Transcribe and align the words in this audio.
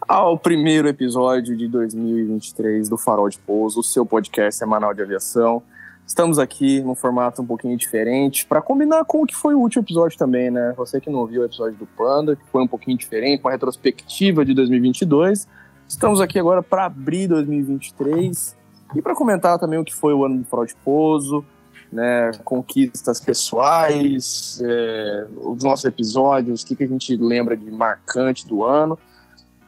ao 0.08 0.36
primeiro 0.36 0.88
episódio 0.88 1.56
de 1.56 1.68
2023 1.68 2.88
do 2.88 2.98
Farol 2.98 3.28
de 3.28 3.38
Pouso, 3.38 3.78
o 3.78 3.84
seu 3.84 4.04
podcast 4.04 4.58
semanal 4.58 4.92
de 4.92 5.02
aviação. 5.02 5.62
Estamos 6.06 6.38
aqui 6.38 6.80
num 6.80 6.94
formato 6.94 7.40
um 7.40 7.46
pouquinho 7.46 7.76
diferente, 7.76 8.44
para 8.44 8.60
combinar 8.60 9.04
com 9.04 9.22
o 9.22 9.26
que 9.26 9.34
foi 9.34 9.54
o 9.54 9.60
último 9.60 9.82
episódio 9.82 10.18
também, 10.18 10.50
né? 10.50 10.74
Você 10.76 11.00
que 11.00 11.08
não 11.08 11.20
ouviu 11.20 11.42
o 11.42 11.44
episódio 11.44 11.78
do 11.78 11.86
Panda, 11.86 12.36
que 12.36 12.44
foi 12.50 12.62
um 12.62 12.68
pouquinho 12.68 12.98
diferente, 12.98 13.40
com 13.40 13.48
a 13.48 13.52
retrospectiva 13.52 14.44
de 14.44 14.52
2022. 14.52 15.48
Estamos 15.88 16.20
aqui 16.20 16.38
agora 16.38 16.62
para 16.62 16.86
abrir 16.86 17.28
2023 17.28 18.56
e 18.94 19.02
para 19.02 19.14
comentar 19.14 19.58
também 19.58 19.78
o 19.78 19.84
que 19.84 19.94
foi 19.94 20.12
o 20.12 20.24
ano 20.24 20.38
do 20.38 20.46
Pouso, 20.84 21.44
né, 21.92 22.30
conquistas 22.44 23.20
pessoais, 23.20 24.60
é, 24.64 25.26
os 25.36 25.62
nossos 25.62 25.84
episódios, 25.84 26.62
o 26.62 26.66
que, 26.66 26.74
que 26.74 26.84
a 26.84 26.88
gente 26.88 27.16
lembra 27.16 27.56
de 27.56 27.70
marcante 27.70 28.46
do 28.46 28.64
ano. 28.64 28.98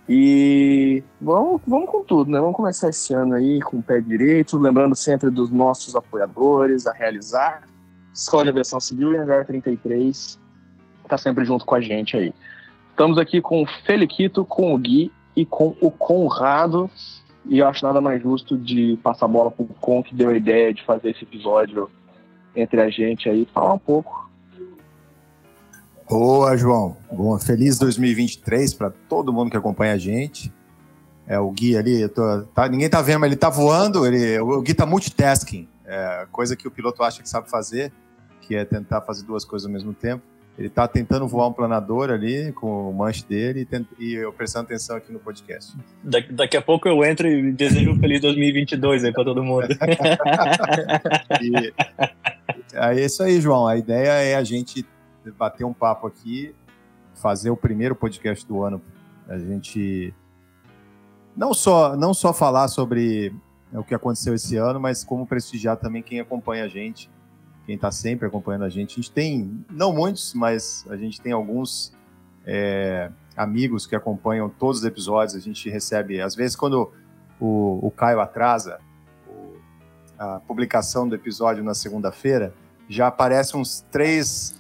E 0.09 1.03
vamos, 1.21 1.63
vamos 1.67 1.89
com 1.89 2.05
tudo, 2.05 2.31
né? 2.31 2.39
Vamos 2.39 2.57
começar 2.57 2.91
esse 2.91 3.15
ano 3.15 3.35
aí 3.35 3.61
com 3.61 3.79
o 3.79 3.83
pé 3.83 4.01
direito, 4.01 4.59
lembrando 4.59 4.95
sempre 4.95 5.31
dos 5.31 5.51
nossos 5.51 5.97
apoiadores, 5.97 6.87
a 6.87 6.93
realizar. 6.93 7.63
Escola 8.13 8.45
de 8.45 8.51
Aviação 8.51 8.79
Civil 8.79 9.13
e 9.13 9.17
Hangar 9.17 9.47
33 9.47 10.39
tá 11.09 11.19
sempre 11.19 11.45
junto 11.45 11.65
com 11.65 11.75
a 11.75 11.81
gente 11.81 12.17
aí. 12.17 12.33
Estamos 12.91 13.19
aqui 13.19 13.41
com 13.41 13.63
o 13.63 13.67
Feliquito, 13.85 14.45
com 14.45 14.75
o 14.75 14.79
Gui 14.79 15.11
e 15.35 15.45
com 15.45 15.75
o 15.81 15.91
Conrado. 15.91 16.89
E 17.47 17.59
eu 17.59 17.69
acho 17.69 17.85
nada 17.85 18.01
mais 18.01 18.23
justo 18.23 18.57
de 18.57 18.99
passar 19.03 19.27
a 19.27 19.29
bola 19.29 19.51
pro 19.51 19.67
Con, 19.81 20.03
que 20.03 20.15
deu 20.15 20.31
a 20.31 20.37
ideia 20.37 20.73
de 20.73 20.83
fazer 20.85 21.11
esse 21.11 21.25
episódio 21.25 21.91
entre 22.55 22.81
a 22.81 22.89
gente 22.89 23.29
aí, 23.29 23.47
falar 23.53 23.75
um 23.75 23.79
pouco 23.79 24.24
Boa, 26.09 26.57
João. 26.57 26.97
Bom, 27.11 27.39
feliz 27.39 27.79
2023 27.79 28.75
para 28.75 28.91
todo 29.09 29.33
mundo 29.33 29.51
que 29.51 29.57
acompanha 29.57 29.95
a 29.95 29.99
gente. 29.99 30.53
É 31.27 31.39
o 31.39 31.51
Gui 31.51 31.77
ali, 31.77 32.07
tô, 32.09 32.43
tá, 32.55 32.69
ninguém 32.69 32.91
tá 32.91 33.01
vendo, 33.01 33.21
mas 33.21 33.29
ele 33.29 33.37
tá 33.37 33.49
voando. 33.49 34.07
Ele, 34.07 34.39
o 34.41 34.61
Gui 34.61 34.75
tá 34.75 34.85
multitasking, 34.85 35.67
é, 35.87 36.27
coisa 36.31 36.55
que 36.55 36.69
o 36.69 36.71
piloto 36.71 37.03
acha 37.03 37.23
que 37.23 37.29
sabe 37.29 37.49
fazer, 37.49 37.91
que 38.43 38.55
é 38.55 38.65
tentar 38.65 39.01
fazer 39.01 39.25
duas 39.25 39.45
coisas 39.45 39.67
ao 39.67 39.73
mesmo 39.73 39.95
tempo. 39.95 40.23
Ele 40.57 40.69
tá 40.69 40.87
tentando 40.87 41.27
voar 41.27 41.49
um 41.49 41.53
planador 41.53 42.11
ali 42.11 42.53
com 42.53 42.91
o 42.91 42.93
manche 42.93 43.25
dele 43.25 43.67
e, 43.99 44.05
e 44.05 44.15
eu 44.15 44.33
prestando 44.33 44.67
atenção 44.67 44.97
aqui 44.97 45.11
no 45.11 45.19
podcast. 45.19 45.75
Da, 46.03 46.21
daqui 46.31 46.57
a 46.57 46.63
pouco 46.63 46.87
eu 46.87 47.03
entro 47.03 47.27
e 47.27 47.51
desejo 47.51 47.91
um 47.91 47.99
feliz 47.99 48.21
2022 48.21 49.05
aí 49.05 49.13
para 49.13 49.25
todo 49.25 49.43
mundo. 49.43 49.67
e, 51.43 51.73
é 52.73 53.05
isso 53.05 53.23
aí, 53.23 53.41
João. 53.41 53.67
A 53.67 53.77
ideia 53.77 54.11
é 54.11 54.37
a 54.37 54.45
gente 54.45 54.87
bater 55.33 55.65
um 55.65 55.73
papo 55.73 56.07
aqui, 56.07 56.55
fazer 57.15 57.51
o 57.51 57.57
primeiro 57.57 57.95
podcast 57.95 58.47
do 58.47 58.63
ano. 58.63 58.81
A 59.29 59.39
gente 59.39 60.15
não 61.37 61.55
só 61.55 61.97
não 61.97 62.13
só 62.13 62.33
falar 62.33 62.69
sobre 62.69 63.35
o 63.73 63.83
que 63.83 63.95
aconteceu 63.95 64.35
esse 64.35 64.57
ano, 64.57 64.79
mas 64.79 65.03
como 65.03 65.27
prestigiar 65.27 65.77
também 65.77 66.03
quem 66.03 66.21
acompanha 66.21 66.65
a 66.65 66.69
gente, 66.69 67.11
quem 67.67 67.75
está 67.75 67.91
sempre 67.91 68.27
acompanhando 68.27 68.65
a 68.65 68.69
gente. 68.69 68.93
A 68.93 68.97
gente 68.97 69.11
tem 69.11 69.65
não 69.71 69.93
muitos, 69.93 70.35
mas 70.35 70.87
a 70.89 70.97
gente 70.97 71.21
tem 71.21 71.33
alguns 71.33 71.93
é, 72.47 73.11
amigos 73.37 73.87
que 73.87 73.97
acompanham 73.97 74.49
todos 74.49 74.81
os 74.81 74.85
episódios. 74.85 75.35
A 75.35 75.41
gente 75.41 75.69
recebe, 75.69 76.21
às 76.21 76.35
vezes, 76.35 76.55
quando 76.55 76.93
o, 77.41 77.87
o 77.87 77.91
Caio 77.91 78.21
atrasa 78.21 78.81
o, 79.27 79.57
a 80.19 80.41
publicação 80.41 81.09
do 81.09 81.15
episódio 81.15 81.65
na 81.65 81.75
segunda-feira, 81.75 82.55
já 82.89 83.07
aparece 83.07 83.57
uns 83.57 83.81
três 83.91 84.55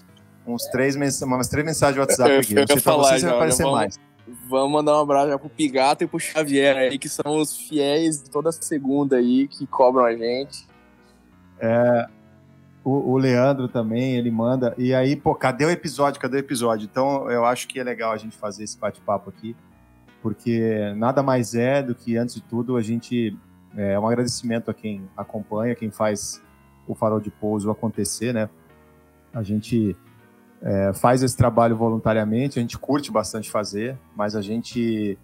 uns 0.47 0.65
três, 0.66 0.97
mens 0.97 1.21
umas 1.22 1.49
três 1.49 1.65
mensagens 1.65 1.94
de 1.94 2.00
WhatsApp 2.00 2.31
eu, 2.31 2.41
aqui. 2.41 2.55
Não 2.55 2.66
sei 2.66 2.81
falar, 2.81 3.19
você 3.19 3.27
vai 3.27 3.34
aparecer 3.34 3.62
vamos, 3.62 3.78
mais. 3.78 4.00
Vamos 4.49 4.72
mandar 4.72 4.99
um 4.99 5.03
abraço 5.03 5.28
já 5.28 5.38
pro 5.38 5.49
Pigato 5.49 6.05
e 6.05 6.06
pro 6.06 6.19
Xavier 6.19 6.77
aí, 6.77 6.99
que 6.99 7.09
são 7.09 7.38
os 7.38 7.56
fiéis 7.56 8.22
de 8.22 8.31
toda 8.31 8.53
segunda 8.53 9.16
aí, 9.16 9.49
que 9.49 9.66
cobram 9.66 10.05
a 10.05 10.15
gente. 10.15 10.66
É, 11.59 12.09
o, 12.84 13.12
o, 13.12 13.16
Leandro 13.16 13.69
também, 13.69 14.16
ele 14.16 14.31
manda. 14.31 14.75
E 14.77 14.94
aí, 14.94 15.16
pô, 15.16 15.34
cadê 15.34 15.65
o 15.65 15.71
episódio? 15.71 16.21
Cadê 16.21 16.37
o 16.37 16.41
episódio? 16.41 16.88
Então, 16.91 17.31
eu 17.31 17.44
acho 17.44 17.66
que 17.66 17.81
é 17.81 17.84
legal 17.84 18.12
a 18.12 18.16
gente 18.16 18.37
fazer 18.37 18.65
esse 18.65 18.78
bate-papo 18.78 19.31
aqui, 19.31 19.56
porque 20.22 20.93
nada 20.97 21.22
mais 21.22 21.55
é 21.55 21.82
do 21.82 21.94
que, 21.94 22.16
antes 22.16 22.34
de 22.34 22.43
tudo, 22.43 22.76
a 22.76 22.82
gente. 22.82 23.37
É 23.76 23.99
um 23.99 24.06
agradecimento 24.06 24.71
a 24.71 24.75
quem 24.75 25.03
acompanha, 25.16 25.75
quem 25.75 25.91
faz 25.91 26.41
o 26.87 26.94
farol 26.94 27.19
de 27.19 27.28
pouso 27.28 27.69
acontecer, 27.72 28.32
né? 28.32 28.49
A 29.32 29.43
gente 29.43 29.97
é, 30.64 30.94
faz 30.94 31.22
esse 31.22 31.36
trabalho 31.36 31.76
voluntariamente, 31.76 32.58
a 32.58 32.62
gente 32.62 32.78
curte 32.78 33.12
bastante 33.12 33.50
fazer, 33.50 33.98
mas 34.16 34.34
a 34.34 34.41
gente 34.41 35.19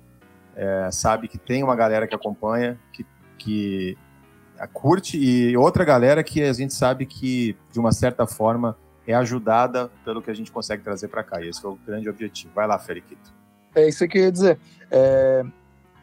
é, 0.55 0.91
sabe 0.93 1.28
que 1.28 1.39
tem 1.39 1.65
uma 1.65 1.75
galera 1.75 2.06
que 2.06 2.15
acompanha, 2.15 2.78
que, 2.93 3.06
que 3.39 3.97
curte, 4.75 5.17
e 5.17 5.56
outra 5.56 5.83
galera 5.83 6.23
que 6.23 6.43
a 6.43 6.53
gente 6.53 6.75
sabe 6.75 7.06
que, 7.06 7.56
de 7.73 7.81
uma 7.81 7.91
certa 7.91 8.27
forma, 8.27 8.77
é 9.06 9.15
ajudada 9.15 9.91
pelo 10.05 10.21
que 10.21 10.31
a 10.31 10.34
gente 10.34 10.53
consegue 10.53 10.83
trazer 10.83 11.09
para 11.09 11.25
cá. 11.25 11.43
Esse 11.43 11.65
é 11.65 11.69
o 11.69 11.75
grande 11.87 12.11
objetivo. 12.11 12.53
Vai 12.55 12.67
lá, 12.67 12.78
Feriquito. 12.78 13.33
É 13.75 13.89
isso 13.89 14.07
que 14.07 14.19
eu 14.19 14.25
ia 14.25 14.33
dizer. 14.33 14.59
É, 14.91 15.43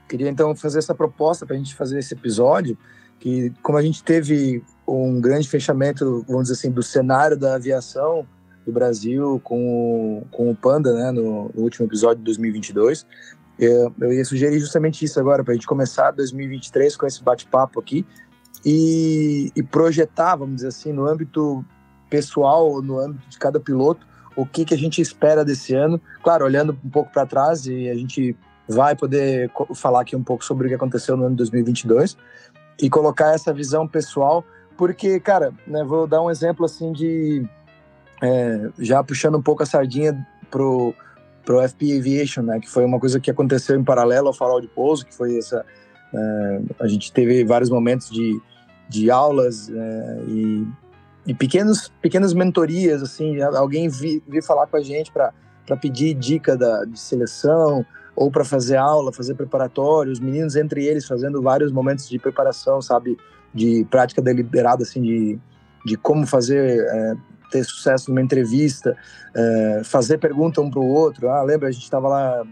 queria 0.09 0.30
então 0.30 0.56
fazer 0.56 0.80
essa 0.80 0.96
proposta 0.96 1.46
para 1.46 1.56
a 1.56 1.59
gente 1.59 1.75
fazer 1.75 2.00
esse 2.00 2.16
episódio, 2.16 2.75
que 3.19 3.54
como 3.62 3.78
a 3.78 3.84
gente 3.84 4.04
teve 4.04 4.64
um 4.88 5.22
grande 5.22 5.48
fechamento, 5.48 6.25
vamos 6.28 6.44
dizer 6.44 6.54
assim, 6.56 6.72
do 6.72 6.81
cenário 6.81 7.38
da 7.38 7.54
aviação 7.54 8.28
do 8.68 8.74
Brasil 8.74 9.40
com 9.44 10.20
o, 10.20 10.28
com 10.30 10.52
o 10.52 10.56
Panda, 10.56 10.94
né, 10.94 11.12
no, 11.12 11.50
no 11.56 11.64
último 11.64 11.88
episódio 11.88 12.18
de 12.18 12.26
2022. 12.26 13.08
Eu, 13.58 13.92
eu 14.00 14.14
ia 14.14 14.26
sugerir 14.26 14.60
justamente 14.60 15.04
isso 15.04 15.20
agora, 15.20 15.44
para 15.44 15.54
a 15.54 15.56
gente 15.56 15.66
começar 15.66 16.12
2023 16.12 16.96
com 16.96 17.08
esse 17.08 17.24
bate-papo 17.24 17.80
aqui 17.80 18.06
e, 18.64 19.52
e, 19.56 19.64
projetar, 19.64 20.36
vamos 20.36 20.58
dizer 20.58 20.68
assim, 20.68 20.92
no 20.92 21.08
âmbito 21.08 21.66
pessoal, 22.10 22.82
no 22.82 23.00
âmbito 23.00 23.28
de 23.30 23.40
cada 23.40 23.60
piloto, 23.60 24.06
o 24.36 24.46
que, 24.46 24.66
que 24.66 24.74
a 24.74 24.78
gente 24.78 25.02
espera 25.02 25.44
desse 25.44 25.74
ano. 25.74 26.00
Claro, 26.22 26.46
olhando 26.46 26.78
um 26.84 26.90
pouco 26.90 27.12
para 27.12 27.26
trás 27.26 27.66
e 27.66 27.90
a 27.90 27.96
gente 27.96 28.36
vai 28.68 28.96
poder 28.96 29.50
falar 29.74 30.02
aqui 30.02 30.16
um 30.16 30.24
pouco 30.24 30.44
sobre 30.44 30.68
o 30.68 30.70
que 30.70 30.76
aconteceu 30.76 31.16
no 31.16 31.24
ano 31.24 31.32
de 31.32 31.38
2022 31.38 32.18
e 32.80 32.90
colocar 32.90 33.34
essa 33.34 33.54
visão 33.54 33.88
pessoal, 33.88 34.44
porque, 34.76 35.20
cara, 35.20 35.52
né, 35.66 35.84
vou 35.84 36.06
dar 36.06 36.22
um 36.22 36.30
exemplo 36.30 36.66
assim 36.66 36.92
de 36.92 37.48
é, 38.22 38.70
já 38.80 39.04
puxando 39.04 39.38
um 39.38 39.42
pouco 39.42 39.64
a 39.64 39.66
sardinha 39.66 40.26
pro 40.50 40.94
pro 41.46 41.66
FP 41.66 41.98
Aviation, 41.98 42.42
né, 42.42 42.60
que 42.60 42.70
foi 42.70 42.84
uma 42.84 43.00
coisa 43.00 43.22
que 43.22 43.32
aconteceu 43.32 43.80
em 43.80 43.84
paralelo 43.84 44.28
ao 44.28 44.34
farol 44.34 44.60
de 44.60 44.68
pouso, 44.68 45.06
que 45.06 45.16
foi 45.16 45.38
essa 45.38 45.66
é, 46.14 46.62
a 46.80 46.88
gente 46.88 47.12
teve 47.14 47.46
vários 47.46 47.70
momentos 47.70 48.10
de, 48.10 48.38
de 48.90 49.10
aulas 49.10 49.70
é, 49.70 50.24
e, 50.28 50.68
e 51.26 51.34
pequenos 51.34 51.90
pequenas 52.02 52.34
mentorias 52.34 53.02
assim, 53.02 53.42
alguém 53.42 53.88
vir 53.88 54.22
vi 54.28 54.42
falar 54.42 54.68
com 54.68 54.76
a 54.76 54.82
gente 54.82 55.10
para 55.12 55.34
para 55.66 55.76
pedir 55.76 56.14
dica 56.14 56.56
da, 56.56 56.86
de 56.86 56.98
seleção 56.98 57.86
ou 58.16 58.32
para 58.32 58.46
fazer 58.46 58.78
aula, 58.78 59.12
fazer 59.12 59.36
preparatório, 59.36 60.12
os 60.12 60.20
meninos 60.20 60.56
entre 60.56 60.86
eles 60.86 61.06
fazendo 61.06 61.42
vários 61.42 61.74
momentos 61.74 62.10
de 62.10 62.18
preparação, 62.18 62.82
sabe, 62.82 63.18
de 63.54 63.86
prática 63.92 64.22
deliberada 64.22 64.84
assim 64.84 65.02
de 65.02 65.40
de 65.86 65.96
como 65.96 66.28
fazer 66.28 66.86
é, 66.90 67.16
ter 67.50 67.63
sucesso 67.63 68.09
numa 68.09 68.22
entrevista, 68.22 68.95
é, 69.36 69.81
fazer 69.83 70.18
pergunta 70.18 70.62
um 70.62 70.69
para 70.69 70.80
o 70.80 70.88
outro. 70.88 71.30
Ah, 71.30 71.42
lembra, 71.42 71.69
a 71.69 71.72
gente 71.72 71.83
estava 71.83 72.07
lá, 72.07 72.44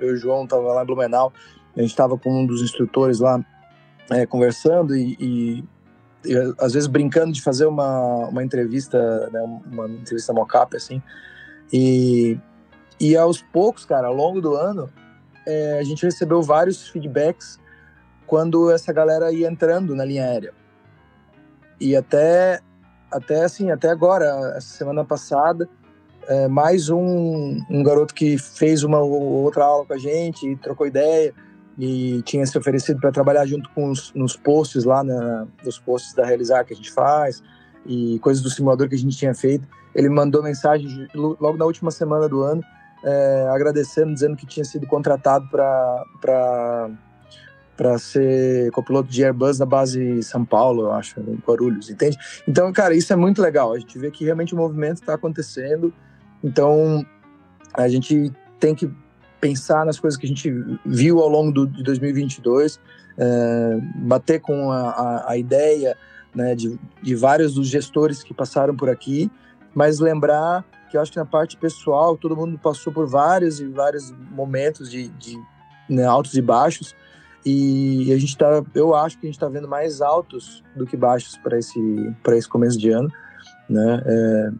eu 0.00 0.10
e 0.10 0.12
o 0.12 0.16
João 0.16 0.44
estava 0.44 0.72
lá 0.72 0.82
em 0.82 0.86
Blumenau, 0.86 1.32
a 1.76 1.80
gente 1.80 1.90
estava 1.90 2.18
com 2.18 2.42
um 2.42 2.46
dos 2.46 2.62
instrutores 2.62 3.20
lá 3.20 3.40
é, 4.10 4.26
conversando 4.26 4.96
e, 4.96 5.16
e, 5.20 5.64
e, 6.24 6.54
às 6.58 6.72
vezes 6.72 6.86
brincando 6.86 7.32
de 7.32 7.42
fazer 7.42 7.66
uma, 7.66 8.28
uma 8.28 8.42
entrevista, 8.42 9.28
né, 9.30 9.40
uma 9.70 9.88
entrevista 9.88 10.32
mock-up, 10.32 10.76
assim. 10.76 11.02
E, 11.72 12.38
e 12.98 13.16
aos 13.16 13.42
poucos, 13.42 13.84
cara, 13.84 14.08
ao 14.08 14.14
longo 14.14 14.40
do 14.40 14.54
ano, 14.54 14.90
é, 15.46 15.78
a 15.78 15.84
gente 15.84 16.04
recebeu 16.04 16.42
vários 16.42 16.88
feedbacks 16.88 17.58
quando 18.26 18.70
essa 18.70 18.92
galera 18.92 19.32
ia 19.32 19.48
entrando 19.48 19.94
na 19.94 20.04
linha 20.04 20.24
aérea. 20.24 20.52
E 21.80 21.94
até 21.94 22.60
até 23.10 23.44
assim, 23.44 23.70
até 23.70 23.90
agora, 23.90 24.54
essa 24.56 24.76
semana 24.76 25.04
passada, 25.04 25.68
é, 26.28 26.48
mais 26.48 26.90
um, 26.90 27.58
um 27.70 27.82
garoto 27.82 28.14
que 28.14 28.36
fez 28.36 28.84
uma 28.84 29.00
outra 29.00 29.64
aula 29.64 29.86
com 29.86 29.94
a 29.94 29.98
gente, 29.98 30.56
trocou 30.56 30.86
ideia 30.86 31.32
e 31.78 32.22
tinha 32.22 32.44
se 32.44 32.58
oferecido 32.58 33.00
para 33.00 33.12
trabalhar 33.12 33.46
junto 33.46 33.70
com 33.70 33.90
os 33.90 34.12
nos 34.12 34.36
posts 34.36 34.84
lá, 34.84 35.02
na, 35.02 35.46
nos 35.64 35.78
posts 35.78 36.14
da 36.14 36.26
Realizar 36.26 36.64
que 36.64 36.74
a 36.74 36.76
gente 36.76 36.90
faz 36.90 37.42
e 37.86 38.18
coisas 38.18 38.42
do 38.42 38.50
simulador 38.50 38.88
que 38.88 38.94
a 38.94 38.98
gente 38.98 39.16
tinha 39.16 39.34
feito. 39.34 39.66
Ele 39.94 40.08
mandou 40.08 40.42
mensagem 40.42 41.08
logo 41.14 41.56
na 41.56 41.64
última 41.64 41.90
semana 41.90 42.28
do 42.28 42.42
ano 42.42 42.62
é, 43.02 43.48
agradecendo, 43.50 44.12
dizendo 44.12 44.36
que 44.36 44.46
tinha 44.46 44.64
sido 44.64 44.86
contratado 44.86 45.48
para 45.48 46.90
para 47.78 47.96
ser 47.96 48.72
copiloto 48.72 49.08
de 49.08 49.24
Airbus 49.24 49.60
na 49.60 49.64
base 49.64 50.20
São 50.24 50.44
Paulo, 50.44 50.86
eu 50.86 50.92
acho, 50.92 51.20
em 51.20 51.38
Guarulhos, 51.46 51.88
entende? 51.88 52.18
Então, 52.46 52.72
cara, 52.72 52.92
isso 52.92 53.12
é 53.12 53.16
muito 53.16 53.40
legal. 53.40 53.72
A 53.72 53.78
gente 53.78 53.96
vê 53.96 54.10
que 54.10 54.24
realmente 54.24 54.52
o 54.52 54.56
movimento 54.58 54.96
está 54.96 55.14
acontecendo. 55.14 55.94
Então, 56.42 57.06
a 57.72 57.88
gente 57.88 58.32
tem 58.58 58.74
que 58.74 58.90
pensar 59.40 59.86
nas 59.86 60.00
coisas 60.00 60.18
que 60.18 60.26
a 60.26 60.28
gente 60.28 60.52
viu 60.84 61.20
ao 61.20 61.28
longo 61.28 61.52
do, 61.52 61.68
de 61.68 61.84
2022, 61.84 62.80
é, 63.16 63.78
bater 63.94 64.40
com 64.40 64.72
a, 64.72 64.90
a, 64.90 65.30
a 65.30 65.36
ideia 65.36 65.96
né, 66.34 66.56
de, 66.56 66.76
de 67.00 67.14
vários 67.14 67.54
dos 67.54 67.68
gestores 67.68 68.24
que 68.24 68.34
passaram 68.34 68.74
por 68.74 68.90
aqui, 68.90 69.30
mas 69.72 70.00
lembrar 70.00 70.64
que 70.90 70.96
eu 70.96 71.00
acho 71.00 71.12
que 71.12 71.18
na 71.18 71.24
parte 71.24 71.56
pessoal 71.56 72.16
todo 72.16 72.36
mundo 72.36 72.58
passou 72.58 72.92
por 72.92 73.06
vários 73.06 73.60
e 73.60 73.68
vários 73.68 74.10
momentos 74.32 74.90
de, 74.90 75.06
de 75.10 75.38
né, 75.88 76.04
altos 76.04 76.34
e 76.34 76.42
baixos 76.42 76.92
e 77.44 78.12
a 78.12 78.18
gente 78.18 78.36
tá, 78.36 78.62
eu 78.74 78.94
acho 78.94 79.18
que 79.18 79.26
a 79.26 79.28
gente 79.28 79.36
está 79.36 79.48
vendo 79.48 79.68
mais 79.68 80.00
altos 80.00 80.62
do 80.74 80.86
que 80.86 80.96
baixos 80.96 81.36
para 81.36 81.58
esse 81.58 82.14
para 82.22 82.36
esse 82.36 82.48
começo 82.48 82.78
de 82.78 82.90
ano, 82.90 83.08
né? 83.68 84.02
É, 84.04 84.50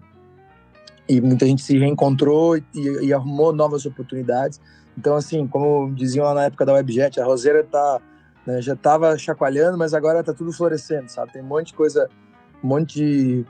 e 1.09 1.21
muita 1.21 1.47
gente 1.47 1.63
se 1.63 1.77
reencontrou 1.79 2.57
e, 2.57 2.65
e, 2.75 3.13
arrumou 3.15 3.53
novas 3.53 3.87
oportunidades. 3.87 4.61
Então, 4.97 5.17
assim, 5.17 5.47
como 5.47 5.91
diziam 5.95 6.27
lá 6.27 6.35
na 6.35 6.45
época 6.45 6.67
da 6.67 6.75
Webjet, 6.75 7.19
a 7.19 7.25
roseira 7.25 7.65
tá, 7.65 8.01
né, 8.47 8.61
já 8.61 8.75
estava 8.75 9.17
chacoalhando, 9.17 9.79
mas 9.79 9.95
agora 9.95 10.21
está 10.21 10.35
tudo 10.35 10.53
florescendo, 10.53 11.09
sabe? 11.09 11.33
Tem 11.33 11.43
um 11.43 11.47
monte 11.47 11.69
de 11.69 11.75
coisa, 11.75 12.11
um 12.63 12.69
monte 12.69 12.95
de, 12.95 13.47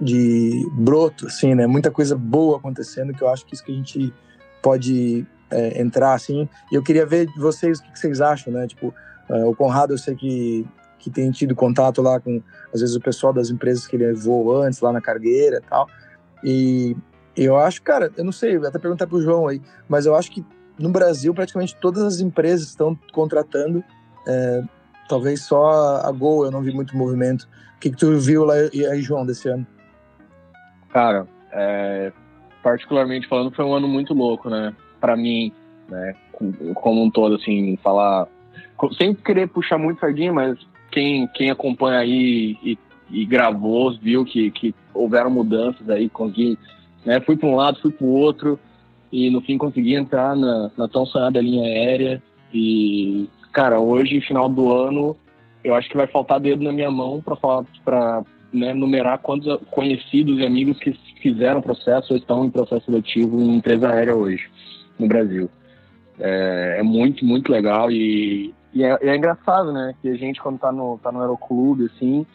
de 0.00 0.70
broto, 0.72 1.28
assim, 1.28 1.54
né? 1.54 1.68
Muita 1.68 1.90
coisa 1.90 2.16
boa 2.16 2.56
acontecendo, 2.56 3.12
que 3.12 3.22
eu 3.22 3.28
acho 3.28 3.46
que 3.46 3.54
isso 3.54 3.64
que 3.64 3.70
a 3.70 3.76
gente 3.76 4.12
pode 4.60 5.24
é, 5.50 5.80
entrar, 5.80 6.14
assim. 6.14 6.48
E 6.70 6.74
eu 6.74 6.82
queria 6.82 7.06
ver 7.06 7.28
vocês 7.36 7.78
o 7.78 7.82
que, 7.82 7.98
vocês 7.98 8.20
acham, 8.20 8.52
né? 8.52 8.66
Tipo, 8.66 8.94
é, 9.28 9.44
o 9.44 9.54
Conrado, 9.54 9.92
eu 9.92 9.98
sei 9.98 10.14
que, 10.14 10.66
que 10.98 11.10
tem 11.10 11.30
tido 11.30 11.54
contato 11.54 12.02
lá 12.02 12.20
com, 12.20 12.42
às 12.72 12.80
vezes, 12.80 12.94
o 12.96 13.00
pessoal 13.00 13.32
das 13.32 13.50
empresas 13.50 13.86
que 13.86 13.96
ele 13.96 14.06
levou 14.06 14.62
antes, 14.62 14.80
lá 14.80 14.92
na 14.92 15.00
cargueira 15.00 15.58
e 15.58 15.68
tal. 15.68 15.88
E 16.44 16.96
eu 17.36 17.56
acho, 17.56 17.82
cara, 17.82 18.10
eu 18.16 18.24
não 18.24 18.32
sei, 18.32 18.56
até 18.56 18.78
perguntar 18.78 19.06
pro 19.06 19.20
João 19.20 19.46
aí, 19.46 19.62
mas 19.88 20.06
eu 20.06 20.14
acho 20.14 20.30
que 20.30 20.44
no 20.78 20.90
Brasil 20.90 21.34
praticamente 21.34 21.76
todas 21.76 22.02
as 22.02 22.20
empresas 22.20 22.68
estão 22.68 22.98
contratando. 23.12 23.82
É, 24.26 24.62
talvez 25.08 25.42
só 25.42 26.00
a 26.04 26.10
Gol 26.12 26.44
eu 26.44 26.50
não 26.50 26.60
vi 26.60 26.72
muito 26.72 26.96
movimento. 26.96 27.48
O 27.76 27.80
que, 27.80 27.90
que 27.90 27.96
tu 27.96 28.18
viu 28.18 28.44
lá 28.44 28.54
aí, 28.54 29.00
João, 29.00 29.24
desse 29.24 29.48
ano? 29.48 29.66
Cara, 30.90 31.26
é, 31.52 32.12
particularmente 32.62 33.28
falando, 33.28 33.54
foi 33.54 33.64
um 33.64 33.72
ano 33.72 33.86
muito 33.86 34.12
louco, 34.12 34.50
né? 34.50 34.74
Para 35.00 35.16
mim, 35.16 35.52
né? 35.88 36.14
Como 36.74 37.02
um 37.02 37.10
todo, 37.10 37.36
assim, 37.36 37.76
falar. 37.82 38.28
Sem 38.96 39.14
querer 39.14 39.48
puxar 39.48 39.78
muito 39.78 40.00
sardinha, 40.00 40.32
mas 40.32 40.58
quem, 40.90 41.26
quem 41.28 41.50
acompanha 41.50 41.98
aí 41.98 42.56
e, 42.62 42.78
e 43.10 43.24
gravou, 43.24 43.96
viu 43.98 44.24
que, 44.24 44.50
que 44.50 44.74
houveram 44.94 45.30
mudanças 45.30 45.88
aí, 45.90 46.08
consegui, 46.08 46.58
né? 47.04 47.20
Fui 47.20 47.36
para 47.36 47.48
um 47.48 47.56
lado, 47.56 47.80
fui 47.80 47.90
para 47.90 48.06
o 48.06 48.12
outro 48.12 48.58
e 49.10 49.30
no 49.30 49.40
fim 49.40 49.56
consegui 49.56 49.94
entrar 49.94 50.36
na, 50.36 50.70
na 50.76 50.88
tão 50.88 51.06
sonhada 51.06 51.40
linha 51.40 51.64
aérea 51.64 52.22
e 52.52 53.28
cara 53.52 53.80
hoje 53.80 54.20
final 54.20 54.48
do 54.48 54.72
ano 54.72 55.16
eu 55.64 55.74
acho 55.74 55.88
que 55.88 55.96
vai 55.96 56.06
faltar 56.06 56.38
dedo 56.38 56.62
na 56.62 56.72
minha 56.72 56.90
mão 56.90 57.20
para 57.20 57.36
falar 57.36 57.64
para 57.84 58.22
né, 58.52 58.72
numerar 58.72 59.18
quantos 59.18 59.58
conhecidos 59.70 60.38
e 60.38 60.46
amigos 60.46 60.78
que 60.78 60.92
fizeram 61.20 61.60
processo 61.60 62.12
ou 62.12 62.18
estão 62.18 62.44
em 62.44 62.50
processo 62.50 62.84
seletivo 62.86 63.40
em 63.40 63.56
empresa 63.56 63.88
aérea 63.88 64.14
hoje 64.14 64.48
no 64.98 65.06
Brasil 65.06 65.50
é, 66.18 66.76
é 66.78 66.82
muito 66.82 67.24
muito 67.24 67.50
legal 67.50 67.90
e, 67.90 68.54
e 68.72 68.82
é, 68.82 68.98
é, 69.00 69.16
engraçado 69.16 69.72
né 69.72 69.94
que 70.00 70.08
a 70.08 70.16
gente 70.16 70.40
quando 70.40 70.58
tá 70.58 70.72
no 70.72 70.98
tá 71.02 71.12
no 71.12 71.20
aeroclube 71.20 71.90
assim 71.94 72.26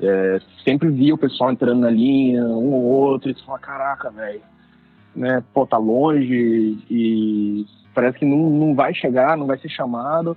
é, 0.00 0.40
sempre 0.64 0.90
via 0.90 1.14
o 1.14 1.18
pessoal 1.18 1.50
entrando 1.50 1.80
na 1.80 1.90
linha 1.90 2.44
um 2.44 2.72
ou 2.72 2.82
outro 2.82 3.30
e 3.30 3.44
fala 3.44 3.58
caraca 3.58 4.10
velho 4.10 4.42
né, 5.16 5.42
pô, 5.54 5.66
tá 5.66 5.78
longe 5.78 6.78
e 6.90 7.64
parece 7.94 8.18
que 8.18 8.26
não, 8.26 8.50
não 8.50 8.74
vai 8.74 8.92
chegar, 8.92 9.36
não 9.36 9.46
vai 9.46 9.58
ser 9.58 9.70
chamado. 9.70 10.36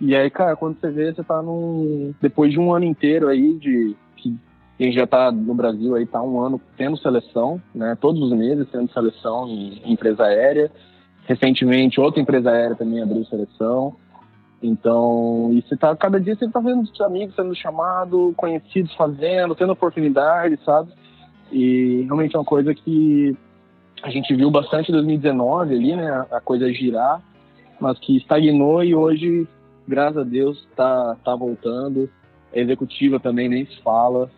E 0.00 0.14
aí, 0.14 0.30
cara, 0.30 0.54
quando 0.54 0.78
você 0.78 0.90
vê, 0.90 1.12
você 1.12 1.24
tá 1.24 1.42
num. 1.42 2.14
Depois 2.20 2.52
de 2.52 2.60
um 2.60 2.72
ano 2.72 2.84
inteiro 2.84 3.28
aí 3.28 3.54
de. 3.54 3.96
Que 4.16 4.36
a 4.78 4.82
gente 4.84 4.94
já 4.94 5.06
tá 5.06 5.32
no 5.32 5.54
Brasil 5.54 5.96
aí, 5.96 6.06
tá 6.06 6.22
um 6.22 6.40
ano 6.40 6.60
tendo 6.76 6.96
seleção, 6.98 7.60
né? 7.74 7.96
Todos 8.00 8.22
os 8.22 8.30
meses 8.30 8.68
tendo 8.70 8.92
seleção 8.92 9.48
em 9.48 9.92
empresa 9.92 10.24
aérea. 10.24 10.70
Recentemente, 11.28 12.00
outra 12.00 12.22
empresa 12.22 12.50
aérea 12.50 12.74
também 12.74 13.02
abriu 13.02 13.22
seleção. 13.26 13.94
Então, 14.62 15.50
e 15.52 15.60
você 15.60 15.76
tá, 15.76 15.94
cada 15.94 16.18
dia 16.18 16.34
você 16.34 16.48
tá 16.48 16.58
vendo 16.58 16.80
os 16.80 17.00
amigos 17.02 17.34
sendo 17.36 17.54
chamados, 17.54 18.34
conhecidos 18.34 18.94
fazendo, 18.94 19.54
tendo 19.54 19.74
oportunidade, 19.74 20.58
sabe? 20.64 20.90
E 21.52 22.04
realmente 22.06 22.34
é 22.34 22.38
uma 22.38 22.46
coisa 22.46 22.74
que 22.74 23.36
a 24.02 24.08
gente 24.08 24.34
viu 24.34 24.50
bastante 24.50 24.88
em 24.88 24.92
2019 24.92 25.74
ali, 25.74 25.94
né, 25.94 26.26
a 26.30 26.40
coisa 26.40 26.72
girar, 26.72 27.20
mas 27.78 27.98
que 27.98 28.16
estagnou 28.16 28.82
e 28.82 28.94
hoje, 28.94 29.46
graças 29.86 30.16
a 30.16 30.24
Deus, 30.24 30.66
está 30.70 31.14
tá 31.22 31.36
voltando. 31.36 32.08
A 32.54 32.58
executiva 32.58 33.20
também 33.20 33.50
nem 33.50 33.66
se 33.66 33.82
fala. 33.82 34.30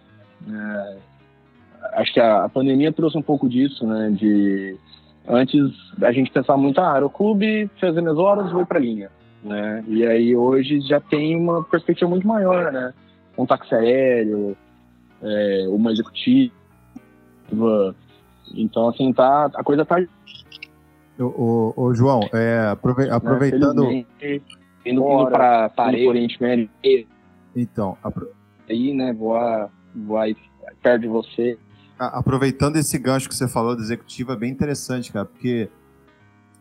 É, 0.51 0.97
acho 2.01 2.13
que 2.13 2.21
a, 2.21 2.49
pandemia 2.49 2.93
trouxe 2.93 3.17
um 3.17 3.23
pouco 3.23 3.49
disso, 3.49 3.87
né, 3.87 4.11
de 4.11 4.77
antes 5.29 5.73
a 6.03 6.13
gente 6.13 6.31
pensava 6.31 6.59
muito, 6.59 6.81
ah, 6.81 7.05
o 7.05 7.11
clube 7.11 7.71
fez 7.79 7.97
as 7.97 8.03
minhas 8.03 8.19
horas, 8.19 8.53
vou 8.53 8.67
para 8.67 8.79
linha, 8.79 9.11
né, 9.43 9.85
e 9.89 10.07
aí 10.07 10.37
hoje 10.37 10.81
já 10.81 11.01
tem 11.01 11.37
uma 11.37 11.63
perspectiva 11.65 12.11
muito 12.11 12.27
maior, 12.27 12.73
né, 12.73 12.93
um 13.37 13.47
táxi 13.47 13.75
aéreo, 13.75 14.57
é, 15.23 15.67
uma 15.69 15.93
executiva, 15.93 16.53
então, 18.55 18.89
assim, 18.89 19.13
tá, 19.13 19.51
a 19.55 19.63
coisa 19.63 19.85
tá. 19.85 19.97
Ô, 21.19 21.25
ô, 21.25 21.75
ô 21.77 21.95
João, 21.95 22.21
é, 22.33 22.69
aprove 22.71 23.07
né, 23.07 23.13
aproveitando. 23.13 23.85
Indo, 23.85 24.07
indo 24.85 25.31
para 25.31 25.69
Paris, 25.71 26.07
Oriente 26.09 26.43
Médio. 26.43 26.69
Então. 27.55 27.97
Apro... 28.03 28.29
Aí, 28.69 28.95
né, 28.95 29.13
voar, 29.13 29.71
voar 29.95 30.29
perto 30.83 31.03
de 31.03 31.09
você. 31.09 31.59
Aproveitando 32.01 32.77
esse 32.77 32.99
gancho 32.99 33.29
que 33.29 33.35
você 33.35 33.47
falou 33.47 33.77
da 33.77 33.83
executiva, 33.83 34.33
é 34.33 34.37
bem 34.37 34.51
interessante, 34.51 35.13
cara, 35.13 35.27
porque 35.27 35.69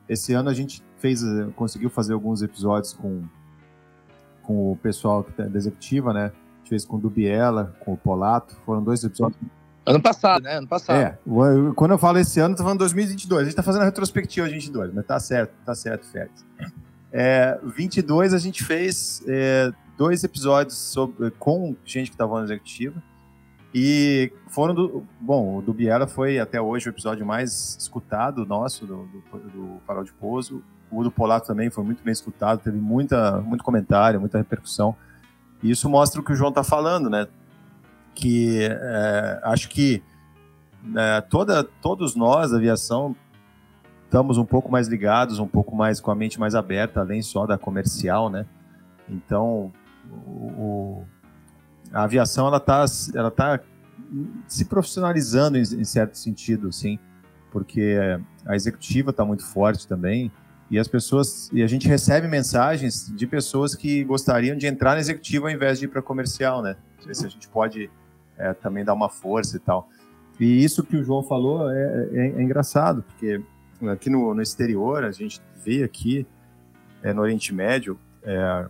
esse 0.07 0.33
ano 0.33 0.49
a 0.49 0.53
gente 0.53 0.83
fez, 0.97 1.23
conseguiu 1.55 1.89
fazer 1.89 2.13
alguns 2.13 2.41
episódios 2.41 2.91
com, 2.91 3.23
com 4.43 4.73
o 4.73 4.75
pessoal 4.75 5.23
tá 5.23 5.45
da 5.45 5.57
executiva, 5.57 6.11
né? 6.11 6.25
A 6.25 6.57
gente 6.57 6.69
fez 6.69 6.83
com 6.83 6.97
o 6.97 6.99
Dubiela, 6.99 7.73
com 7.79 7.93
o 7.93 7.97
Polato, 7.97 8.53
foram 8.65 8.83
dois 8.83 9.01
episódios 9.03 9.39
Ano 9.85 10.01
passado, 10.01 10.43
né? 10.43 10.57
Ano 10.57 10.67
passado. 10.67 10.97
É, 10.97 11.17
quando 11.75 11.91
eu 11.91 11.97
falo 11.97 12.19
esse 12.19 12.39
ano, 12.39 12.55
tô 12.55 12.61
falando 12.61 12.79
2022. 12.79 13.41
A 13.41 13.45
gente 13.45 13.55
tá 13.55 13.63
fazendo 13.63 13.81
a 13.81 13.85
retrospectiva 13.85 14.47
de 14.47 14.53
22, 14.53 14.93
mas 14.93 15.05
tá 15.05 15.19
certo, 15.19 15.51
tá 15.65 15.73
certo, 15.73 16.05
Félix. 16.05 16.45
É, 17.11 17.57
22 17.63 18.35
a 18.35 18.37
gente 18.37 18.63
fez 18.63 19.23
é, 19.27 19.71
dois 19.97 20.23
episódios 20.23 20.77
sobre, 20.77 21.31
com 21.31 21.75
gente 21.83 22.09
que 22.09 22.13
estava 22.13 22.37
na 22.37 22.45
executiva. 22.45 23.01
E 23.73 24.31
foram 24.47 24.73
do. 24.73 25.03
Bom, 25.19 25.57
o 25.57 25.61
do 25.61 25.73
Biela 25.73 26.07
foi 26.07 26.39
até 26.39 26.59
hoje 26.59 26.89
o 26.89 26.91
episódio 26.91 27.25
mais 27.25 27.77
escutado 27.79 28.45
nosso, 28.45 28.85
do, 28.85 29.05
do, 29.05 29.39
do 29.49 29.81
Farol 29.85 30.03
de 30.03 30.13
Pouso. 30.13 30.63
O 30.91 31.03
do 31.03 31.11
Polato 31.11 31.45
também 31.45 31.69
foi 31.69 31.83
muito 31.83 32.03
bem 32.03 32.11
escutado, 32.11 32.59
teve 32.59 32.77
muita, 32.77 33.39
muito 33.41 33.63
comentário, 33.63 34.19
muita 34.19 34.39
repercussão. 34.39 34.95
E 35.61 35.69
isso 35.69 35.87
mostra 35.87 36.19
o 36.19 36.23
que 36.23 36.31
o 36.31 36.35
João 36.35 36.51
tá 36.51 36.63
falando, 36.63 37.09
né? 37.09 37.27
que 38.19 38.65
é, 38.69 39.39
acho 39.43 39.69
que 39.69 40.03
é, 40.95 41.21
toda, 41.21 41.63
todos 41.63 42.15
nós, 42.15 42.53
aviação, 42.53 43.15
estamos 44.03 44.37
um 44.37 44.45
pouco 44.45 44.69
mais 44.69 44.87
ligados, 44.87 45.39
um 45.39 45.47
pouco 45.47 45.75
mais 45.75 46.01
com 46.01 46.11
a 46.11 46.15
mente 46.15 46.39
mais 46.39 46.53
aberta, 46.53 46.99
além 46.99 47.21
só 47.21 47.45
da 47.45 47.57
comercial, 47.57 48.29
né? 48.29 48.45
Então, 49.07 49.71
o, 50.11 51.05
a 51.91 52.03
aviação 52.03 52.47
ela 52.47 52.57
está 52.57 52.85
ela 53.15 53.31
tá 53.31 53.59
se 54.47 54.65
profissionalizando 54.65 55.57
em, 55.57 55.61
em, 55.61 55.83
certo 55.83 56.17
sentido, 56.17 56.71
sim, 56.71 56.97
porque 57.51 57.97
a 58.45 58.55
executiva 58.55 59.11
está 59.11 59.23
muito 59.25 59.45
forte 59.45 59.87
também 59.87 60.31
e 60.69 60.77
as 60.77 60.87
pessoas 60.87 61.49
e 61.51 61.63
a 61.63 61.67
gente 61.67 61.87
recebe 61.87 62.27
mensagens 62.27 63.11
de 63.15 63.27
pessoas 63.27 63.75
que 63.75 64.03
gostariam 64.03 64.55
de 64.55 64.67
entrar 64.67 64.93
na 64.93 64.99
executiva 64.99 65.47
ao 65.47 65.53
invés 65.53 65.79
de 65.79 65.85
ir 65.85 65.87
para 65.87 66.01
comercial, 66.01 66.61
né? 66.61 66.75
Sei 67.01 67.13
se 67.13 67.25
a 67.25 67.29
gente 67.29 67.47
pode 67.47 67.89
é, 68.37 68.53
também 68.53 68.85
dar 68.85 68.93
uma 68.93 69.09
força 69.09 69.57
e 69.57 69.59
tal. 69.59 69.89
E 70.39 70.63
isso 70.63 70.83
que 70.83 70.95
o 70.95 71.03
João 71.03 71.21
falou 71.21 71.69
é, 71.69 72.09
é, 72.13 72.27
é 72.37 72.41
engraçado, 72.41 73.03
porque 73.03 73.41
aqui 73.91 74.09
no, 74.09 74.33
no, 74.33 74.41
exterior, 74.41 75.03
a 75.03 75.11
gente 75.11 75.41
vê 75.63 75.83
aqui 75.83 76.25
é, 77.03 77.13
no 77.13 77.21
Oriente 77.21 77.53
Médio, 77.53 77.99
é, 78.23 78.65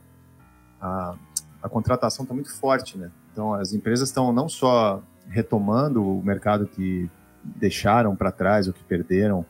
a, 0.82 1.16
a 1.62 1.70
contratação 1.70 2.24
está 2.24 2.34
muito 2.34 2.54
forte, 2.54 2.98
né? 2.98 3.12
Então, 3.32 3.54
as 3.54 3.74
empresas 3.74 4.10
estão 4.10 4.32
não 4.32 4.48
só 4.50 5.02
retomando 5.30 6.04
o 6.04 6.24
mercado 6.24 6.66
que 6.66 7.10
deixaram 7.44 8.16
para 8.16 8.32
trás 8.32 8.68
ou 8.68 8.74
que 8.74 8.84
perderam 8.84 9.46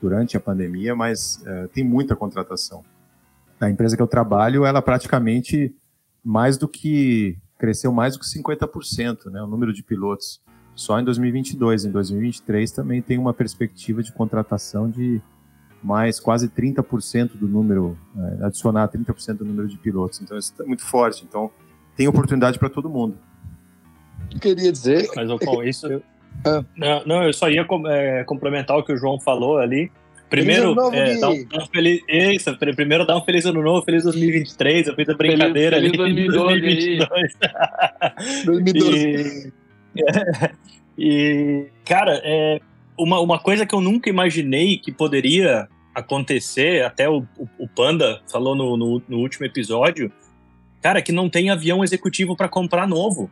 durante 0.00 0.36
a 0.36 0.40
pandemia, 0.40 0.94
mas 0.94 1.42
uh, 1.42 1.68
tem 1.68 1.84
muita 1.84 2.14
contratação. 2.14 2.84
A 3.60 3.68
empresa 3.68 3.96
que 3.96 4.02
eu 4.02 4.06
trabalho, 4.06 4.64
ela 4.64 4.80
praticamente 4.80 5.74
mais 6.24 6.56
do 6.56 6.68
que 6.68 7.36
cresceu 7.58 7.92
mais 7.92 8.14
do 8.14 8.20
que 8.20 8.26
50%, 8.26 9.30
né, 9.30 9.42
o 9.42 9.46
número 9.46 9.72
de 9.72 9.82
pilotos 9.82 10.40
só 10.74 11.00
em 11.00 11.04
2022. 11.04 11.86
Em 11.86 11.90
2023 11.90 12.70
também 12.70 13.02
tem 13.02 13.18
uma 13.18 13.34
perspectiva 13.34 14.02
de 14.02 14.12
contratação 14.12 14.88
de 14.88 15.20
mais 15.82 16.18
quase 16.18 16.48
30% 16.48 17.32
do 17.34 17.46
número, 17.46 17.96
é, 18.16 18.46
adicionar 18.46 18.88
30% 18.88 19.38
do 19.38 19.44
número 19.44 19.68
de 19.68 19.76
pilotos. 19.78 20.20
Então 20.20 20.36
isso 20.36 20.52
é 20.60 20.64
muito 20.64 20.84
forte. 20.84 21.24
Então 21.28 21.50
tem 21.96 22.06
oportunidade 22.08 22.58
para 22.58 22.68
todo 22.68 22.88
mundo. 22.88 23.16
Eu 24.32 24.40
queria 24.40 24.70
dizer. 24.70 25.08
Mas 25.14 25.30
com 25.40 25.62
isso. 25.62 26.02
Ah. 26.44 26.64
Não, 26.76 27.04
não, 27.04 27.22
eu 27.24 27.32
só 27.32 27.48
ia 27.48 27.66
é, 27.86 28.24
complementar 28.24 28.76
o 28.76 28.84
que 28.84 28.92
o 28.92 28.96
João 28.96 29.18
falou 29.18 29.58
ali. 29.58 29.90
Primeiro, 30.28 30.72
é, 30.92 31.16
dá 31.16 31.30
um, 31.30 31.44
dá 31.46 31.58
um 31.62 31.66
feliz, 31.66 32.02
isso, 32.06 32.54
primeiro 32.58 33.06
dá 33.06 33.16
um 33.16 33.24
feliz 33.24 33.46
ano 33.46 33.62
novo, 33.62 33.82
feliz 33.82 34.04
2023. 34.04 34.88
Eu 34.88 34.94
fiz 34.94 35.08
a 35.08 35.14
brincadeira 35.14 35.76
feliz, 35.76 35.96
feliz 35.96 36.34
ali. 36.34 36.60
2022. 36.60 38.44
2012. 38.44 39.52
e, 39.96 40.98
e, 40.98 41.66
cara, 41.86 42.20
é, 42.22 42.60
uma, 42.98 43.20
uma 43.20 43.38
coisa 43.38 43.64
que 43.64 43.74
eu 43.74 43.80
nunca 43.80 44.10
imaginei 44.10 44.78
que 44.78 44.92
poderia 44.92 45.68
acontecer, 45.94 46.84
até 46.84 47.08
o, 47.08 47.18
o, 47.36 47.48
o 47.58 47.68
Panda 47.68 48.20
falou 48.30 48.54
no, 48.54 48.76
no, 48.76 49.02
no, 49.08 49.18
último 49.18 49.46
episódio, 49.46 50.12
cara, 50.80 51.02
que 51.02 51.12
não 51.12 51.28
tem 51.28 51.50
avião 51.50 51.82
executivo 51.82 52.36
para 52.36 52.48
comprar 52.48 52.86
novo. 52.86 53.30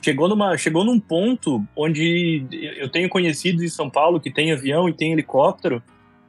Chegou, 0.00 0.28
numa, 0.28 0.56
chegou 0.56 0.84
num 0.84 0.98
ponto 0.98 1.64
onde 1.76 2.44
eu 2.76 2.88
tenho 2.88 3.08
conhecidos 3.08 3.62
em 3.62 3.68
São 3.68 3.88
Paulo 3.88 4.20
que 4.20 4.32
tem 4.32 4.52
avião 4.52 4.88
e 4.88 4.92
tem 4.92 5.12
helicóptero, 5.12 5.82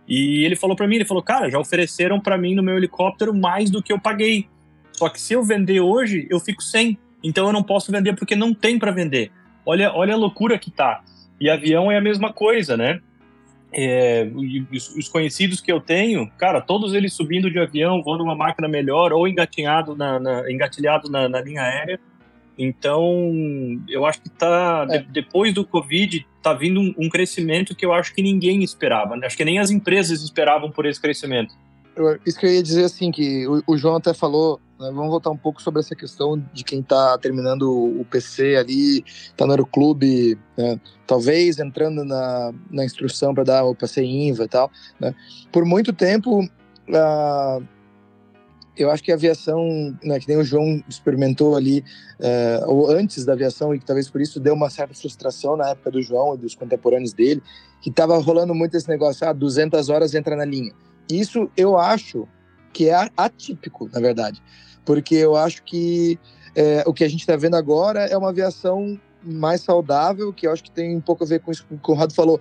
e 0.08 0.44
ele 0.46 0.56
falou 0.56 0.76
para 0.76 0.88
mim, 0.88 0.96
ele 0.96 1.06
falou, 1.06 1.24
cara, 1.24 1.50
já 1.50 1.58
ofereceram 1.58 2.20
para 2.20 2.38
mim 2.38 2.56
no 2.56 2.64
meu 2.64 2.76
helicóptero 2.76 3.34
mais 3.34 3.70
do 3.70 3.82
que 3.82 3.92
eu 3.92 4.00
paguei. 4.00 4.48
Só 4.92 5.10
que 5.10 5.20
se 5.20 5.34
eu 5.34 5.44
vender 5.44 5.80
hoje, 5.80 6.28
eu 6.30 6.40
fico 6.40 6.62
sem. 6.62 6.98
Então 7.24 7.48
eu 7.48 7.54
não 7.54 7.64
posso 7.64 7.92
vender 7.92 8.14
porque 8.14 8.36
não 8.36 8.54
tem 8.54 8.78
para 8.78 8.92
vender. 8.92 9.32
Olha, 9.66 9.94
olha 9.94 10.14
a 10.14 10.18
loucura 10.18 10.60
que 10.60 10.70
tá. 10.70 11.02
E 11.40 11.50
avião 11.50 11.92
é 11.92 11.98
a 11.98 12.02
mesma 12.02 12.32
coisa, 12.32 12.78
né? 12.78 13.00
É, 13.76 14.30
os, 14.72 14.96
os, 14.96 15.10
conhecidos 15.10 15.60
que 15.60 15.72
eu 15.72 15.82
tenho, 15.82 16.30
cara, 16.38 16.62
todos 16.62 16.94
eles 16.94 17.14
subindo 17.14 17.50
de 17.50 17.58
avião, 17.58 18.04
voando 18.04 18.24
uma 18.24 18.36
máquina 18.36 18.68
melhor 18.68 19.12
ou 19.12 19.28
engatinhado 19.28 19.96
na, 19.96 20.20
na 20.20 20.52
engatilhado 20.52 21.10
na, 21.10 21.28
na 21.28 21.42
linha 21.42 21.64
aérea 21.64 22.00
então, 22.58 23.32
eu 23.90 24.06
acho 24.06 24.22
que 24.22 24.30
tá 24.30 24.86
é. 24.90 25.00
de, 25.00 25.06
depois 25.06 25.54
do 25.54 25.66
Covid 25.66 26.26
tá 26.42 26.54
vindo 26.54 26.80
um, 26.80 26.94
um, 26.98 27.10
crescimento 27.10 27.76
que 27.76 27.86
eu 27.86 27.94
acho 27.94 28.14
que 28.14 28.22
ninguém 28.22 28.64
esperava. 28.64 29.16
Né? 29.16 29.26
Acho 29.26 29.38
que 29.38 29.46
nem 29.46 29.60
as 29.60 29.72
empresas 29.72 30.22
esperavam 30.22 30.70
por 30.70 30.86
esse 30.86 31.02
crescimento. 31.02 31.56
Eu, 31.96 32.20
isso 32.26 32.40
que 32.40 32.46
eu 32.46 32.52
ia 32.52 32.62
dizer 32.62 32.84
assim 32.84 33.12
que 33.12 33.48
o, 33.48 33.64
o 33.68 33.78
João 33.78 33.96
até 33.96 34.14
falou. 34.14 34.60
Né, 34.84 34.92
vamos 34.92 35.10
voltar 35.10 35.30
um 35.30 35.38
pouco 35.38 35.62
sobre 35.62 35.80
essa 35.80 35.96
questão 35.96 36.38
de 36.52 36.62
quem 36.62 36.82
está 36.82 37.18
terminando 37.18 37.72
o 37.72 38.04
PC 38.04 38.58
ali, 38.58 39.02
está 39.08 39.46
no 39.46 39.54
aeroclube, 39.54 40.38
né? 40.58 40.78
talvez 41.08 41.58
entrando 41.58 42.04
na, 42.04 42.54
na 42.70 42.84
instrução 42.84 43.34
para 43.34 43.46
dar 43.46 43.64
o 43.64 43.74
PC 43.74 44.04
INVA 44.04 44.44
e 44.44 44.48
tal. 44.50 44.70
Né? 45.00 45.16
Por 45.54 45.64
muito 45.64 45.94
tempo, 45.94 46.46
eu 48.76 48.92
acho 48.92 49.02
que 49.02 49.12
a 49.14 49.16
aviação, 49.16 49.98
né, 50.04 50.20
que 50.20 50.28
nem 50.28 50.38
o 50.38 50.44
João 50.44 50.84
experimentou 50.90 51.56
ali, 51.56 51.80
uh, 52.20 52.70
ou 52.70 52.92
antes 52.92 53.24
da 53.24 53.32
aviação, 53.32 53.74
e 53.74 53.80
que 53.80 53.86
talvez 53.86 54.10
por 54.10 54.20
isso 54.20 54.38
deu 54.38 54.54
uma 54.54 54.70
certa 54.70 54.94
frustração 54.94 55.56
na 55.56 55.70
época 55.70 55.92
do 55.92 56.02
João 56.02 56.36
e 56.36 56.40
dos 56.40 56.56
contemporâneos 56.56 57.14
dele, 57.14 57.42
que 57.82 57.90
estava 57.90 58.18
rolando 58.18 58.54
muito 58.54 58.76
esse 58.76 58.90
negócio, 58.90 59.26
ah, 59.26 59.32
200 59.32 59.88
horas 59.90 60.14
entra 60.14 60.36
na 60.36 60.44
linha. 60.44 60.74
Isso 61.10 61.50
eu 61.56 61.78
acho 61.78 62.28
que 62.74 62.90
é 62.90 63.10
atípico, 63.16 63.88
na 63.94 64.00
verdade, 64.00 64.42
porque 64.86 65.16
eu 65.16 65.36
acho 65.36 65.64
que 65.64 66.20
é, 66.56 66.84
o 66.86 66.94
que 66.94 67.04
a 67.04 67.10
gente 67.10 67.22
está 67.22 67.36
vendo 67.36 67.56
agora 67.56 68.06
é 68.06 68.18
uma 68.18 68.30
aviação 68.30 69.00
mais 69.24 69.62
saudável, 69.62 70.34
que 70.34 70.46
eu 70.46 70.52
acho 70.52 70.64
que 70.64 70.72
tem 70.72 70.96
um 70.96 71.02
pouco 71.02 71.24
a 71.24 71.28
ver 71.28 71.40
com 71.40 71.52
isso 71.52 71.66
que 71.66 71.74
o 71.74 71.80
Conrado 71.80 72.14
falou, 72.14 72.40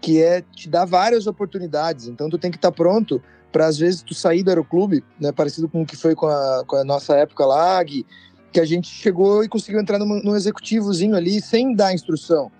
que 0.00 0.22
é 0.22 0.42
te 0.54 0.68
dar 0.68 0.84
várias 0.84 1.26
oportunidades. 1.26 2.08
Então 2.08 2.28
tu 2.28 2.38
tem 2.38 2.50
que 2.50 2.58
estar 2.58 2.70
tá 2.70 2.76
pronto 2.76 3.22
para 3.52 3.66
às 3.66 3.78
vezes 3.78 4.02
tu 4.02 4.14
sair 4.14 4.42
do 4.42 4.50
aeroclube, 4.50 5.02
né, 5.18 5.32
parecido 5.32 5.68
com 5.68 5.82
o 5.82 5.86
que 5.86 5.96
foi 5.96 6.14
com 6.14 6.26
a, 6.26 6.64
com 6.66 6.76
a 6.76 6.84
nossa 6.84 7.16
época 7.16 7.46
lá, 7.46 7.82
que, 7.84 8.04
que 8.52 8.60
a 8.60 8.64
gente 8.64 8.88
chegou 8.88 9.42
e 9.42 9.48
conseguiu 9.48 9.80
entrar 9.80 9.98
num, 9.98 10.22
num 10.22 10.36
executivozinho 10.36 11.16
ali 11.16 11.40
sem 11.40 11.74
dar 11.74 11.94
instrução. 11.94 12.50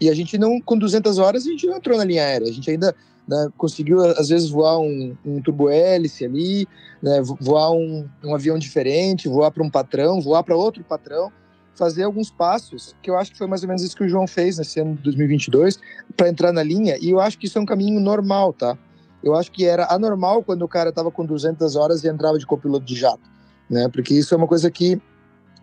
E 0.00 0.08
a 0.08 0.14
gente 0.14 0.36
não, 0.36 0.60
com 0.60 0.76
200 0.76 1.18
horas, 1.18 1.46
a 1.46 1.50
gente 1.50 1.66
não 1.66 1.76
entrou 1.76 1.96
na 1.96 2.04
linha 2.04 2.22
aérea, 2.22 2.48
a 2.48 2.52
gente 2.52 2.70
ainda 2.70 2.94
né, 3.26 3.48
conseguiu 3.56 4.00
às 4.00 4.28
vezes 4.28 4.50
voar 4.50 4.78
um, 4.78 5.16
um 5.24 5.40
turbo 5.40 5.70
hélice 5.70 6.24
ali, 6.24 6.66
né, 7.02 7.22
voar 7.40 7.72
um, 7.72 8.06
um 8.22 8.34
avião 8.34 8.58
diferente, 8.58 9.28
voar 9.28 9.50
para 9.50 9.62
um 9.62 9.70
patrão, 9.70 10.20
voar 10.20 10.42
para 10.42 10.56
outro 10.56 10.84
patrão, 10.84 11.32
fazer 11.74 12.04
alguns 12.04 12.30
passos, 12.30 12.94
que 13.02 13.10
eu 13.10 13.16
acho 13.16 13.32
que 13.32 13.38
foi 13.38 13.46
mais 13.46 13.62
ou 13.62 13.68
menos 13.68 13.82
isso 13.82 13.96
que 13.96 14.04
o 14.04 14.08
João 14.08 14.26
fez 14.26 14.58
nesse 14.58 14.80
ano 14.80 14.94
de 14.94 15.02
2022, 15.02 15.78
para 16.16 16.28
entrar 16.28 16.52
na 16.52 16.62
linha, 16.62 16.96
e 17.00 17.10
eu 17.10 17.20
acho 17.20 17.38
que 17.38 17.46
isso 17.46 17.58
é 17.58 17.60
um 17.60 17.66
caminho 17.66 18.00
normal, 18.00 18.52
tá? 18.52 18.78
Eu 19.22 19.34
acho 19.34 19.50
que 19.50 19.64
era 19.64 19.86
anormal 19.92 20.42
quando 20.42 20.62
o 20.62 20.68
cara 20.68 20.90
estava 20.90 21.10
com 21.10 21.24
200 21.24 21.76
horas 21.76 22.04
e 22.04 22.08
entrava 22.08 22.38
de 22.38 22.46
copiloto 22.46 22.84
de 22.84 22.94
jato, 22.94 23.22
né? 23.68 23.88
Porque 23.88 24.14
isso 24.14 24.34
é 24.34 24.36
uma 24.36 24.46
coisa 24.46 24.70
que 24.70 25.00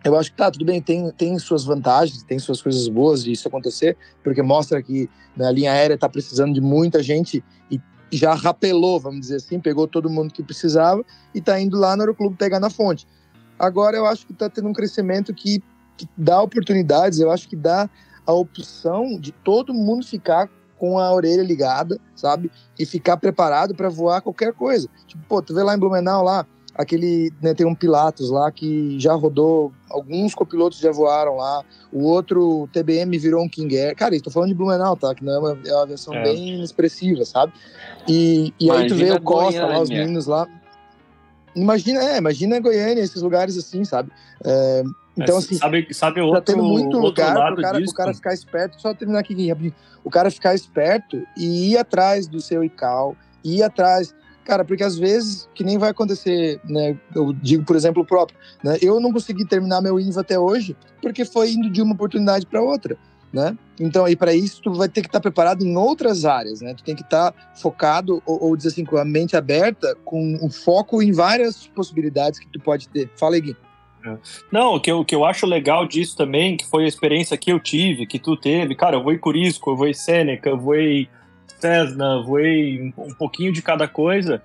eu 0.04 0.16
acho 0.16 0.30
que 0.30 0.36
tá, 0.36 0.50
tudo 0.50 0.64
bem, 0.64 0.80
tem, 0.82 1.10
tem 1.12 1.38
suas 1.38 1.64
vantagens, 1.64 2.22
tem 2.22 2.38
suas 2.38 2.60
coisas 2.60 2.88
boas 2.88 3.22
de 3.22 3.32
isso 3.32 3.46
acontecer, 3.46 3.96
porque 4.22 4.42
mostra 4.42 4.82
que 4.82 5.08
né, 5.36 5.46
a 5.46 5.50
linha 5.52 5.72
aérea 5.72 5.94
está 5.94 6.08
precisando 6.08 6.52
de 6.52 6.60
muita 6.60 7.02
gente 7.02 7.42
e 7.70 7.80
já 8.12 8.34
rapelou, 8.34 9.00
vamos 9.00 9.20
dizer 9.20 9.36
assim, 9.36 9.58
pegou 9.58 9.88
todo 9.88 10.10
mundo 10.10 10.34
que 10.34 10.42
precisava 10.42 11.02
e 11.34 11.38
está 11.38 11.58
indo 11.58 11.78
lá 11.78 11.96
no 11.96 12.02
Aeroclube 12.02 12.36
pegar 12.36 12.60
na 12.60 12.68
fonte. 12.68 13.06
Agora 13.58 13.96
eu 13.96 14.04
acho 14.04 14.26
que 14.26 14.32
está 14.32 14.50
tendo 14.50 14.68
um 14.68 14.72
crescimento 14.72 15.32
que, 15.32 15.62
que 15.96 16.06
dá 16.16 16.42
oportunidades, 16.42 17.20
eu 17.20 17.30
acho 17.30 17.48
que 17.48 17.56
dá 17.56 17.88
a 18.26 18.32
opção 18.32 19.18
de 19.18 19.32
todo 19.32 19.72
mundo 19.72 20.04
ficar 20.04 20.50
com 20.78 20.98
a 20.98 21.12
orelha 21.12 21.42
ligada, 21.42 21.98
sabe? 22.14 22.50
E 22.78 22.84
ficar 22.84 23.16
preparado 23.16 23.74
para 23.74 23.88
voar 23.88 24.20
qualquer 24.20 24.52
coisa. 24.52 24.88
Tipo, 25.06 25.22
pô, 25.28 25.40
tu 25.40 25.54
vê 25.54 25.62
lá 25.62 25.74
em 25.74 25.78
Blumenau 25.78 26.24
lá, 26.24 26.44
aquele, 26.74 27.32
né, 27.40 27.54
tem 27.54 27.66
um 27.66 27.74
Pilatos 27.74 28.30
lá 28.30 28.50
que 28.50 28.98
já 28.98 29.12
rodou, 29.14 29.72
alguns 29.90 30.34
copilotos 30.34 30.78
já 30.78 30.90
voaram 30.90 31.36
lá, 31.36 31.64
o 31.92 32.04
outro 32.04 32.68
TBM 32.72 33.16
virou 33.18 33.42
um 33.42 33.48
King 33.48 33.76
Air. 33.76 33.96
Cara, 33.96 34.14
estou 34.14 34.32
falando 34.32 34.48
de 34.48 34.54
Blumenau, 34.54 34.96
tá? 34.96 35.14
Que 35.14 35.24
não 35.24 35.32
é 35.32 35.38
uma, 35.38 35.58
é 35.66 35.74
uma 35.74 35.86
versão 35.86 36.14
é. 36.14 36.22
bem 36.22 36.62
expressiva, 36.62 37.24
sabe? 37.24 37.52
E, 38.08 38.52
e 38.58 38.70
aí 38.70 38.86
tu 38.86 38.94
vê 38.94 39.10
o 39.12 39.20
Costa 39.20 39.66
lá, 39.66 39.80
os 39.80 39.90
meninos 39.90 40.26
lá. 40.26 40.46
Imagina, 41.54 42.00
é, 42.02 42.16
imagina 42.16 42.60
Goiânia, 42.60 43.02
esses 43.02 43.20
lugares 43.20 43.58
assim, 43.58 43.84
sabe? 43.84 44.10
É, 44.44 44.82
então, 45.16 45.36
assim, 45.36 45.56
sabe, 45.56 45.86
sabe 45.92 46.20
outro, 46.20 46.40
tá 46.40 46.52
tendo 46.52 46.64
muito 46.64 46.98
lugar 46.98 47.34
pro 47.52 47.62
cara, 47.62 47.78
pro 47.78 47.94
cara 47.94 48.14
ficar 48.14 48.32
esperto, 48.32 48.80
só 48.80 48.94
terminar 48.94 49.20
aqui, 49.20 49.74
o 50.02 50.10
cara 50.10 50.30
ficar 50.30 50.54
esperto 50.54 51.22
e 51.36 51.72
ir 51.72 51.76
atrás 51.76 52.26
do 52.26 52.40
seu 52.40 52.64
ICAO, 52.64 53.14
ir 53.44 53.62
atrás, 53.62 54.14
cara, 54.44 54.64
porque 54.64 54.82
às 54.82 54.98
vezes, 54.98 55.48
que 55.54 55.64
nem 55.64 55.78
vai 55.78 55.90
acontecer, 55.90 56.60
né, 56.64 56.96
eu 57.14 57.32
digo, 57.32 57.64
por 57.64 57.76
exemplo, 57.76 58.02
o 58.02 58.06
próprio, 58.06 58.38
né, 58.62 58.78
eu 58.80 59.00
não 59.00 59.12
consegui 59.12 59.44
terminar 59.44 59.80
meu 59.80 59.98
INVA 59.98 60.20
até 60.20 60.38
hoje, 60.38 60.76
porque 61.00 61.24
foi 61.24 61.52
indo 61.52 61.70
de 61.70 61.80
uma 61.82 61.94
oportunidade 61.94 62.46
para 62.46 62.62
outra, 62.62 62.96
né, 63.32 63.56
então, 63.80 64.04
aí 64.04 64.14
para 64.14 64.34
isso, 64.34 64.60
tu 64.62 64.72
vai 64.74 64.88
ter 64.88 65.00
que 65.00 65.08
estar 65.08 65.18
tá 65.18 65.22
preparado 65.22 65.64
em 65.64 65.76
outras 65.76 66.24
áreas, 66.24 66.60
né, 66.60 66.74
tu 66.74 66.84
tem 66.84 66.94
que 66.94 67.02
estar 67.02 67.32
tá 67.32 67.38
focado, 67.54 68.22
ou, 68.26 68.44
ou 68.44 68.56
dizer 68.56 68.70
assim, 68.70 68.84
com 68.84 68.96
a 68.96 69.04
mente 69.04 69.36
aberta, 69.36 69.96
com 70.04 70.38
um 70.42 70.50
foco 70.50 71.02
em 71.02 71.12
várias 71.12 71.66
possibilidades 71.68 72.38
que 72.38 72.46
tu 72.48 72.60
pode 72.60 72.88
ter. 72.88 73.10
Fala 73.16 73.38
Gui. 73.38 73.56
Não, 74.50 74.74
o 74.74 74.80
que, 74.80 74.90
eu, 74.90 75.00
o 75.00 75.04
que 75.04 75.14
eu 75.14 75.24
acho 75.24 75.46
legal 75.46 75.86
disso 75.86 76.16
também, 76.16 76.56
que 76.56 76.66
foi 76.66 76.84
a 76.84 76.88
experiência 76.88 77.36
que 77.36 77.52
eu 77.52 77.60
tive, 77.60 78.06
que 78.06 78.18
tu 78.18 78.36
teve, 78.36 78.74
cara, 78.74 78.96
eu 78.96 79.02
vou 79.02 79.12
em 79.12 79.18
Curisco, 79.18 79.70
eu 79.70 79.76
vou 79.76 79.86
em 79.86 79.94
Sêneca, 79.94 80.50
eu 80.50 80.58
vou 80.58 80.74
em 80.74 81.08
Cessna, 81.62 82.24
em 82.40 82.92
um 82.98 83.14
pouquinho 83.14 83.52
de 83.52 83.62
cada 83.62 83.86
coisa, 83.86 84.42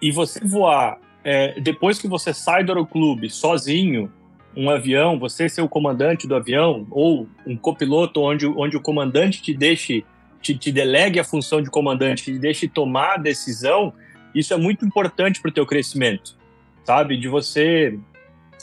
e 0.00 0.12
você 0.12 0.38
voar, 0.38 0.98
é, 1.24 1.60
depois 1.60 1.98
que 1.98 2.06
você 2.06 2.32
sai 2.32 2.62
do 2.62 2.70
aeroclube 2.70 3.28
sozinho, 3.28 4.08
um 4.56 4.70
avião, 4.70 5.18
você 5.18 5.48
ser 5.48 5.62
o 5.62 5.68
comandante 5.68 6.28
do 6.28 6.34
avião, 6.36 6.86
ou 6.92 7.26
um 7.44 7.56
copiloto 7.56 8.20
onde, 8.22 8.46
onde 8.46 8.76
o 8.76 8.80
comandante 8.80 9.42
te 9.42 9.52
deixe, 9.52 10.04
te, 10.40 10.56
te 10.56 10.70
delegue 10.70 11.18
a 11.18 11.24
função 11.24 11.60
de 11.60 11.68
comandante, 11.68 12.22
te 12.22 12.38
deixe 12.38 12.68
tomar 12.68 13.14
a 13.14 13.16
decisão, 13.16 13.92
isso 14.32 14.54
é 14.54 14.56
muito 14.56 14.86
importante 14.86 15.40
para 15.40 15.48
o 15.48 15.52
teu 15.52 15.66
crescimento, 15.66 16.36
sabe? 16.84 17.16
De 17.16 17.26
você 17.26 17.98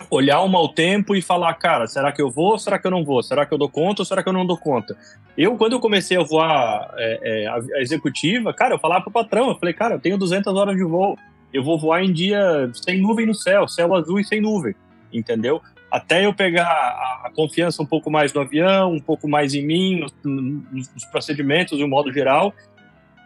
olhar 0.10 0.42
um 0.42 0.48
mau 0.48 0.70
tempo 0.70 1.16
e 1.16 1.22
falar, 1.22 1.54
cara, 1.56 1.88
será 1.88 2.12
que 2.12 2.22
eu 2.22 2.30
vou? 2.30 2.58
Será 2.58 2.80
que 2.80 2.88
eu 2.88 2.92
não 2.92 3.04
vou? 3.04 3.22
Será 3.22 3.46
que 3.46 3.54
eu 3.54 3.58
dou 3.58 3.70
conta 3.70 4.02
ou 4.02 4.06
será 4.06 4.24
que 4.24 4.30
eu 4.30 4.34
não 4.34 4.46
dou 4.46 4.58
conta? 4.58 4.96
Eu, 5.38 5.56
quando 5.58 5.74
eu 5.74 5.80
comecei 5.80 6.18
a 6.18 6.24
voar 6.24 6.94
é, 6.98 7.44
é, 7.44 7.48
a 7.48 7.82
executiva, 7.82 8.54
cara, 8.54 8.76
eu 8.76 8.80
falava 8.80 9.04
pro 9.04 9.12
patrão, 9.12 9.50
eu 9.50 9.56
falei, 9.56 9.74
cara, 9.74 9.96
eu 9.96 10.00
tenho 10.00 10.18
200 10.18 10.54
horas 10.54 10.76
de 10.76 10.84
voo, 10.84 11.18
eu 11.54 11.64
vou 11.64 11.80
voar 11.80 12.04
em 12.04 12.12
dia 12.12 12.70
sem 12.74 13.00
nuvem 13.00 13.26
no 13.26 13.36
céu, 13.36 13.68
céu 13.68 13.94
azul 13.96 14.20
e 14.20 14.24
sem 14.24 14.42
nuvem, 14.42 14.76
entendeu? 15.12 15.62
Até 15.90 16.26
eu 16.26 16.34
pegar 16.34 16.64
a, 16.66 17.32
confiança 17.36 17.82
um 17.82 17.86
pouco 17.86 18.10
mais 18.10 18.34
no 18.34 18.42
avião, 18.42 18.94
um 18.94 19.00
pouco 19.00 19.28
mais 19.28 19.54
em 19.54 19.66
mim, 19.66 20.06
nos, 20.24 20.90
nos 20.94 21.06
procedimentos 21.06 21.78
de 21.78 21.84
um 21.84 21.88
modo 21.88 22.12
geral, 22.12 22.54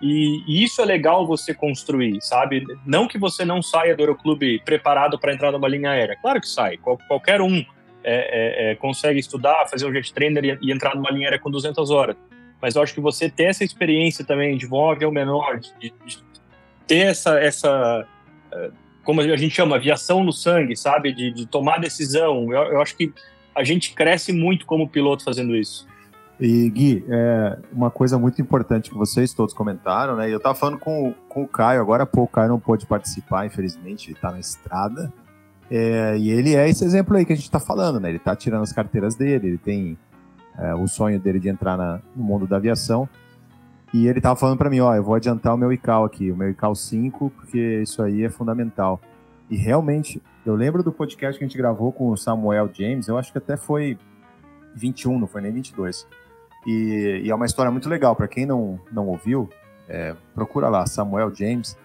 E, 0.01 0.43
e, 0.47 0.63
isso 0.63 0.81
é 0.81 0.85
legal 0.85 1.25
você 1.25 1.53
construir, 1.53 2.21
sabe? 2.21 2.65
Não 2.85 3.07
que 3.07 3.17
você 3.17 3.45
não 3.45 3.61
saia 3.61 3.95
do 3.95 4.01
aeroclube 4.01 4.61
preparado 4.65 5.17
para 5.17 5.33
entrar 5.33 5.51
numa 5.51 5.67
linha 5.67 5.91
aérea. 5.91 6.17
Claro 6.21 6.41
que 6.41 6.47
sai. 6.47 6.77
Qual, 6.77 6.97
qualquer 7.07 7.41
um 7.41 7.63
é, 8.03 8.03
é, 8.03 8.71
é, 8.71 8.75
consegue 8.75 9.19
estudar, 9.19 9.67
fazer 9.67 9.85
um 9.87 9.93
jet 9.93 10.13
trainer 10.13 10.43
e, 10.43 10.57
e, 10.61 10.71
entrar 10.71 10.95
numa 10.95 11.09
linha 11.09 11.27
aérea 11.27 11.39
com 11.39 11.49
200 11.49 11.89
horas. 11.89 12.15
Mas 12.61 12.75
eu 12.75 12.81
acho 12.81 12.93
que 12.93 13.01
você 13.01 13.29
ter 13.29 13.45
essa 13.45 13.63
experiência 13.63 14.23
também 14.25 14.57
de 14.57 14.65
voar 14.65 14.95
avião 14.95 15.11
menor, 15.11 15.59
de, 15.59 15.93
de 16.05 16.17
ter 16.85 17.07
essa, 17.07 17.39
essa 17.39 18.05
é, 18.51 18.69
como 19.05 19.21
a 19.21 19.37
gente 19.37 19.55
chama, 19.55 19.75
aviação 19.75 20.23
no 20.23 20.33
sangue, 20.33 20.75
sabe? 20.75 21.13
De, 21.13 21.31
de 21.31 21.45
tomar 21.45 21.79
decisão. 21.79 22.51
Eu, 22.51 22.73
eu, 22.73 22.81
acho 22.81 22.97
que 22.97 23.13
a 23.53 23.63
gente 23.63 23.93
cresce 23.93 24.33
muito 24.33 24.65
como 24.65 24.89
piloto 24.89 25.23
fazendo 25.23 25.55
isso. 25.55 25.87
E 26.39 26.69
Gui, 26.69 27.05
é 27.07 27.57
uma 27.71 27.89
coisa 27.89 28.17
muito 28.17 28.41
importante 28.41 28.89
que 28.89 28.97
vocês 28.97 29.33
todos 29.33 29.53
comentaram, 29.53 30.17
né? 30.17 30.29
Eu 30.29 30.37
estava 30.37 30.53
falando 30.53 30.77
com, 30.77 31.13
com 31.29 31.43
o 31.43 31.47
Caio, 31.47 31.79
agora 31.79 32.03
há 32.03 32.05
pouco 32.05 32.31
o 32.31 32.35
Caio 32.35 32.49
não 32.49 32.59
pôde 32.59 32.85
participar, 32.85 33.45
infelizmente, 33.45 34.07
ele 34.07 34.17
está 34.17 34.31
na 34.31 34.39
estrada. 34.39 35.13
É, 35.71 36.17
e 36.17 36.29
ele 36.29 36.53
é 36.53 36.69
esse 36.69 36.83
exemplo 36.83 37.15
aí 37.15 37.25
que 37.25 37.33
a 37.33 37.35
gente 37.35 37.45
está 37.45 37.59
falando, 37.59 37.99
né? 37.99 38.09
Ele 38.09 38.17
está 38.17 38.35
tirando 38.35 38.63
as 38.63 38.73
carteiras 38.73 39.15
dele, 39.15 39.47
ele 39.47 39.57
tem 39.57 39.97
é, 40.57 40.75
o 40.75 40.87
sonho 40.87 41.19
dele 41.19 41.39
de 41.39 41.47
entrar 41.47 41.77
na, 41.77 42.01
no 42.15 42.23
mundo 42.23 42.45
da 42.45 42.57
aviação. 42.57 43.07
E 43.93 44.07
ele 44.07 44.19
tava 44.19 44.35
falando 44.35 44.57
para 44.57 44.69
mim, 44.69 44.81
ó, 44.81 44.93
eu 44.93 45.03
vou 45.03 45.15
adiantar 45.15 45.55
o 45.55 45.57
meu 45.57 45.71
ICAO 45.71 46.03
aqui, 46.03 46.31
o 46.31 46.35
meu 46.35 46.49
ICAO 46.49 46.75
5, 46.75 47.29
porque 47.29 47.81
isso 47.81 48.03
aí 48.03 48.23
é 48.23 48.29
fundamental. 48.29 48.99
E 49.49 49.55
realmente, 49.55 50.21
eu 50.45 50.53
lembro 50.53 50.83
do 50.83 50.91
podcast 50.91 51.37
que 51.37 51.45
a 51.45 51.47
gente 51.47 51.57
gravou 51.57 51.93
com 51.93 52.09
o 52.09 52.17
Samuel 52.17 52.69
James, 52.73 53.07
eu 53.07 53.17
acho 53.17 53.31
que 53.31 53.37
até 53.37 53.55
foi 53.55 53.97
21, 54.75 55.17
não 55.17 55.27
foi 55.27 55.41
nem 55.41 55.53
22. 55.53 56.05
E, 56.65 57.21
e 57.23 57.29
é 57.29 57.35
uma 57.35 57.45
história 57.45 57.71
muito 57.71 57.87
legal, 57.87 58.15
para 58.15 58.27
quem 58.27 58.45
não, 58.45 58.79
não 58.91 59.07
ouviu, 59.07 59.49
é, 59.87 60.15
procura 60.33 60.67
lá, 60.69 60.85
Samuel 60.85 61.33
James. 61.33 61.77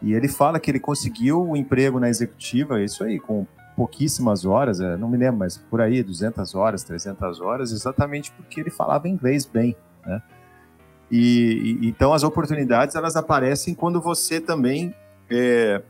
E 0.00 0.14
ele 0.14 0.28
fala 0.28 0.58
que 0.58 0.70
ele 0.70 0.80
conseguiu 0.80 1.40
o 1.40 1.50
um 1.50 1.56
emprego 1.56 2.00
na 2.00 2.08
executiva, 2.08 2.82
isso 2.82 3.04
aí, 3.04 3.20
com 3.20 3.46
pouquíssimas 3.76 4.44
horas, 4.44 4.80
é, 4.80 4.96
não 4.96 5.08
me 5.08 5.16
lembro, 5.16 5.38
mas 5.38 5.56
por 5.56 5.80
aí, 5.80 6.02
200 6.02 6.54
horas, 6.54 6.82
300 6.82 7.40
horas, 7.40 7.72
exatamente 7.72 8.30
porque 8.32 8.60
ele 8.60 8.70
falava 8.70 9.08
inglês 9.08 9.46
bem, 9.46 9.76
né? 10.04 10.22
E, 11.10 11.78
e, 11.82 11.88
então 11.88 12.14
as 12.14 12.22
oportunidades 12.22 12.96
elas 12.96 13.16
aparecem 13.16 13.74
quando 13.74 14.00
você 14.00 14.40
também 14.40 14.94
é, 15.30 15.82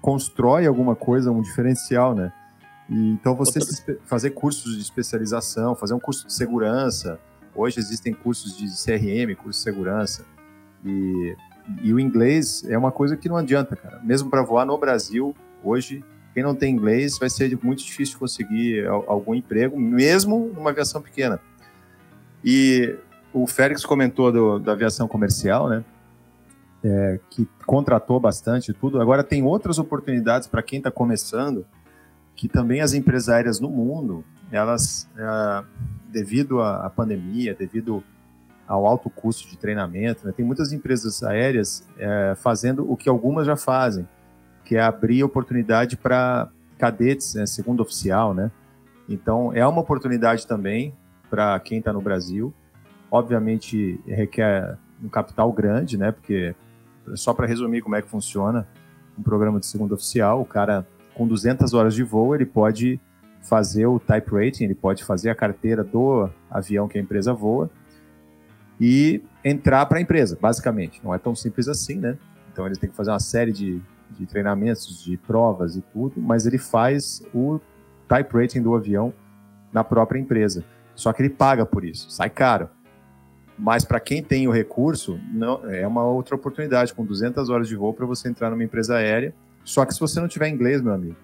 constrói 0.00 0.66
alguma 0.66 0.94
coisa, 0.94 1.30
um 1.30 1.40
diferencial, 1.40 2.14
né? 2.14 2.32
E, 2.88 3.10
então 3.12 3.34
você 3.34 3.60
fazer 4.04 4.30
cursos 4.30 4.76
de 4.76 4.82
especialização, 4.82 5.74
fazer 5.74 5.94
um 5.94 6.00
curso 6.00 6.26
de 6.26 6.32
segurança. 6.32 7.18
Hoje 7.58 7.80
existem 7.80 8.14
cursos 8.14 8.56
de 8.56 8.66
CRM, 8.68 9.34
curso 9.34 9.58
de 9.58 9.64
segurança. 9.64 10.24
E, 10.84 11.36
e 11.82 11.92
o 11.92 11.98
inglês 11.98 12.64
é 12.68 12.78
uma 12.78 12.92
coisa 12.92 13.16
que 13.16 13.28
não 13.28 13.36
adianta, 13.36 13.74
cara. 13.74 13.98
Mesmo 14.04 14.30
para 14.30 14.44
voar 14.44 14.64
no 14.64 14.78
Brasil, 14.78 15.34
hoje, 15.64 16.04
quem 16.32 16.40
não 16.44 16.54
tem 16.54 16.72
inglês 16.72 17.18
vai 17.18 17.28
ser 17.28 17.58
muito 17.60 17.82
difícil 17.82 18.16
conseguir 18.16 18.86
algum 18.86 19.34
emprego, 19.34 19.76
mesmo 19.76 20.52
numa 20.54 20.70
aviação 20.70 21.02
pequena. 21.02 21.40
E 22.44 22.96
o 23.32 23.44
Félix 23.44 23.84
comentou 23.84 24.30
do, 24.30 24.60
da 24.60 24.70
aviação 24.70 25.08
comercial, 25.08 25.68
né? 25.68 25.84
É, 26.84 27.18
que 27.28 27.44
contratou 27.66 28.20
bastante 28.20 28.72
tudo. 28.72 29.00
Agora 29.00 29.24
tem 29.24 29.42
outras 29.42 29.80
oportunidades 29.80 30.46
para 30.46 30.62
quem 30.62 30.78
está 30.78 30.92
começando, 30.92 31.66
que 32.36 32.46
também 32.48 32.82
as 32.82 32.92
empresas 32.92 33.28
aéreas 33.28 33.58
no 33.58 33.68
mundo, 33.68 34.24
elas, 34.52 35.08
é, 35.16 35.64
devido 36.08 36.60
à 36.60 36.90
pandemia, 36.90 37.54
devido 37.54 38.02
ao 38.66 38.86
alto 38.86 39.08
custo 39.08 39.48
de 39.48 39.56
treinamento, 39.56 40.26
né, 40.26 40.32
tem 40.36 40.44
muitas 40.44 40.72
empresas 40.72 41.22
aéreas 41.22 41.86
é, 41.98 42.34
fazendo 42.36 42.90
o 42.90 42.96
que 42.96 43.08
algumas 43.08 43.46
já 43.46 43.56
fazem, 43.56 44.06
que 44.64 44.76
é 44.76 44.82
abrir 44.82 45.22
oportunidade 45.24 45.96
para 45.96 46.48
cadetes, 46.76 47.34
né, 47.34 47.46
segundo 47.46 47.80
oficial, 47.80 48.34
né? 48.34 48.50
Então 49.08 49.52
é 49.54 49.66
uma 49.66 49.80
oportunidade 49.80 50.46
também 50.46 50.94
para 51.30 51.58
quem 51.60 51.78
está 51.78 51.92
no 51.92 52.00
Brasil 52.00 52.54
Obviamente 53.10 53.98
requer 54.06 54.76
um 55.02 55.08
capital 55.08 55.50
grande, 55.50 55.96
né? 55.96 56.12
Porque 56.12 56.54
só 57.14 57.32
para 57.32 57.46
resumir 57.46 57.80
como 57.80 57.96
é 57.96 58.02
que 58.02 58.08
funciona 58.08 58.68
um 59.18 59.22
programa 59.22 59.58
de 59.58 59.66
segundo 59.66 59.94
oficial, 59.94 60.42
o 60.42 60.44
cara 60.44 60.86
com 61.14 61.26
200 61.26 61.72
horas 61.72 61.94
de 61.94 62.02
voo, 62.02 62.34
ele 62.34 62.44
pode 62.44 63.00
fazer 63.42 63.86
o 63.86 63.98
type 63.98 64.30
rating, 64.30 64.64
ele 64.64 64.74
pode 64.74 65.04
fazer 65.04 65.30
a 65.30 65.34
carteira 65.34 65.82
do 65.82 66.28
avião 66.50 66.88
que 66.88 66.98
a 66.98 67.00
empresa 67.00 67.32
voa 67.32 67.70
e 68.80 69.22
entrar 69.44 69.86
para 69.86 69.98
a 69.98 70.00
empresa, 70.00 70.38
basicamente. 70.40 71.00
Não 71.02 71.14
é 71.14 71.18
tão 71.18 71.34
simples 71.34 71.68
assim, 71.68 71.96
né? 71.96 72.16
Então 72.52 72.66
ele 72.66 72.76
tem 72.76 72.88
que 72.88 72.96
fazer 72.96 73.10
uma 73.10 73.20
série 73.20 73.52
de, 73.52 73.80
de 74.10 74.26
treinamentos, 74.26 75.02
de 75.02 75.16
provas 75.16 75.76
e 75.76 75.80
tudo, 75.80 76.20
mas 76.20 76.46
ele 76.46 76.58
faz 76.58 77.22
o 77.34 77.60
type 78.06 78.36
rating 78.36 78.62
do 78.62 78.74
avião 78.74 79.12
na 79.72 79.82
própria 79.82 80.18
empresa. 80.18 80.64
Só 80.94 81.12
que 81.12 81.22
ele 81.22 81.30
paga 81.30 81.64
por 81.64 81.84
isso, 81.84 82.10
sai 82.10 82.30
caro. 82.30 82.68
Mas 83.58 83.84
para 83.84 83.98
quem 83.98 84.22
tem 84.22 84.46
o 84.46 84.52
recurso, 84.52 85.18
não, 85.32 85.68
é 85.68 85.86
uma 85.86 86.04
outra 86.04 86.36
oportunidade, 86.36 86.94
com 86.94 87.04
200 87.04 87.50
horas 87.50 87.66
de 87.66 87.74
voo 87.74 87.92
para 87.92 88.06
você 88.06 88.28
entrar 88.28 88.50
numa 88.50 88.62
empresa 88.62 88.96
aérea. 88.96 89.34
Só 89.64 89.84
que 89.84 89.92
se 89.92 90.00
você 90.00 90.20
não 90.20 90.28
tiver 90.28 90.48
inglês, 90.48 90.80
meu 90.80 90.94
amigo, 90.94 91.16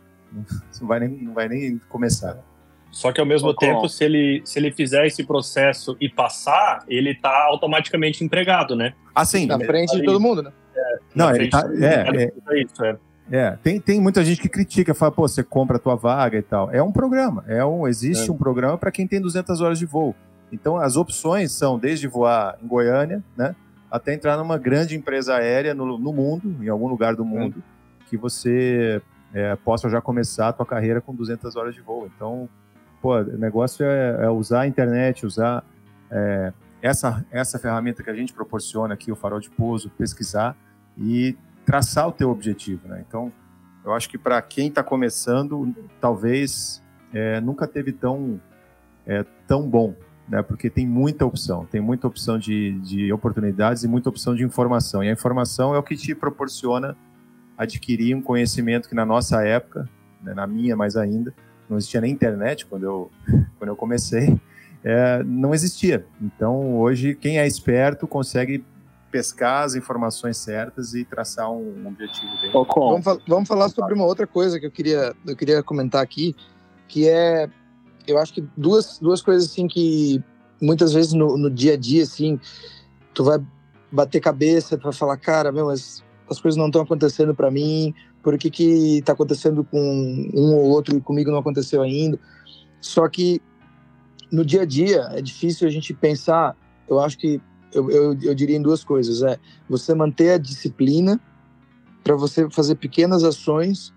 não 0.80 0.88
vai 0.88 1.00
nem, 1.00 1.08
não 1.08 1.34
vai 1.34 1.48
nem 1.48 1.78
começar. 1.88 2.38
Só 2.90 3.10
que 3.10 3.20
ao 3.20 3.26
mesmo 3.26 3.52
tempo, 3.52 3.88
se 3.88 4.04
ele, 4.04 4.42
se 4.44 4.56
ele 4.56 4.70
fizer 4.70 5.04
esse 5.04 5.24
processo 5.24 5.96
e 6.00 6.08
passar, 6.08 6.84
ele 6.86 7.10
está 7.10 7.44
automaticamente 7.46 8.22
empregado, 8.22 8.76
né? 8.76 8.94
Ah, 9.12 9.24
sim. 9.24 9.46
Na 9.46 9.58
frente 9.58 9.96
de 9.96 10.04
todo 10.04 10.20
mundo, 10.20 10.42
né? 10.44 10.52
É, 10.76 10.98
não, 11.12 11.34
ele 11.34 11.48
tá, 11.48 11.68
é, 11.80 12.24
é, 12.24 12.32
é, 12.50 12.62
isso, 12.62 12.84
é. 12.84 12.96
É, 13.30 13.58
tem, 13.62 13.80
tem 13.80 14.00
muita 14.00 14.22
gente 14.24 14.40
que 14.40 14.48
critica, 14.48 14.94
fala, 14.94 15.10
pô, 15.10 15.26
você 15.26 15.42
compra 15.42 15.76
a 15.76 15.80
tua 15.80 15.96
vaga 15.96 16.38
e 16.38 16.42
tal. 16.42 16.70
É 16.70 16.82
um 16.82 16.92
programa, 16.92 17.44
é 17.48 17.64
um, 17.64 17.88
existe 17.88 18.28
é. 18.28 18.32
um 18.32 18.36
programa 18.36 18.78
para 18.78 18.92
quem 18.92 19.08
tem 19.08 19.20
200 19.20 19.60
horas 19.60 19.78
de 19.78 19.86
voo. 19.86 20.14
Então, 20.52 20.76
as 20.76 20.96
opções 20.96 21.50
são 21.50 21.78
desde 21.78 22.06
voar 22.06 22.56
em 22.62 22.66
Goiânia, 22.66 23.24
né, 23.36 23.56
até 23.90 24.14
entrar 24.14 24.36
numa 24.36 24.58
grande 24.58 24.94
empresa 24.94 25.34
aérea 25.34 25.74
no, 25.74 25.98
no 25.98 26.12
mundo, 26.12 26.54
em 26.62 26.68
algum 26.68 26.86
lugar 26.86 27.16
do 27.16 27.24
mundo, 27.24 27.62
que 28.08 28.16
você 28.16 29.02
é, 29.34 29.56
já 29.90 30.00
começar 30.00 30.48
a 30.48 30.52
tua 30.52 30.64
carreira 30.64 31.00
com 31.00 31.14
200 31.14 31.56
horas 31.56 31.74
de 31.74 31.80
voo. 31.80 32.08
Então, 32.14 32.48
pô, 33.02 33.16
o 33.18 33.36
negócio 33.36 33.84
é, 33.84 34.24
é 34.24 34.30
usar 34.30 34.62
a 34.62 34.66
internet, 34.66 35.26
usar 35.26 35.64
é, 36.10 36.52
essa, 36.80 37.26
essa 37.30 37.58
ferramenta 37.58 38.02
que 38.02 38.10
a 38.10 38.14
gente 38.14 38.32
proporciona 38.32 38.94
aqui, 38.94 39.10
o 39.10 39.16
farol 39.16 39.40
de 39.40 39.50
pouso, 39.50 39.90
pesquisar 39.90 40.56
e 40.96 41.36
traçar 41.66 42.08
o 42.08 42.12
teu 42.12 42.30
objetivo, 42.30 42.86
né? 42.88 43.04
Então, 43.06 43.32
eu 43.84 43.92
acho 43.92 44.08
que 44.08 44.16
para 44.16 44.40
quem 44.40 44.68
está 44.68 44.82
começando, 44.82 45.74
talvez 46.00 46.82
é, 47.12 47.40
nunca 47.40 47.66
teve 47.66 47.92
tão, 47.92 48.40
é, 49.06 49.24
tão 49.46 49.68
bom 49.68 49.94
né? 50.28 50.42
Porque 50.42 50.70
tem 50.70 50.86
muita 50.86 51.24
opção, 51.26 51.66
tem 51.66 51.80
muita 51.80 52.06
opção 52.06 52.38
de, 52.38 52.78
de 52.80 53.12
oportunidades 53.12 53.84
e 53.84 53.88
muita 53.88 54.08
opção 54.08 54.34
de 54.34 54.42
informação. 54.42 55.02
E 55.04 55.08
a 55.08 55.12
informação 55.12 55.74
é 55.74 55.78
o 55.78 55.82
que 55.82 55.96
te 55.96 56.14
proporciona 56.14 56.96
adquirir 57.56 58.14
um 58.14 58.22
conhecimento 58.22 58.88
que 58.88 58.94
na 58.94 59.04
nossa 59.04 59.42
época, 59.44 59.88
né, 60.22 60.34
na 60.34 60.46
minha 60.46 60.76
mais 60.76 60.96
ainda, 60.96 61.34
não 61.68 61.76
existia 61.76 62.00
nem 62.00 62.12
internet 62.12 62.66
quando 62.66 62.84
eu, 62.84 63.10
quando 63.58 63.68
eu 63.70 63.76
comecei, 63.76 64.38
é, 64.82 65.22
não 65.24 65.54
existia. 65.54 66.06
Então, 66.20 66.76
hoje, 66.76 67.14
quem 67.14 67.38
é 67.38 67.46
esperto 67.46 68.06
consegue 68.06 68.64
pescar 69.10 69.62
as 69.62 69.76
informações 69.76 70.36
certas 70.36 70.92
e 70.92 71.04
traçar 71.04 71.50
um, 71.50 71.86
objetivo 71.86 72.32
bem. 72.42 72.50
Vamos, 73.02 73.22
vamos 73.28 73.48
falar 73.48 73.68
sobre 73.68 73.94
uma 73.94 74.04
outra 74.04 74.26
coisa 74.26 74.58
que 74.58 74.66
eu 74.66 74.70
queria, 74.70 75.14
eu 75.24 75.36
queria 75.36 75.62
comentar 75.62 76.02
aqui, 76.02 76.34
que 76.88 77.08
é 77.08 77.48
eu 78.06 78.18
acho 78.18 78.34
que 78.34 78.44
duas, 78.56 78.98
duas 78.98 79.22
coisas 79.22 79.50
assim 79.50 79.66
que 79.66 80.22
muitas 80.60 80.92
vezes 80.92 81.12
no, 81.12 81.36
no 81.36 81.50
dia 81.50 81.74
a 81.74 81.76
dia, 81.76 82.02
assim, 82.02 82.38
tu 83.12 83.24
vai 83.24 83.38
bater 83.90 84.20
cabeça, 84.20 84.76
tu 84.76 84.84
vai 84.84 84.92
falar, 84.92 85.16
cara, 85.16 85.52
meu, 85.52 85.66
mas 85.66 86.02
as 86.28 86.40
coisas 86.40 86.56
não 86.56 86.66
estão 86.66 86.82
acontecendo 86.82 87.34
para 87.34 87.50
mim, 87.50 87.94
por 88.22 88.36
que 88.38 88.50
que 88.50 89.02
tá 89.04 89.12
acontecendo 89.12 89.64
com 89.64 90.30
um 90.34 90.54
ou 90.54 90.70
outro 90.70 90.96
e 90.96 91.00
comigo 91.00 91.30
não 91.30 91.38
aconteceu 91.38 91.82
ainda? 91.82 92.18
Só 92.80 93.08
que 93.08 93.40
no 94.32 94.44
dia 94.44 94.62
a 94.62 94.64
dia 94.64 95.08
é 95.12 95.20
difícil 95.20 95.68
a 95.68 95.70
gente 95.70 95.92
pensar, 95.92 96.56
eu 96.88 96.98
acho 97.00 97.18
que 97.18 97.40
eu, 97.72 97.90
eu, 97.90 98.18
eu 98.22 98.34
diria 98.34 98.56
em 98.56 98.62
duas 98.62 98.82
coisas, 98.82 99.22
é 99.22 99.38
você 99.68 99.94
manter 99.94 100.30
a 100.30 100.38
disciplina 100.38 101.20
para 102.02 102.14
você 102.14 102.48
fazer 102.50 102.76
pequenas 102.76 103.24
ações 103.24 103.92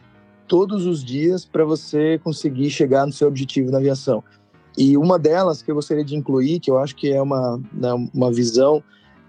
todos 0.47 0.85
os 0.85 1.03
dias 1.03 1.45
para 1.45 1.65
você 1.65 2.19
conseguir 2.19 2.69
chegar 2.69 3.05
no 3.05 3.11
seu 3.11 3.27
objetivo 3.27 3.71
na 3.71 3.77
aviação. 3.77 4.23
E 4.77 4.95
uma 4.95 5.17
delas 5.17 5.61
que 5.61 5.71
eu 5.71 5.75
gostaria 5.75 6.05
de 6.05 6.15
incluir, 6.15 6.59
que 6.59 6.69
eu 6.69 6.77
acho 6.77 6.95
que 6.95 7.11
é 7.11 7.21
uma, 7.21 7.59
né, 7.73 7.91
uma 8.13 8.31
visão 8.31 8.83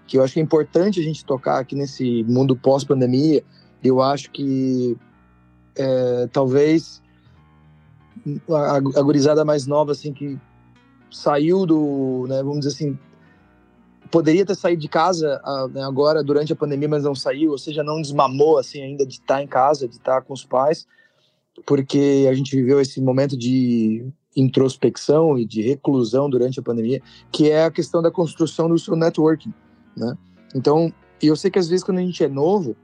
que 0.09 0.17
eu 0.17 0.23
acho 0.23 0.33
que 0.33 0.39
é 0.39 0.43
importante 0.43 0.99
a 0.99 1.03
gente 1.03 1.23
tocar 1.23 1.59
aqui 1.59 1.75
nesse 1.75 2.23
mundo 2.23 2.55
pós-pandemia, 2.55 3.43
eu 3.83 4.01
acho 4.01 4.31
que 4.31 4.97
é, 5.75 6.27
talvez 6.33 6.99
a, 8.49 8.77
a 8.77 9.01
gurizada 9.03 9.45
mais 9.45 9.67
nova, 9.67 9.91
assim, 9.91 10.11
que 10.11 10.35
saiu 11.11 11.63
do, 11.63 12.25
né, 12.27 12.41
vamos 12.41 12.61
dizer 12.61 12.69
assim, 12.69 12.99
poderia 14.09 14.43
ter 14.43 14.55
saído 14.55 14.81
de 14.81 14.87
casa 14.87 15.39
né, 15.71 15.83
agora 15.83 16.23
durante 16.23 16.51
a 16.51 16.55
pandemia, 16.55 16.89
mas 16.89 17.03
não 17.03 17.13
saiu, 17.13 17.51
ou 17.51 17.57
seja, 17.59 17.83
não 17.83 18.01
desmamou 18.01 18.57
assim 18.57 18.81
ainda 18.81 19.05
de 19.05 19.13
estar 19.13 19.43
em 19.43 19.47
casa, 19.47 19.87
de 19.87 19.97
estar 19.97 20.23
com 20.23 20.33
os 20.33 20.43
pais, 20.43 20.87
porque 21.67 22.27
a 22.27 22.33
gente 22.33 22.55
viveu 22.55 22.81
esse 22.81 22.99
momento 22.99 23.37
de 23.37 24.11
introspecção 24.35 25.37
e 25.37 25.45
de 25.45 25.61
reclusão 25.61 26.27
durante 26.27 26.59
a 26.59 26.63
pandemia, 26.63 26.99
que 27.31 27.51
é 27.51 27.65
a 27.65 27.71
questão 27.71 28.01
da 28.01 28.09
construção 28.09 28.67
do 28.67 28.79
seu 28.79 28.95
networking, 28.95 29.53
né? 29.99 30.17
Então, 30.55 30.91
eu 31.21 31.35
sei 31.35 31.51
que 31.51 31.59
às 31.59 31.67
vezes 31.67 31.83
quando 31.83 31.99
a 31.99 32.01
gente 32.01 32.23
é 32.23 32.27
novo, 32.27 32.75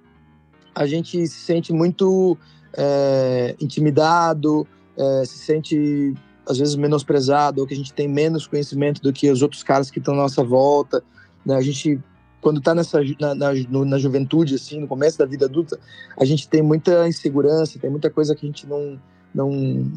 a 0.75 0.85
gente 0.85 1.25
se 1.27 1.39
sente 1.39 1.71
muito 1.71 2.37
é, 2.73 3.55
intimidado, 3.59 4.67
é, 4.97 5.25
se 5.25 5.37
sente 5.37 6.13
às 6.47 6.57
vezes 6.57 6.75
menosprezado, 6.75 7.61
ou 7.61 7.67
que 7.67 7.73
a 7.73 7.77
gente 7.77 7.93
tem 7.93 8.07
menos 8.07 8.45
conhecimento 8.45 9.01
do 9.01 9.11
que 9.11 9.31
os 9.31 9.41
outros 9.41 9.63
caras 9.63 9.89
que 9.89 9.99
estão 9.99 10.13
à 10.13 10.17
nossa 10.17 10.43
volta. 10.43 11.03
Né? 11.45 11.55
A 11.55 11.61
gente, 11.61 11.99
quando 12.39 12.59
está 12.59 12.75
nessa 12.75 13.01
na, 13.19 13.33
na, 13.33 13.53
na, 13.85 13.97
juventude, 13.97 14.55
assim, 14.55 14.79
no 14.79 14.87
começo 14.87 15.17
da 15.17 15.25
vida 15.25 15.45
adulta, 15.45 15.79
a 16.19 16.25
gente 16.25 16.47
tem 16.47 16.61
muita 16.61 17.07
insegurança, 17.07 17.79
tem 17.79 17.89
muita 17.89 18.09
coisa 18.09 18.35
que 18.35 18.45
a 18.45 18.49
gente 18.49 18.67
não 18.67 18.99
não 19.33 19.91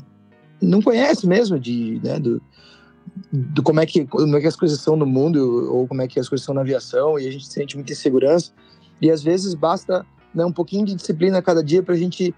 não 0.60 0.82
conhece 0.82 1.24
mesmo 1.26 1.58
de, 1.58 2.00
né, 2.02 2.18
do, 2.18 2.42
do 3.32 3.62
como 3.62 3.80
é 3.80 3.86
que 3.86 4.06
como 4.06 4.36
é 4.36 4.40
que 4.40 4.46
as 4.46 4.56
coisas 4.56 4.80
são 4.80 4.96
no 4.96 5.06
mundo 5.06 5.72
ou 5.72 5.86
como 5.86 6.02
é 6.02 6.08
que 6.08 6.18
as 6.18 6.28
coisas 6.28 6.44
são 6.44 6.54
na 6.54 6.62
aviação 6.62 7.18
e 7.18 7.26
a 7.26 7.30
gente 7.30 7.46
sente 7.46 7.76
muita 7.76 7.92
insegurança 7.92 8.52
e 9.00 9.10
às 9.10 9.22
vezes 9.22 9.54
basta 9.54 10.04
né, 10.34 10.44
um 10.44 10.52
pouquinho 10.52 10.84
de 10.84 10.94
disciplina 10.94 11.40
cada 11.42 11.62
dia 11.62 11.82
para 11.82 11.94
a 11.94 11.98
gente 11.98 12.34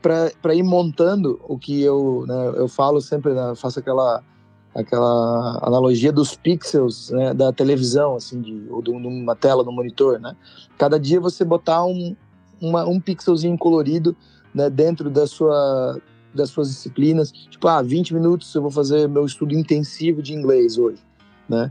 para 0.00 0.54
ir 0.54 0.64
montando 0.64 1.40
o 1.46 1.56
que 1.56 1.80
eu, 1.80 2.24
né, 2.26 2.54
eu 2.56 2.66
falo 2.66 3.00
sempre, 3.00 3.32
né, 3.32 3.54
faço 3.54 3.78
aquela 3.78 4.22
aquela 4.74 5.60
analogia 5.62 6.10
dos 6.10 6.34
pixels 6.34 7.10
né, 7.10 7.34
da 7.34 7.52
televisão, 7.52 8.16
assim, 8.16 8.40
de, 8.40 8.66
ou 8.70 8.80
de 8.80 8.90
uma 8.90 9.36
tela 9.36 9.62
no 9.62 9.70
monitor, 9.70 10.18
né? 10.18 10.34
Cada 10.78 10.98
dia 10.98 11.20
você 11.20 11.44
botar 11.44 11.84
um, 11.84 12.16
uma, 12.60 12.86
um 12.86 12.98
pixelzinho 12.98 13.58
colorido 13.58 14.16
né, 14.54 14.70
dentro 14.70 15.10
da 15.10 15.26
sua, 15.26 16.00
das 16.34 16.50
suas 16.50 16.68
disciplinas. 16.68 17.30
Tipo, 17.32 17.68
ah, 17.68 17.82
20 17.82 18.14
minutos 18.14 18.54
eu 18.54 18.62
vou 18.62 18.70
fazer 18.70 19.08
meu 19.08 19.24
estudo 19.24 19.54
intensivo 19.54 20.22
de 20.22 20.34
inglês 20.34 20.78
hoje, 20.78 21.02
né? 21.48 21.70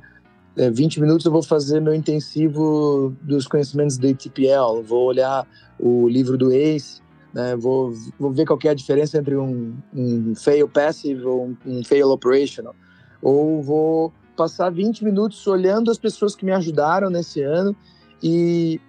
É, 0.57 0.69
20 0.69 0.99
minutos 0.99 1.25
eu 1.25 1.31
vou 1.31 1.41
fazer 1.41 1.79
meu 1.79 1.93
intensivo 1.93 3.15
dos 3.21 3.47
conhecimentos 3.47 3.97
da 3.97 4.09
ATPL, 4.09 4.81
vou 4.83 5.05
olhar 5.05 5.47
o 5.79 6.09
livro 6.09 6.37
do 6.37 6.51
ACE, 6.51 7.01
né? 7.33 7.55
Vou, 7.55 7.93
vou 8.19 8.31
ver 8.31 8.45
qual 8.45 8.59
é 8.65 8.69
a 8.69 8.73
diferença 8.73 9.17
entre 9.17 9.35
um, 9.37 9.73
um 9.93 10.35
fail 10.35 10.67
passive 10.67 11.23
ou 11.23 11.45
um, 11.47 11.57
um 11.65 11.83
fail 11.83 12.09
operational. 12.09 12.75
Ou 13.21 13.61
vou 13.61 14.13
passar 14.35 14.69
20 14.69 15.05
minutos 15.05 15.45
olhando 15.47 15.91
as 15.91 15.97
pessoas 15.97 16.35
que 16.35 16.43
me 16.43 16.51
ajudaram 16.51 17.09
nesse 17.09 17.41
ano 17.41 17.75
e, 18.21 18.79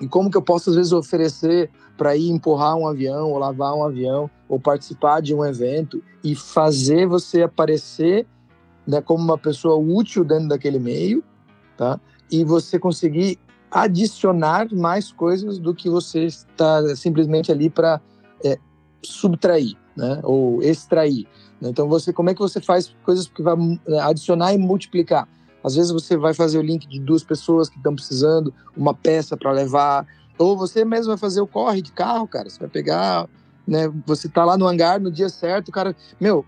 e 0.00 0.08
como 0.08 0.30
que 0.30 0.36
eu 0.36 0.42
posso, 0.42 0.70
às 0.70 0.76
vezes, 0.76 0.92
oferecer 0.92 1.70
para 1.96 2.16
ir 2.16 2.30
empurrar 2.30 2.76
um 2.76 2.86
avião, 2.86 3.30
ou 3.30 3.38
lavar 3.38 3.74
um 3.74 3.84
avião, 3.84 4.30
ou 4.50 4.58
participar 4.58 5.22
de 5.22 5.32
um 5.32 5.44
evento 5.44 6.02
e 6.24 6.34
fazer 6.34 7.06
você 7.06 7.42
aparecer 7.42 8.26
né, 8.84 9.00
como 9.00 9.22
uma 9.22 9.38
pessoa 9.38 9.76
útil 9.76 10.24
dentro 10.24 10.48
daquele 10.48 10.80
meio, 10.80 11.22
tá? 11.76 12.00
E 12.28 12.44
você 12.44 12.76
conseguir 12.76 13.38
adicionar 13.70 14.66
mais 14.74 15.12
coisas 15.12 15.60
do 15.60 15.72
que 15.72 15.88
você 15.88 16.24
está 16.24 16.96
simplesmente 16.96 17.52
ali 17.52 17.70
para 17.70 18.00
é, 18.44 18.58
subtrair, 19.04 19.76
né? 19.96 20.20
Ou 20.24 20.60
extrair. 20.62 21.28
Então 21.62 21.88
você, 21.88 22.12
como 22.12 22.30
é 22.30 22.34
que 22.34 22.40
você 22.40 22.60
faz 22.60 22.92
coisas 23.04 23.28
que 23.28 23.42
vai 23.42 23.54
é, 23.86 24.00
adicionar 24.00 24.52
e 24.52 24.58
multiplicar? 24.58 25.28
Às 25.62 25.76
vezes 25.76 25.92
você 25.92 26.16
vai 26.16 26.34
fazer 26.34 26.58
o 26.58 26.62
link 26.62 26.88
de 26.88 26.98
duas 26.98 27.22
pessoas 27.22 27.68
que 27.68 27.76
estão 27.76 27.94
precisando 27.94 28.52
uma 28.76 28.94
peça 28.94 29.36
para 29.36 29.52
levar, 29.52 30.04
ou 30.36 30.56
você 30.56 30.84
mesmo 30.84 31.08
vai 31.08 31.18
fazer 31.18 31.40
o 31.40 31.46
corre 31.46 31.82
de 31.82 31.92
carro, 31.92 32.26
cara. 32.26 32.50
Você 32.50 32.58
vai 32.58 32.68
pegar, 32.68 33.28
né? 33.66 33.92
Você 34.06 34.28
tá 34.28 34.44
lá 34.44 34.56
no 34.56 34.66
hangar 34.66 35.00
no 35.00 35.10
dia 35.10 35.28
certo, 35.28 35.68
o 35.68 35.72
cara, 35.72 35.94
meu, 36.20 36.44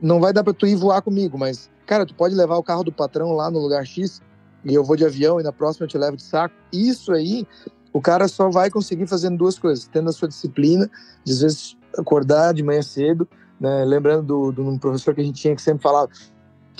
não 0.00 0.20
vai 0.20 0.32
dar 0.32 0.44
para 0.44 0.52
tu 0.52 0.66
ir 0.66 0.76
voar 0.76 1.02
comigo, 1.02 1.38
mas 1.38 1.70
cara, 1.86 2.06
tu 2.06 2.14
pode 2.14 2.34
levar 2.34 2.56
o 2.56 2.62
carro 2.62 2.84
do 2.84 2.92
patrão 2.92 3.32
lá 3.32 3.50
no 3.50 3.58
lugar 3.58 3.84
X 3.86 4.20
e 4.64 4.74
eu 4.74 4.84
vou 4.84 4.96
de 4.96 5.04
avião 5.04 5.40
e 5.40 5.42
na 5.42 5.52
próxima 5.52 5.84
eu 5.84 5.88
te 5.88 5.98
levo 5.98 6.16
de 6.16 6.22
saco. 6.22 6.54
Isso 6.72 7.12
aí, 7.12 7.46
o 7.92 8.00
cara 8.00 8.28
só 8.28 8.48
vai 8.48 8.70
conseguir 8.70 9.06
fazendo 9.06 9.36
duas 9.36 9.58
coisas, 9.58 9.88
tendo 9.92 10.08
a 10.08 10.12
sua 10.12 10.28
disciplina, 10.28 10.90
de 11.24 11.32
às 11.32 11.40
vezes 11.40 11.76
acordar 11.98 12.54
de 12.54 12.62
manhã 12.62 12.82
cedo, 12.82 13.28
né? 13.60 13.84
Lembrando 13.84 14.52
do, 14.52 14.78
professor 14.78 15.14
que 15.14 15.20
a 15.20 15.24
gente 15.24 15.40
tinha 15.40 15.54
que 15.54 15.62
sempre 15.62 15.82
falava, 15.82 16.08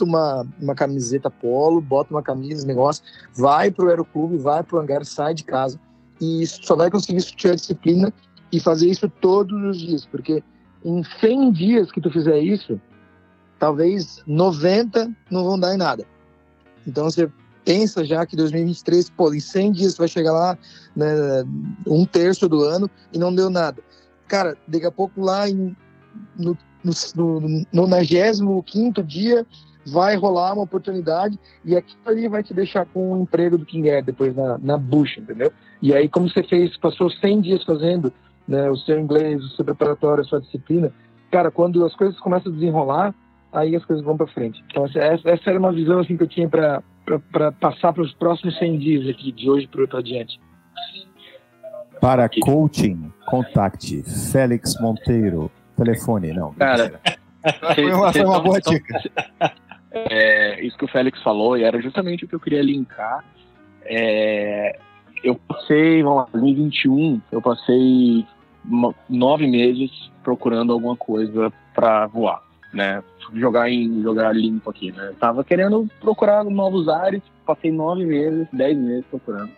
uma, 0.00 0.46
uma 0.60 0.74
camiseta 0.74 1.30
polo, 1.30 1.80
bota 1.80 2.12
uma 2.12 2.22
camisa, 2.22 2.66
negócio, 2.66 3.04
vai 3.34 3.70
pro 3.70 3.88
aeroclube, 3.88 4.36
vai 4.38 4.62
pro 4.62 4.78
hangar, 4.78 5.04
sai 5.04 5.34
de 5.34 5.44
casa. 5.44 5.78
E 6.20 6.46
só 6.46 6.74
vai 6.74 6.90
conseguir 6.90 7.22
ter 7.36 7.50
a 7.50 7.54
disciplina 7.54 8.12
e 8.52 8.60
fazer 8.60 8.88
isso 8.90 9.08
todos 9.08 9.60
os 9.64 9.80
dias, 9.80 10.04
porque 10.04 10.42
em 10.84 11.02
100 11.20 11.52
dias 11.52 11.90
que 11.90 12.00
tu 12.00 12.10
fizer 12.10 12.38
isso, 12.38 12.80
talvez 13.58 14.22
90 14.26 15.10
não 15.30 15.44
vão 15.44 15.58
dar 15.58 15.74
em 15.74 15.78
nada. 15.78 16.04
Então 16.86 17.04
você 17.04 17.30
pensa 17.64 18.04
já 18.04 18.26
que 18.26 18.36
2023, 18.36 19.10
pô, 19.10 19.32
em 19.32 19.40
100 19.40 19.72
dias 19.72 19.96
vai 19.96 20.08
chegar 20.08 20.32
lá, 20.32 20.58
né, 20.94 21.06
um 21.86 22.04
terço 22.04 22.48
do 22.48 22.62
ano 22.62 22.90
e 23.12 23.18
não 23.18 23.34
deu 23.34 23.48
nada. 23.48 23.82
Cara, 24.28 24.56
daqui 24.66 24.86
a 24.86 24.90
pouco 24.90 25.20
lá 25.20 25.48
em, 25.48 25.76
no, 26.36 26.56
no, 26.84 27.64
no 27.72 27.86
95 27.86 29.02
dia 29.02 29.46
vai 29.86 30.16
rolar 30.16 30.54
uma 30.54 30.62
oportunidade 30.62 31.38
e 31.64 31.76
aquilo 31.76 32.00
ali 32.06 32.28
vai 32.28 32.42
te 32.42 32.54
deixar 32.54 32.86
com 32.86 33.12
o 33.12 33.22
emprego 33.22 33.58
do 33.58 33.66
King 33.66 33.90
Air 33.90 34.04
depois 34.04 34.34
na, 34.34 34.58
na 34.58 34.76
bucha, 34.76 35.20
entendeu? 35.20 35.52
E 35.80 35.92
aí, 35.92 36.08
como 36.08 36.28
você 36.28 36.42
fez, 36.42 36.76
passou 36.76 37.10
100 37.10 37.40
dias 37.40 37.64
fazendo 37.64 38.12
né, 38.46 38.70
o 38.70 38.76
seu 38.76 38.98
inglês, 38.98 39.42
o 39.42 39.48
seu 39.50 39.64
preparatório, 39.64 40.22
a 40.22 40.26
sua 40.26 40.40
disciplina, 40.40 40.92
cara, 41.30 41.50
quando 41.50 41.84
as 41.84 41.94
coisas 41.94 42.18
começam 42.20 42.52
a 42.52 42.54
desenrolar, 42.54 43.14
aí 43.52 43.76
as 43.76 43.84
coisas 43.84 44.04
vão 44.04 44.16
para 44.16 44.26
frente. 44.28 44.62
Então, 44.70 44.84
essa, 44.84 45.28
essa 45.28 45.50
era 45.50 45.58
uma 45.58 45.72
visão 45.72 46.00
assim 46.00 46.16
que 46.16 46.22
eu 46.22 46.28
tinha 46.28 46.48
para 46.48 46.82
para 47.32 47.52
passar 47.52 47.92
para 47.92 48.02
os 48.02 48.14
próximos 48.14 48.56
100 48.58 48.78
dias 48.78 49.08
aqui, 49.08 49.32
de 49.32 49.50
hoje 49.50 49.66
para 49.66 49.98
adiante. 49.98 50.40
Para 52.00 52.28
coaching, 52.28 53.12
contacte 53.26 54.02
Félix 54.32 54.80
Monteiro. 54.80 55.50
Telefone, 55.76 56.32
não. 56.32 56.52
Cara, 56.54 57.00
foi 57.74 57.92
uma, 57.92 58.12
foi 58.12 58.24
uma 58.24 58.40
boa 58.40 58.60
dica. 58.60 59.00
É, 59.90 60.64
isso 60.64 60.76
que 60.76 60.84
o 60.84 60.88
Félix 60.88 61.22
falou, 61.22 61.56
e 61.56 61.64
era 61.64 61.80
justamente 61.80 62.24
o 62.24 62.28
que 62.28 62.34
eu 62.34 62.40
queria 62.40 62.62
linkar. 62.62 63.24
É, 63.84 64.78
eu 65.22 65.34
passei, 65.34 66.02
vamos 66.02 66.18
lá, 66.18 66.28
em 66.28 66.32
2021, 66.32 67.20
eu 67.30 67.42
passei 67.42 68.26
nove 69.08 69.46
meses 69.46 69.90
procurando 70.22 70.72
alguma 70.72 70.96
coisa 70.96 71.52
para 71.74 72.06
voar, 72.06 72.42
né? 72.72 73.02
jogar 73.34 73.70
em 73.70 74.02
jogar 74.02 74.34
limpo 74.34 74.70
aqui, 74.70 74.92
né? 74.92 75.12
Tava 75.18 75.44
querendo 75.44 75.88
procurar 76.00 76.44
novos 76.44 76.88
ares, 76.88 77.22
passei 77.46 77.70
nove 77.70 78.04
meses, 78.04 78.46
dez 78.52 78.76
meses 78.76 79.04
procurando. 79.10 79.50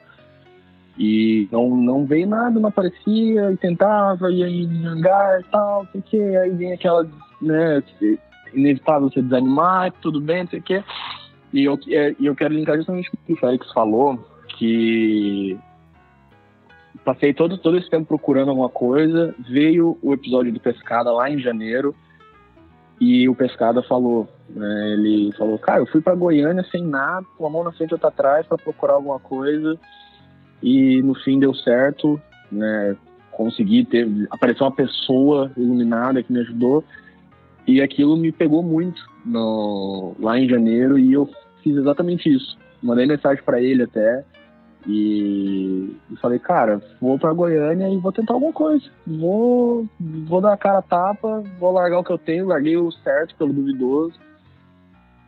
E 0.97 1.49
não, 1.51 1.77
não 1.77 2.07
veio 2.07 2.27
nada, 2.27 2.61
não 2.61 2.69
aparecia, 2.69 3.51
e 3.51 3.57
tentava, 3.57 4.31
ia 4.31 4.49
em 4.49 4.87
hangar 4.87 5.41
e 5.41 5.45
tal, 5.45 5.87
sei 5.91 6.03
que, 6.03 6.37
aí 6.37 6.51
vem 6.51 6.73
aquela, 6.73 7.09
né, 7.43 7.83
inevitável 8.53 9.11
você 9.11 9.21
desanimar, 9.21 9.93
tudo 10.01 10.21
bem, 10.21 10.47
sei 10.47 10.61
que. 10.61 10.83
E 11.53 11.65
eu, 11.65 11.79
é, 11.89 12.15
eu 12.21 12.35
quero 12.35 12.55
linkar 12.55 12.77
justamente 12.77 13.11
com 13.11 13.17
o 13.17 13.21
que 13.27 13.33
o 13.33 13.37
Félix 13.37 13.73
falou, 13.73 14.25
que 14.57 15.59
passei 17.05 17.35
todo, 17.35 17.59
todo 17.59 17.77
esse 17.77 17.91
tempo 17.91 18.07
procurando 18.07 18.51
alguma 18.51 18.69
coisa, 18.69 19.35
veio 19.49 19.99
o 20.03 20.13
episódio 20.15 20.53
do 20.53 20.61
Pescada 20.61 21.13
lá 21.13 21.31
em 21.31 21.39
janeiro, 21.39 21.95
e 23.01 23.29
o 23.29 23.35
Pescada 23.35 23.83
falou, 23.83 24.29
né, 24.49 24.93
ele 24.93 25.33
falou, 25.37 25.59
cara, 25.59 25.81
eu 25.81 25.87
fui 25.87 26.01
para 26.01 26.15
Goiânia 26.15 26.65
sem 26.71 26.83
nada, 26.83 27.27
com 27.37 27.47
a 27.47 27.51
mão 27.51 27.65
na 27.65 27.73
frente 27.73 27.91
e 27.91 27.95
outra 27.95 28.09
atrás 28.09 28.47
para 28.47 28.57
procurar 28.57 28.95
alguma 28.95 29.19
coisa. 29.19 29.79
E 30.63 31.03
no 31.03 31.15
fim 31.17 31.39
deu 31.39 31.53
certo, 31.55 32.21
né, 32.51 32.97
consegui 33.33 33.85
ter, 33.85 34.09
apareceu 34.31 34.65
uma 34.65 34.75
pessoa 34.75 35.51
iluminada 35.57 36.23
que 36.23 36.33
me 36.33 36.41
ajudou. 36.41 36.85
E 37.67 37.81
aquilo 37.83 38.17
me 38.17 38.31
pegou 38.31 38.63
muito 38.63 39.03
no, 39.25 40.15
lá 40.21 40.39
em 40.39 40.49
janeiro 40.49 40.99
e 40.99 41.13
eu 41.13 41.29
fiz 41.63 41.77
exatamente 41.77 42.33
isso. 42.33 42.57
Mandei 42.83 43.07
mensagem 43.07 43.43
para 43.43 43.61
ele 43.61 43.83
até, 43.83 44.25
e, 44.87 45.97
e, 46.11 46.17
falei, 46.17 46.39
cara, 46.39 46.81
vou 47.01 47.19
para 47.19 47.33
Goiânia 47.33 47.89
e 47.89 47.97
vou 47.97 48.13
tentar 48.13 48.35
alguma 48.35 48.53
coisa. 48.53 48.85
Vou, 49.07 49.89
vou 49.99 50.41
dar 50.41 50.53
a 50.53 50.59
cara 50.59 50.79
a 50.79 50.83
tapa, 50.83 51.43
vou 51.59 51.73
largar 51.73 52.01
o 52.01 52.05
que 52.05 52.13
eu 52.13 52.19
tenho, 52.19 52.47
larguei 52.47 52.77
o 52.77 52.91
certo 52.91 53.35
pelo 53.37 53.53
duvidoso. 53.53 54.19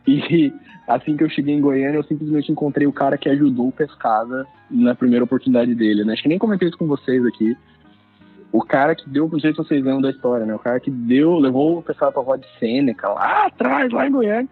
E 0.05 0.53
assim 0.87 1.17
que 1.17 1.23
eu 1.23 1.29
cheguei 1.29 1.55
em 1.55 1.61
Goiânia, 1.61 1.97
eu 1.97 2.03
simplesmente 2.03 2.51
encontrei 2.51 2.85
o 2.85 2.93
cara 2.93 3.17
que 3.17 3.29
ajudou 3.29 3.69
o 3.69 3.71
Pescada 3.71 4.45
na 4.69 4.93
primeira 4.93 5.25
oportunidade 5.25 5.73
dele, 5.73 6.03
né? 6.03 6.13
Acho 6.13 6.21
que 6.21 6.29
nem 6.29 6.37
comentei 6.37 6.67
isso 6.67 6.77
com 6.77 6.87
vocês 6.87 7.25
aqui. 7.25 7.57
O 8.51 8.63
cara 8.63 8.95
que 8.95 9.09
deu, 9.09 9.27
não 9.27 9.39
sei 9.39 9.51
se 9.51 9.57
vocês 9.57 9.83
lembram 9.83 10.01
da 10.01 10.11
história, 10.11 10.45
né? 10.45 10.53
O 10.53 10.59
cara 10.59 10.79
que 10.79 10.91
deu, 10.91 11.37
levou 11.37 11.79
o 11.79 11.81
Pescada 11.81 12.11
pra 12.11 12.21
voz 12.21 12.39
de 12.39 12.47
Sêneca, 12.59 13.09
lá 13.09 13.47
atrás, 13.47 13.91
lá 13.91 14.07
em 14.07 14.11
Goiânia. 14.11 14.49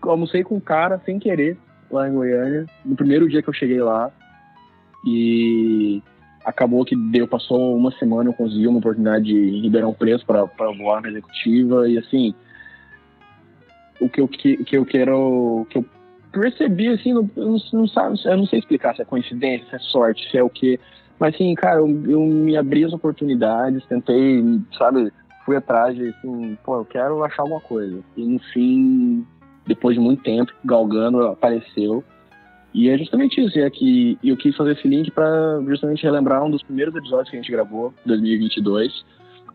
Almocei 0.00 0.42
com 0.42 0.56
o 0.56 0.60
cara 0.60 1.00
sem 1.04 1.18
querer 1.18 1.56
lá 1.90 2.08
em 2.08 2.14
Goiânia, 2.14 2.66
no 2.84 2.96
primeiro 2.96 3.28
dia 3.28 3.42
que 3.42 3.48
eu 3.48 3.54
cheguei 3.54 3.80
lá. 3.80 4.10
E 5.04 6.02
acabou 6.44 6.84
que 6.84 6.96
deu, 6.96 7.26
passou 7.26 7.76
uma 7.76 7.90
semana, 7.92 8.30
eu 8.30 8.34
consegui 8.34 8.66
uma 8.66 8.78
oportunidade 8.78 9.32
em 9.32 9.62
Ribeirão 9.62 9.94
Preto 9.94 10.26
para 10.26 10.72
voar 10.78 11.02
na 11.02 11.08
executiva. 11.08 11.88
E 11.88 11.98
assim, 11.98 12.34
o 14.00 14.08
que 14.08 14.20
eu, 14.20 14.28
que, 14.28 14.64
que 14.64 14.76
eu 14.76 14.84
quero. 14.84 15.66
que 15.70 15.78
eu 15.78 15.84
percebi, 16.32 16.88
assim, 16.88 17.12
não, 17.12 17.28
não, 17.36 17.56
não, 17.72 17.86
sabe, 17.86 18.18
eu 18.24 18.36
não 18.36 18.46
sei 18.46 18.58
explicar 18.58 18.96
se 18.96 19.02
é 19.02 19.04
coincidência, 19.04 19.68
se 19.68 19.76
é 19.76 19.78
sorte, 19.78 20.30
se 20.30 20.38
é 20.38 20.42
o 20.42 20.50
quê. 20.50 20.80
Mas 21.18 21.34
assim, 21.34 21.54
cara, 21.54 21.78
eu, 21.78 21.86
eu 22.08 22.20
me 22.20 22.56
abri 22.56 22.84
as 22.84 22.92
oportunidades, 22.92 23.84
tentei, 23.86 24.42
sabe, 24.76 25.12
fui 25.44 25.56
atrás 25.56 25.94
de, 25.94 26.08
assim, 26.08 26.58
pô, 26.64 26.78
eu 26.78 26.84
quero 26.84 27.22
achar 27.22 27.42
alguma 27.42 27.60
coisa. 27.60 28.00
E 28.16 28.24
no 28.24 28.38
fim, 28.52 29.26
depois 29.66 29.94
de 29.94 30.00
muito 30.00 30.22
tempo, 30.22 30.52
galgando, 30.64 31.26
apareceu. 31.26 32.02
E 32.74 32.88
é 32.88 32.96
justamente 32.96 33.40
isso, 33.40 33.58
é 33.58 33.68
que 33.68 34.18
eu 34.24 34.36
quis 34.36 34.56
fazer 34.56 34.72
esse 34.72 34.88
link 34.88 35.10
para 35.10 35.60
justamente 35.68 36.02
relembrar 36.02 36.42
um 36.42 36.50
dos 36.50 36.62
primeiros 36.62 36.94
episódios 36.94 37.28
que 37.28 37.36
a 37.36 37.40
gente 37.40 37.52
gravou, 37.52 37.92
2022, 38.06 39.04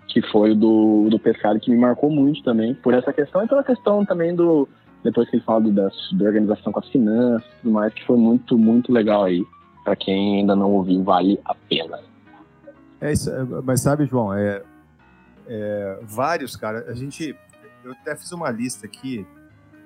que 0.08 0.22
foi 0.32 0.52
o 0.52 0.56
do, 0.56 1.08
do 1.10 1.18
pescado, 1.20 1.60
que 1.60 1.72
me 1.72 1.78
marcou 1.78 2.12
muito 2.12 2.44
também, 2.44 2.76
por 2.76 2.94
essa 2.94 3.12
questão 3.12 3.44
e 3.44 3.48
pela 3.48 3.64
questão 3.64 4.06
também 4.06 4.36
do, 4.36 4.70
depois 5.04 5.30
que 5.30 5.38
ele 5.38 5.44
fala 5.44 5.62
da, 5.72 5.90
da 6.12 6.26
organização 6.26 6.72
com 6.72 6.80
as 6.80 6.90
finanças 6.90 7.48
e 7.48 7.62
tudo 7.62 7.72
mais, 7.72 7.94
que 7.94 8.06
foi 8.06 8.18
muito, 8.18 8.58
muito 8.58 8.92
legal 8.92 9.24
aí. 9.24 9.44
Para 9.84 9.96
quem 9.96 10.40
ainda 10.40 10.56
não 10.56 10.74
ouviu, 10.74 11.02
vale 11.02 11.40
a 11.46 11.56
pena. 11.56 12.00
É 13.00 13.14
isso, 13.14 13.30
é, 13.30 13.44
mas 13.64 13.82
sabe, 13.82 14.06
João, 14.06 14.34
é, 14.34 14.62
é, 15.48 16.00
vários, 16.04 16.56
cara, 16.56 16.86
a 16.90 16.94
gente. 16.94 17.36
Eu 17.84 17.92
até 17.94 18.16
fiz 18.16 18.32
uma 18.32 18.50
lista 18.52 18.86
aqui. 18.86 19.26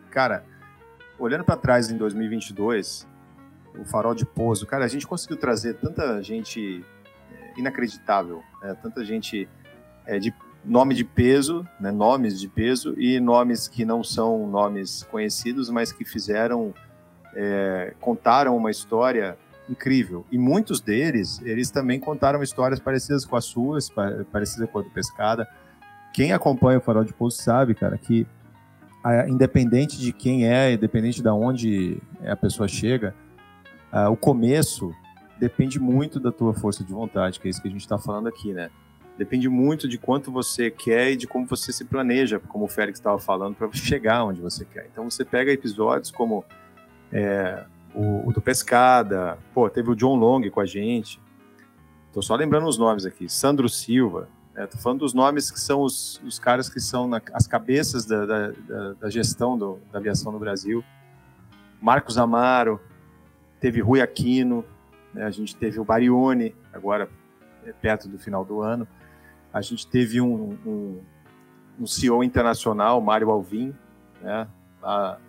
Cara, 0.10 0.44
olhando 1.20 1.44
para 1.44 1.56
trás 1.56 1.92
em 1.92 1.98
2022, 1.98 3.08
o 3.80 3.86
Farol 3.86 4.14
de 4.14 4.26
Pouso, 4.26 4.66
cara, 4.66 4.86
a 4.86 4.88
gente 4.88 5.08
conseguiu 5.08 5.38
trazer 5.38 5.76
tanta 5.76 6.22
gente 6.22 6.84
é, 7.32 7.60
inacreditável, 7.60 8.44
né? 8.62 8.76
tanta 8.82 9.04
gente 9.04 9.48
é, 10.06 10.20
de 10.20 10.34
nome 10.64 10.94
de 10.94 11.04
peso, 11.04 11.68
né? 11.80 11.92
nomes 11.92 12.40
de 12.40 12.48
peso 12.48 12.94
e 13.00 13.20
nomes 13.20 13.68
que 13.68 13.84
não 13.84 14.04
são 14.04 14.48
nomes 14.48 15.04
conhecidos, 15.04 15.70
mas 15.70 15.92
que 15.92 16.06
fizeram, 16.06 16.74
é, 17.36 17.94
contaram 18.00 18.56
uma 18.56 18.70
história 18.70 19.38
incrível. 19.70 20.26
E 20.32 20.38
muitos 20.38 20.82
deles, 20.82 21.42
eles 21.44 21.72
também 21.72 22.00
contaram 22.00 22.44
histórias 22.44 22.80
parecidas 22.80 23.26
com 23.26 23.36
as 23.36 23.46
suas, 23.46 23.90
parecidas 24.32 24.70
com 24.70 24.80
a 24.80 24.82
do 24.82 24.90
Pescada. 24.90 25.48
Quem 26.14 26.34
acompanha 26.34 26.78
o 26.78 26.82
Farol 26.82 27.06
de 27.06 27.14
Pouso 27.14 27.42
sabe, 27.42 27.74
cara, 27.74 27.98
que 27.98 28.28
independente 29.28 29.98
de 29.98 30.12
quem 30.12 30.48
é, 30.48 30.74
independente 30.74 31.22
de 31.24 31.30
onde 31.30 31.98
a 32.24 32.36
pessoa 32.36 32.68
chega, 32.68 33.16
a, 33.92 34.10
o 34.10 34.16
começo 34.16 34.94
depende 35.40 35.80
muito 35.80 36.20
da 36.20 36.32
tua 36.32 36.54
força 36.54 36.84
de 36.84 36.94
vontade, 36.94 37.40
que 37.40 37.48
é 37.48 37.52
isso 37.52 37.62
que 37.62 37.68
a 37.68 37.72
gente 37.72 37.82
está 37.82 37.98
falando 37.98 38.28
aqui, 38.28 38.54
né? 38.54 38.70
Depende 39.18 39.50
muito 39.50 39.88
de 39.88 39.98
quanto 39.98 40.32
você 40.32 40.72
quer 40.72 41.12
e 41.12 41.16
de 41.16 41.28
como 41.28 41.46
você 41.46 41.74
se 41.74 41.84
planeja, 41.86 42.40
como 42.40 42.66
o 42.66 42.68
Félix 42.68 43.00
estava 43.00 43.20
falando, 43.20 43.56
para 43.56 43.72
chegar 43.74 44.24
onde 44.24 44.40
você 44.40 44.66
quer. 44.66 44.88
Então 44.92 45.10
você 45.10 45.26
pega 45.26 45.52
episódios 45.52 46.12
como 46.12 46.46
é, 47.12 47.66
o, 47.94 48.30
o, 48.30 48.32
do 48.34 48.42
Pescada, 48.42 49.38
pô, 49.54 49.70
teve 49.70 49.90
o 49.90 49.96
John 49.96 50.16
Long 50.16 50.50
com 50.50 50.60
a 50.60 50.66
gente. 50.66 51.20
Tô 52.14 52.22
só 52.22 52.36
lembrando 52.36 52.68
os 52.68 52.78
nomes 52.78 53.06
aqui. 53.06 53.28
Sandro 53.30 53.68
Silva. 53.68 54.28
Né? 54.54 54.66
Tô 54.68 54.78
falando 54.78 55.00
dos 55.00 55.14
nomes 55.14 55.52
que 55.52 55.60
são 55.60 55.82
os, 55.82 56.22
os 56.26 56.40
caras 56.40 56.70
que 56.70 56.80
são 56.80 57.08
na, 57.08 57.22
as 57.34 57.48
cabeças 57.48 58.06
da, 58.06 58.26
da, 58.26 58.48
da, 58.50 58.94
da 58.94 59.10
gestão 59.10 59.58
do, 59.58 59.80
da 59.92 60.00
aviação 60.00 60.32
no 60.32 60.40
Brasil. 60.40 60.84
Marcos 61.82 62.18
Amaro, 62.18 62.80
teve 63.62 63.80
Rui 63.80 64.02
Aquino, 64.02 64.66
né? 65.14 65.24
a 65.24 65.30
gente 65.30 65.56
teve 65.56 65.80
o 65.80 65.86
Barione, 65.86 66.54
agora 66.74 67.08
é, 67.64 67.72
perto 67.72 68.10
do 68.10 68.18
final 68.18 68.44
do 68.44 68.60
ano. 68.62 68.88
A 69.54 69.62
gente 69.62 69.88
teve 69.88 70.20
um, 70.20 70.58
um, 70.66 71.02
um 71.80 71.88
CEO 71.88 72.24
internacional, 72.24 73.00
Mário 73.00 73.30
Alvim, 73.30 73.74
né? 74.22 74.48
Lá, 74.82 75.20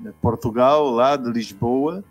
né, 0.00 0.12
Portugal, 0.22 0.90
lá 0.90 1.16
de 1.16 1.30
Lisboa. 1.30 2.02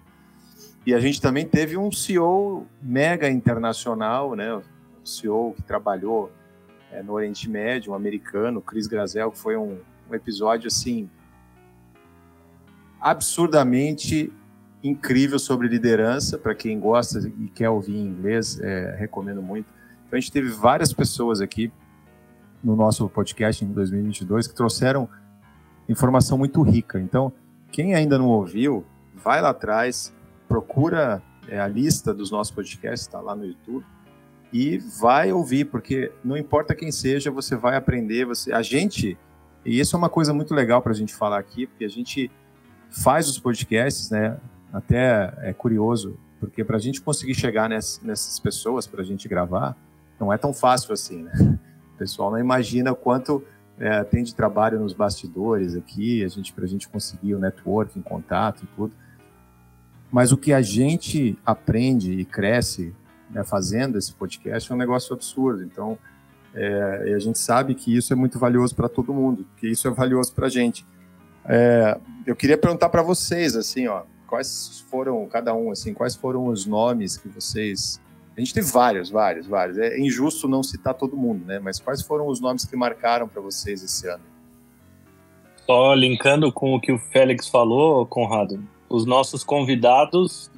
E 0.86 0.94
a 0.94 1.00
gente 1.00 1.20
também 1.20 1.48
teve 1.48 1.76
um 1.78 1.92
CEO 1.92 2.68
mega 2.80 3.28
internacional, 3.28 4.36
né? 4.36 4.54
O 4.54 4.64
CEO 5.04 5.54
que 5.56 5.64
trabalhou 5.64 6.32
é, 6.92 7.02
no 7.02 7.14
Oriente 7.14 7.50
Médio, 7.50 7.92
um 7.92 7.96
americano, 7.96 8.62
Chris 8.62 8.86
Grazel, 8.86 9.32
que 9.32 9.40
foi 9.40 9.58
um, 9.58 9.80
um 10.10 10.14
episódio 10.14 10.68
assim 10.68 11.10
absurdamente 13.02 14.32
incrível 14.88 15.40
sobre 15.40 15.68
liderança. 15.68 16.38
Para 16.38 16.54
quem 16.54 16.80
gosta 16.80 17.20
e 17.40 17.50
quer 17.50 17.70
ouvir 17.70 17.96
em 17.96 18.06
inglês, 18.06 18.60
é, 18.60 18.96
recomendo 18.98 19.42
muito. 19.42 19.68
Então, 20.06 20.18
a 20.18 20.20
gente 20.20 20.32
teve 20.32 20.50
várias 20.50 20.94
pessoas 20.94 21.42
aqui 21.42 21.72
no 22.64 22.76
nosso 22.76 23.08
podcast 23.10 23.66
em 23.66 23.68
2022 23.72 24.48
que 24.48 24.56
trouxeram 24.56 25.10
informação 25.90 26.38
muito 26.38 26.62
rica. 26.62 27.00
Então, 27.00 27.34
quem 27.72 27.96
ainda 27.96 28.18
não 28.18 28.28
ouviu, 28.28 28.86
vai 29.14 29.42
lá 29.42 29.50
atrás, 29.50 30.14
procura 30.48 31.22
é, 31.48 31.60
a 31.60 31.68
lista 31.68 32.14
dos 32.14 32.32
nossos 32.32 32.54
podcasts, 32.54 33.08
está 33.08 33.20
lá 33.20 33.36
no 33.36 33.46
YouTube, 33.46 33.86
e 34.54 34.78
vai 34.78 35.32
ouvir, 35.32 35.66
porque 35.66 36.12
não 36.24 36.38
importa 36.38 36.76
quem 36.76 36.92
seja, 36.92 37.30
você 37.30 37.56
vai 37.56 37.76
aprender. 37.76 38.26
Você, 38.26 38.54
a 38.54 38.62
gente, 38.62 39.18
e 39.66 39.80
isso 39.80 39.96
é 39.96 40.00
uma 40.00 40.10
coisa 40.10 40.34
muito 40.34 40.54
legal 40.54 40.82
para 40.82 40.92
a 40.92 40.96
gente 40.96 41.14
falar 41.14 41.40
aqui, 41.40 41.68
porque 41.68 41.84
a 41.84 41.90
gente 41.90 42.32
faz 42.90 43.28
os 43.28 43.38
podcasts, 43.38 44.10
né? 44.10 44.38
Até 44.76 45.34
é 45.38 45.54
curioso, 45.54 46.20
porque 46.38 46.62
para 46.62 46.76
a 46.76 46.80
gente 46.80 47.02
conseguir 47.02 47.34
chegar 47.34 47.70
nessas, 47.70 48.38
pessoas, 48.40 48.86
para 48.86 49.02
a 49.02 49.06
gente 49.06 49.26
gravar, 49.26 49.74
não 50.20 50.34
é 50.34 50.38
tão 50.38 50.54
fácil 50.54 50.92
assim, 50.92 51.24
né? 51.24 51.58
O 51.94 51.98
pessoal 51.98 52.30
não 52.30 52.38
imagina 52.38 52.94
quanto 52.94 53.42
é, 53.80 54.04
tem 54.04 54.22
de 54.22 54.36
trabalho 54.36 54.78
nos 54.78 54.92
bastidores 54.92 55.78
aqui, 55.78 56.26
a 56.26 56.28
gente 56.28 56.52
para 56.52 56.66
a 56.66 56.68
gente 56.68 56.90
conseguir 56.90 57.36
o 57.36 57.40
networking, 57.40 58.02
contato 58.02 58.66
e 58.66 58.68
tudo. 58.76 58.94
Mas 60.12 60.34
o 60.34 60.38
que 60.38 60.52
a 60.52 60.62
gente 60.62 61.40
aprende 61.46 62.12
e 62.12 62.26
cresce 62.26 62.94
né, 63.30 63.46
fazendo 63.46 63.98
esse 63.98 64.12
podcast 64.14 64.70
é 64.70 64.76
um 64.76 64.78
negócio 64.78 65.14
absurdo. 65.14 65.64
Então, 65.64 65.98
é, 66.54 67.14
a 67.16 67.20
gente 67.20 67.40
sabe 67.40 67.76
que 67.76 67.96
isso 67.96 68.12
é 68.12 68.16
muito 68.16 68.38
valioso 68.38 68.76
para 68.76 68.90
todo 68.90 69.14
mundo, 69.14 69.48
que 69.56 69.68
isso 69.68 69.88
é 69.88 69.92
valioso 69.92 70.34
para 70.34 70.48
a 70.48 70.50
gente. 70.50 70.86
É, 71.46 71.98
eu 72.26 72.36
queria 72.36 72.58
perguntar 72.58 72.90
para 72.90 73.02
vocês, 73.02 73.56
assim, 73.56 73.88
ó, 73.88 74.04
quais 74.36 74.86
foram 74.90 75.26
cada 75.28 75.56
um, 75.56 75.72
assim, 75.72 75.94
quais 75.94 76.14
foram 76.14 76.48
os 76.48 76.66
nomes 76.66 77.16
que 77.16 77.30
vocês 77.30 78.02
a 78.36 78.42
gente 78.42 78.54
teve 78.54 78.70
vários, 78.70 79.10
vários, 79.10 79.48
vários. 79.48 79.78
É 79.78 79.98
injusto 79.98 80.46
não 80.46 80.62
citar 80.62 80.94
todo 80.94 81.16
mundo, 81.16 81.46
né? 81.46 81.58
Mas 81.58 81.80
quais 81.80 82.02
foram 82.02 82.28
os 82.28 82.42
nomes 82.42 82.66
que 82.66 82.76
marcaram 82.76 83.30
para 83.30 83.42
vocês 83.42 83.82
esse 83.82 84.10
ano? 84.10 84.24
Só 85.66 85.94
linkando 85.94 86.52
com 86.52 86.76
o 86.76 86.82
que 86.82 86.92
o 86.92 87.00
Félix 87.00 87.48
falou, 87.48 88.06
Conrado, 88.06 88.62
os 88.90 89.06
nossos 89.06 89.42
convidados 89.42 90.52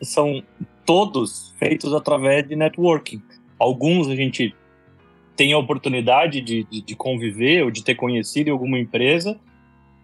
são 0.00 0.42
todos 0.86 1.54
feitos 1.58 1.92
através 1.92 2.48
de 2.48 2.56
networking. 2.56 3.22
Alguns 3.58 4.08
a 4.08 4.16
gente 4.16 4.56
tem 5.36 5.52
a 5.52 5.58
oportunidade 5.58 6.40
de, 6.40 6.64
de, 6.64 6.80
de 6.80 6.96
conviver 6.96 7.62
ou 7.62 7.70
de 7.70 7.84
ter 7.84 7.94
conhecido 7.94 8.48
em 8.48 8.52
alguma 8.52 8.78
empresa, 8.78 9.38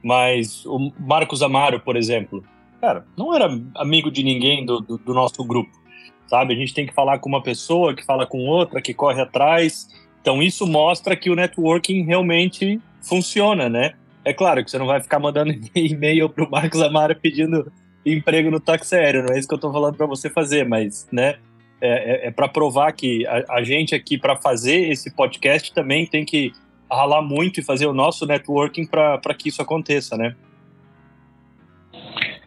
mas 0.02 0.66
o 0.66 0.92
Marcos 1.00 1.42
Amaro, 1.42 1.80
por 1.80 1.96
exemplo, 1.96 2.44
cara, 2.84 3.06
não 3.16 3.34
era 3.34 3.48
amigo 3.76 4.10
de 4.10 4.22
ninguém 4.22 4.64
do, 4.64 4.80
do, 4.80 4.98
do 4.98 5.14
nosso 5.14 5.44
grupo 5.44 5.84
sabe? 6.26 6.54
A 6.54 6.56
gente 6.56 6.74
tem 6.74 6.86
que 6.86 6.94
falar 6.94 7.18
com 7.18 7.28
uma 7.28 7.42
pessoa, 7.42 7.94
que 7.94 8.04
fala 8.04 8.26
com 8.26 8.46
outra, 8.46 8.80
que 8.80 8.94
corre 8.94 9.20
atrás. 9.20 9.88
Então 10.20 10.42
isso 10.42 10.66
mostra 10.66 11.16
que 11.16 11.30
o 11.30 11.34
networking 11.34 12.02
realmente 12.02 12.80
funciona, 13.02 13.68
né? 13.68 13.92
É 14.24 14.32
claro 14.32 14.64
que 14.64 14.70
você 14.70 14.78
não 14.78 14.86
vai 14.86 15.00
ficar 15.00 15.18
mandando 15.18 15.52
e-mail 15.74 16.28
para 16.28 16.44
o 16.44 16.50
Marcos 16.50 16.80
Amaro 16.80 17.14
pedindo 17.14 17.70
emprego 18.04 18.50
no 18.50 18.60
táxi 18.60 18.94
aéreo, 18.94 19.22
não 19.22 19.34
é 19.34 19.38
isso 19.38 19.48
que 19.48 19.54
eu 19.54 19.56
estou 19.56 19.72
falando 19.72 19.96
para 19.96 20.06
você 20.06 20.28
fazer, 20.28 20.66
mas, 20.66 21.06
né? 21.10 21.36
É, 21.80 22.26
é, 22.26 22.28
é 22.28 22.30
para 22.30 22.48
provar 22.48 22.92
que 22.92 23.26
a, 23.26 23.56
a 23.56 23.62
gente 23.62 23.94
aqui, 23.94 24.16
para 24.16 24.36
fazer 24.36 24.90
esse 24.90 25.14
podcast, 25.14 25.72
também 25.72 26.06
tem 26.06 26.24
que 26.24 26.52
ralar 26.90 27.22
muito 27.22 27.60
e 27.60 27.62
fazer 27.62 27.86
o 27.86 27.92
nosso 27.92 28.26
networking 28.26 28.86
para 28.86 29.34
que 29.34 29.48
isso 29.48 29.60
aconteça, 29.60 30.16
né? 30.16 30.34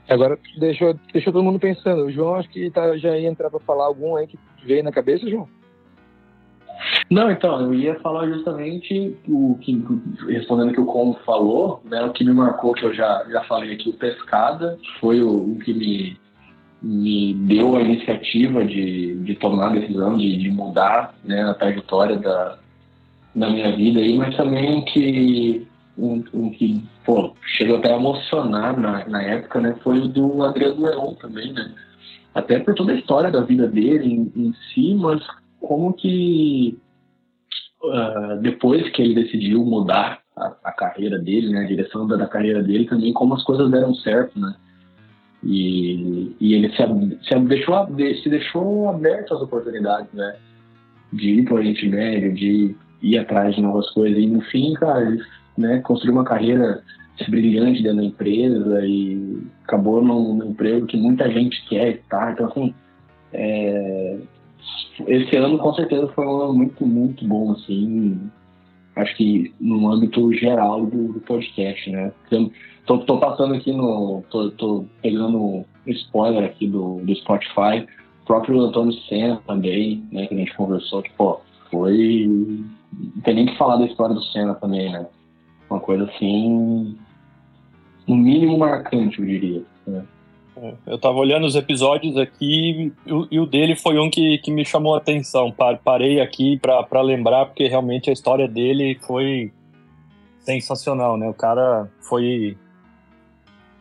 Agora, 0.09 0.39
deixou, 0.57 0.97
deixou 1.11 1.33
todo 1.33 1.43
mundo 1.43 1.59
pensando. 1.59 2.05
O 2.05 2.11
João, 2.11 2.35
acho 2.35 2.49
que 2.49 2.69
tá, 2.71 2.97
já 2.97 3.17
ia 3.17 3.27
entrar 3.27 3.49
para 3.49 3.59
falar 3.59 3.85
algum 3.85 4.15
aí 4.15 4.27
que 4.27 4.39
veio 4.65 4.83
na 4.83 4.91
cabeça, 4.91 5.29
João? 5.29 5.47
Não, 7.09 7.31
então, 7.31 7.61
eu 7.61 7.73
ia 7.73 7.99
falar 7.99 8.27
justamente 8.27 9.17
o 9.27 9.57
que, 9.61 9.83
respondendo 10.27 10.69
o 10.69 10.73
que 10.73 10.81
o 10.81 10.85
Como 10.85 11.13
falou, 11.25 11.81
né, 11.85 12.03
o 12.03 12.11
que 12.11 12.23
me 12.23 12.33
marcou, 12.33 12.73
que 12.73 12.83
eu 12.83 12.93
já, 12.93 13.25
já 13.29 13.43
falei 13.43 13.73
aqui, 13.73 13.89
o 13.89 13.93
Pescada, 13.93 14.77
foi 14.99 15.21
o, 15.21 15.53
o 15.53 15.59
que 15.59 15.73
me, 15.73 16.17
me 16.81 17.33
deu 17.33 17.75
a 17.75 17.81
iniciativa 17.81 18.63
de, 18.63 19.15
de 19.15 19.35
tomar 19.35 19.67
a 19.67 19.73
decisão 19.73 20.17
de, 20.17 20.37
de 20.37 20.51
mudar 20.51 21.15
né, 21.23 21.43
a 21.43 21.53
trajetória 21.53 22.17
da, 22.17 22.59
da 23.33 23.49
minha 23.49 23.75
vida 23.75 23.99
aí, 23.99 24.17
mas 24.17 24.35
também 24.35 24.83
que 24.85 25.65
um, 25.97 26.23
um 26.33 26.49
que 26.51 26.83
pô, 27.07 27.33
chegou 27.55 27.77
até 27.77 27.93
a 27.93 27.95
emocionar 27.95 28.77
na, 28.77 29.07
na 29.07 29.23
época, 29.23 29.61
né? 29.61 29.73
Foi 29.81 29.97
o 29.97 30.09
do 30.09 30.43
Adriano 30.43 30.85
Leão 30.85 31.15
também, 31.15 31.53
né? 31.53 31.73
Até 32.35 32.59
por 32.59 32.75
toda 32.75 32.91
a 32.91 32.95
história 32.95 33.31
da 33.31 33.41
vida 33.41 33.65
dele 33.65 34.13
em, 34.13 34.31
em 34.35 34.53
si, 34.53 34.93
mas 34.93 35.25
como 35.61 35.93
que 35.93 36.77
uh, 37.81 38.41
depois 38.41 38.89
que 38.91 39.01
ele 39.01 39.15
decidiu 39.15 39.65
mudar 39.65 40.19
a, 40.35 40.53
a, 40.65 40.71
carreira 40.73 41.17
dele, 41.17 41.49
né, 41.49 41.61
a 41.61 41.67
direção 41.67 42.05
da, 42.05 42.17
da, 42.17 42.27
carreira 42.27 42.61
dele, 42.61 42.85
também 42.85 43.13
como 43.13 43.35
as 43.35 43.43
coisas 43.43 43.71
deram 43.71 43.95
certo, 43.95 44.37
né? 44.37 44.53
E, 45.41 46.35
e 46.41 46.53
ele 46.55 46.69
se, 46.71 46.83
se, 47.25 47.39
deixou, 47.39 47.87
se 48.21 48.29
deixou 48.29 48.89
aberto 48.89 49.33
às 49.33 49.41
oportunidades, 49.41 50.11
né? 50.11 50.35
De 51.13 51.39
ir 51.39 51.45
para 51.45 51.53
o 51.53 51.57
Oriente 51.57 51.87
Médio, 51.87 52.33
de 52.33 52.75
ir 53.01 53.17
atrás 53.17 53.55
de 53.55 53.61
novas 53.61 53.89
coisas. 53.91 54.21
E 54.21 54.27
no 54.27 54.41
fim, 54.41 54.73
cara, 54.73 55.03
ele 55.03 55.23
né, 55.57 55.79
construiu 55.79 56.13
uma 56.13 56.23
carreira 56.23 56.83
brilhante 57.29 57.81
dentro 57.81 57.97
da 57.97 58.03
empresa 58.03 58.85
e 58.85 59.41
acabou 59.63 60.01
num, 60.03 60.35
num 60.35 60.51
emprego 60.51 60.85
que 60.85 60.97
muita 60.97 61.29
gente 61.31 61.67
quer 61.67 61.95
estar. 61.95 62.33
Então, 62.33 62.47
assim, 62.47 62.73
é, 63.33 64.17
esse 65.07 65.35
ano 65.35 65.57
com 65.57 65.73
certeza 65.73 66.07
foi 66.09 66.25
um 66.25 66.41
ano 66.41 66.53
muito, 66.53 66.85
muito 66.85 67.27
bom, 67.27 67.51
assim. 67.51 68.19
Acho 68.95 69.15
que 69.15 69.53
no 69.59 69.91
âmbito 69.91 70.33
geral 70.33 70.85
do, 70.85 71.13
do 71.13 71.19
podcast, 71.21 71.89
né? 71.89 72.11
Tô, 72.85 72.99
tô, 72.99 73.19
passando 73.19 73.53
aqui 73.53 73.71
no. 73.71 74.23
Tô, 74.29 74.49
tô 74.51 74.85
pegando 75.01 75.65
spoiler 75.85 76.43
aqui 76.45 76.67
do, 76.67 77.01
do 77.03 77.15
Spotify. 77.15 77.85
O 78.23 78.25
próprio 78.25 78.59
Antônio 78.61 78.93
Senna 79.07 79.41
também, 79.45 80.03
né? 80.11 80.25
Que 80.27 80.33
a 80.33 80.37
gente 80.37 80.55
conversou, 80.55 81.03
pô, 81.17 81.39
foi. 81.69 82.27
Não 82.91 83.21
tem 83.23 83.35
nem 83.35 83.45
que 83.45 83.57
falar 83.57 83.77
da 83.77 83.85
história 83.85 84.15
do 84.15 84.23
Senna 84.23 84.55
também, 84.55 84.91
né? 84.91 85.05
Uma 85.69 85.79
coisa 85.79 86.05
assim. 86.05 86.97
No 88.07 88.15
mínimo 88.15 88.57
marcante, 88.57 89.19
eu 89.19 89.25
diria. 89.25 89.63
Né? 89.85 90.05
É, 90.55 90.73
eu 90.87 90.97
tava 90.97 91.17
olhando 91.17 91.45
os 91.45 91.55
episódios 91.55 92.17
aqui 92.17 92.91
e 93.05 93.39
o, 93.39 93.45
dele 93.45 93.75
foi 93.75 93.99
um 93.99 94.09
que, 94.09 94.39
que 94.39 94.51
me 94.51 94.65
chamou 94.65 94.95
a 94.95 94.97
atenção. 94.97 95.53
Parei 95.83 96.19
aqui 96.19 96.57
para 96.57 97.01
lembrar, 97.01 97.45
porque 97.47 97.67
realmente 97.67 98.09
a 98.09 98.13
história 98.13 98.47
dele 98.47 98.97
foi 99.05 99.51
sensacional, 100.39 101.17
né? 101.17 101.27
O 101.27 101.33
cara 101.33 101.89
foi, 101.99 102.57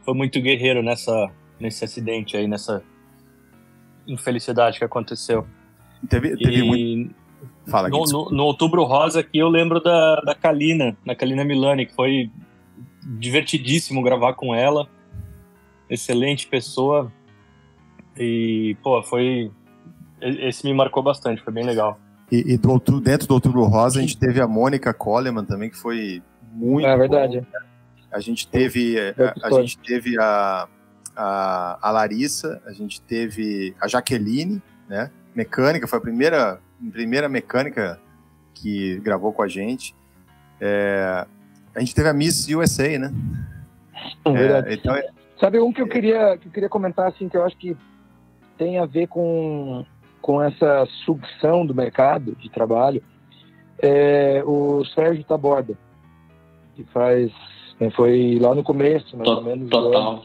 foi 0.05 0.15
muito 0.15 0.41
guerreiro 0.41 0.83
nessa, 0.83 1.31
nesse 1.59 1.85
acidente 1.85 2.37
aí, 2.37 2.47
nessa 2.47 2.83
infelicidade 4.07 4.79
que 4.79 4.85
aconteceu. 4.85 5.47
Teve, 6.09 6.37
teve 6.37 6.59
e 6.59 6.63
muito... 6.63 7.15
Fala, 7.67 7.89
no, 7.89 8.05
no, 8.05 8.31
no, 8.31 8.45
Outubro 8.45 8.85
Rosa 8.85 9.21
aqui 9.21 9.39
eu 9.39 9.49
lembro 9.49 9.81
da, 9.81 10.21
da 10.21 10.35
Kalina, 10.35 10.97
da 11.05 11.17
Kalina 11.17 11.45
Milani, 11.45 11.87
que 11.87 11.95
foi 11.95 12.31
divertidíssimo 13.03 14.03
gravar 14.03 14.35
com 14.35 14.55
ela 14.55 14.89
excelente 15.89 16.47
pessoa. 16.47 17.13
E, 18.17 18.77
pô, 18.83 19.03
foi. 19.03 19.51
Esse 20.21 20.65
me 20.65 20.73
marcou 20.73 21.03
bastante, 21.03 21.43
foi 21.43 21.53
bem 21.53 21.65
legal. 21.65 21.99
E, 22.31 22.55
e 22.55 22.57
do 22.57 22.71
outro, 22.71 23.01
dentro 23.01 23.29
do 23.29 23.35
Outubro 23.35 23.65
Rosa, 23.65 23.99
a 23.99 24.03
gente 24.03 24.17
teve 24.17 24.41
a 24.41 24.49
Mônica 24.49 24.93
Coleman 24.93 25.45
também, 25.45 25.71
que 25.71 25.77
foi 25.77 26.23
muito. 26.53 26.87
É 26.87 26.97
verdade. 26.97 27.41
Bom. 27.41 27.67
A 28.11 28.21
gente 28.21 28.49
teve, 28.49 28.97
a, 28.99 29.47
a 29.47 29.51
gente 29.61 29.79
teve 29.79 30.19
a, 30.19 30.67
a, 31.15 31.79
a, 31.83 31.91
Larissa, 31.91 32.63
a 32.65 32.73
gente 32.73 33.01
teve 33.03 33.75
a 33.81 33.87
Jaqueline, 33.87 34.63
né? 34.89 35.11
Mecânica, 35.35 35.87
foi 35.87 35.99
a 35.99 36.03
primeira, 36.03 36.59
primeira 36.93 37.29
mecânica 37.29 38.01
que 38.55 38.99
gravou 39.01 39.33
com 39.33 39.43
a 39.43 39.49
gente. 39.49 39.95
É, 40.61 41.27
a 41.75 41.81
gente 41.81 41.95
teve 41.95 42.09
a 42.09 42.13
Miss 42.13 42.49
USA, 42.49 42.99
né? 42.99 43.13
É, 44.25 44.75
então, 44.75 44.95
é, 44.95 45.09
Sabe 45.39 45.61
um 45.61 45.73
que 45.73 45.83
eu 45.83 45.89
queria 45.89 46.39
que 46.39 46.49
eu 46.49 46.53
queria 46.53 46.69
comentar 46.69 47.09
assim 47.09 47.29
que 47.29 47.37
eu 47.37 47.45
acho 47.45 47.57
que 47.57 47.77
tem 48.57 48.79
a 48.79 48.87
ver 48.87 49.07
com 49.07 49.85
com 50.23 50.43
essa 50.43 50.87
sucção 51.05 51.65
do 51.65 51.75
mercado 51.75 52.35
de 52.37 52.51
trabalho 52.51 53.03
é 53.79 54.43
o 54.45 54.85
Sérgio 54.87 55.25
Taborda 55.25 55.77
que 56.75 56.85
faz 56.85 57.31
foi 57.95 58.39
lá 58.41 58.55
no 58.55 58.63
começo 58.63 59.17
mais 59.17 59.29
ou 59.29 59.45
menos 59.45 59.69
total 59.69 60.13
ano, 60.13 60.23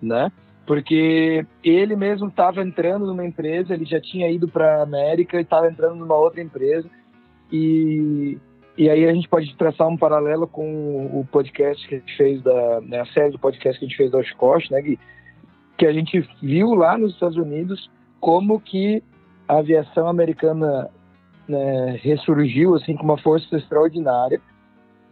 né 0.00 0.32
porque 0.66 1.46
ele 1.62 1.94
mesmo 1.94 2.28
estava 2.28 2.60
entrando 2.62 3.06
numa 3.06 3.24
empresa 3.24 3.72
ele 3.72 3.84
já 3.84 4.00
tinha 4.00 4.28
ido 4.30 4.48
para 4.48 4.82
América 4.82 5.38
e 5.38 5.42
estava 5.42 5.68
entrando 5.68 5.94
numa 5.94 6.16
outra 6.16 6.42
empresa 6.42 6.90
e 7.50 8.36
e 8.78 8.90
aí 8.90 9.06
a 9.06 9.14
gente 9.14 9.26
pode 9.26 9.56
traçar 9.56 9.88
um 9.88 9.96
paralelo 9.96 10.46
com 10.46 11.06
o 11.06 11.26
podcast 11.32 11.88
que 11.88 11.94
a 11.94 11.98
gente 11.98 12.16
fez 12.16 12.42
da 12.42 12.80
né, 12.82 13.00
a 13.00 13.06
série 13.06 13.30
do 13.30 13.38
podcast 13.38 13.78
que 13.78 13.86
a 13.86 13.88
gente 13.88 13.96
fez 13.96 14.10
da 14.10 14.18
Oshkosh, 14.18 14.68
né, 14.68 14.82
Gui? 14.82 14.98
Que 15.78 15.86
a 15.86 15.92
gente 15.92 16.28
viu 16.42 16.74
lá 16.74 16.98
nos 16.98 17.14
Estados 17.14 17.38
Unidos 17.38 17.90
como 18.20 18.60
que 18.60 19.02
a 19.48 19.58
aviação 19.58 20.08
americana 20.08 20.90
né, 21.48 21.98
ressurgiu 22.02 22.74
assim 22.74 22.94
com 22.96 23.04
uma 23.04 23.16
força 23.16 23.56
extraordinária 23.56 24.42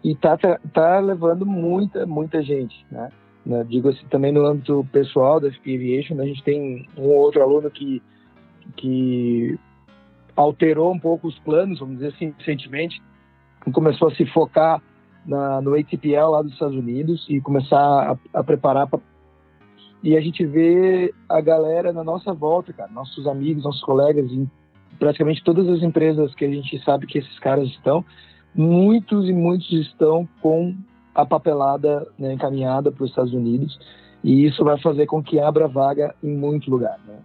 e 0.02 0.14
tá, 0.14 0.36
tá, 0.36 0.60
tá 0.74 0.98
levando 0.98 1.46
muita 1.46 2.04
muita 2.04 2.42
gente, 2.42 2.84
né? 2.90 3.08
Né? 3.44 3.64
Digo 3.64 3.88
assim 3.88 4.06
também 4.10 4.32
no 4.32 4.44
âmbito 4.44 4.86
pessoal 4.92 5.40
da 5.40 5.50
FP 5.50 5.74
Aviation, 5.74 6.20
a 6.20 6.26
gente 6.26 6.42
tem 6.42 6.86
um 6.96 7.08
outro 7.08 7.42
aluno 7.42 7.70
que 7.70 8.02
que 8.76 9.58
alterou 10.34 10.92
um 10.92 10.98
pouco 10.98 11.28
os 11.28 11.38
planos, 11.40 11.78
vamos 11.78 11.96
dizer 11.96 12.08
assim, 12.14 12.34
recentemente, 12.38 13.00
começou 13.72 14.08
a 14.08 14.14
se 14.14 14.24
focar 14.26 14.82
na, 15.24 15.60
no 15.60 15.74
ATPL 15.74 16.30
lá 16.30 16.42
dos 16.42 16.52
Estados 16.52 16.76
Unidos 16.76 17.26
e 17.28 17.40
começar 17.40 17.78
a, 17.78 18.40
a 18.40 18.42
preparar 18.42 18.86
para 18.86 19.00
e 20.04 20.18
a 20.18 20.20
gente 20.20 20.44
vê 20.44 21.14
a 21.26 21.40
galera 21.40 21.90
na 21.90 22.04
nossa 22.04 22.34
volta, 22.34 22.74
cara, 22.74 22.92
nossos 22.92 23.26
amigos, 23.26 23.64
nossos 23.64 23.82
colegas, 23.82 24.30
em 24.30 24.50
praticamente 24.98 25.42
todas 25.42 25.66
as 25.66 25.82
empresas 25.82 26.34
que 26.34 26.44
a 26.44 26.50
gente 26.50 26.78
sabe 26.84 27.06
que 27.06 27.16
esses 27.16 27.38
caras 27.38 27.66
estão, 27.68 28.04
muitos 28.54 29.26
e 29.30 29.32
muitos 29.32 29.72
estão 29.72 30.28
com 30.42 30.76
a 31.14 31.24
papelada 31.24 32.06
né, 32.18 32.32
encaminhada 32.32 32.90
para 32.90 33.04
os 33.04 33.10
Estados 33.10 33.32
Unidos 33.32 33.78
e 34.24 34.46
isso 34.46 34.64
vai 34.64 34.80
fazer 34.80 35.04
com 35.06 35.22
que 35.22 35.38
abra 35.38 35.68
vaga 35.68 36.14
em 36.22 36.34
muito 36.34 36.70
lugar, 36.70 36.98
né? 37.06 37.18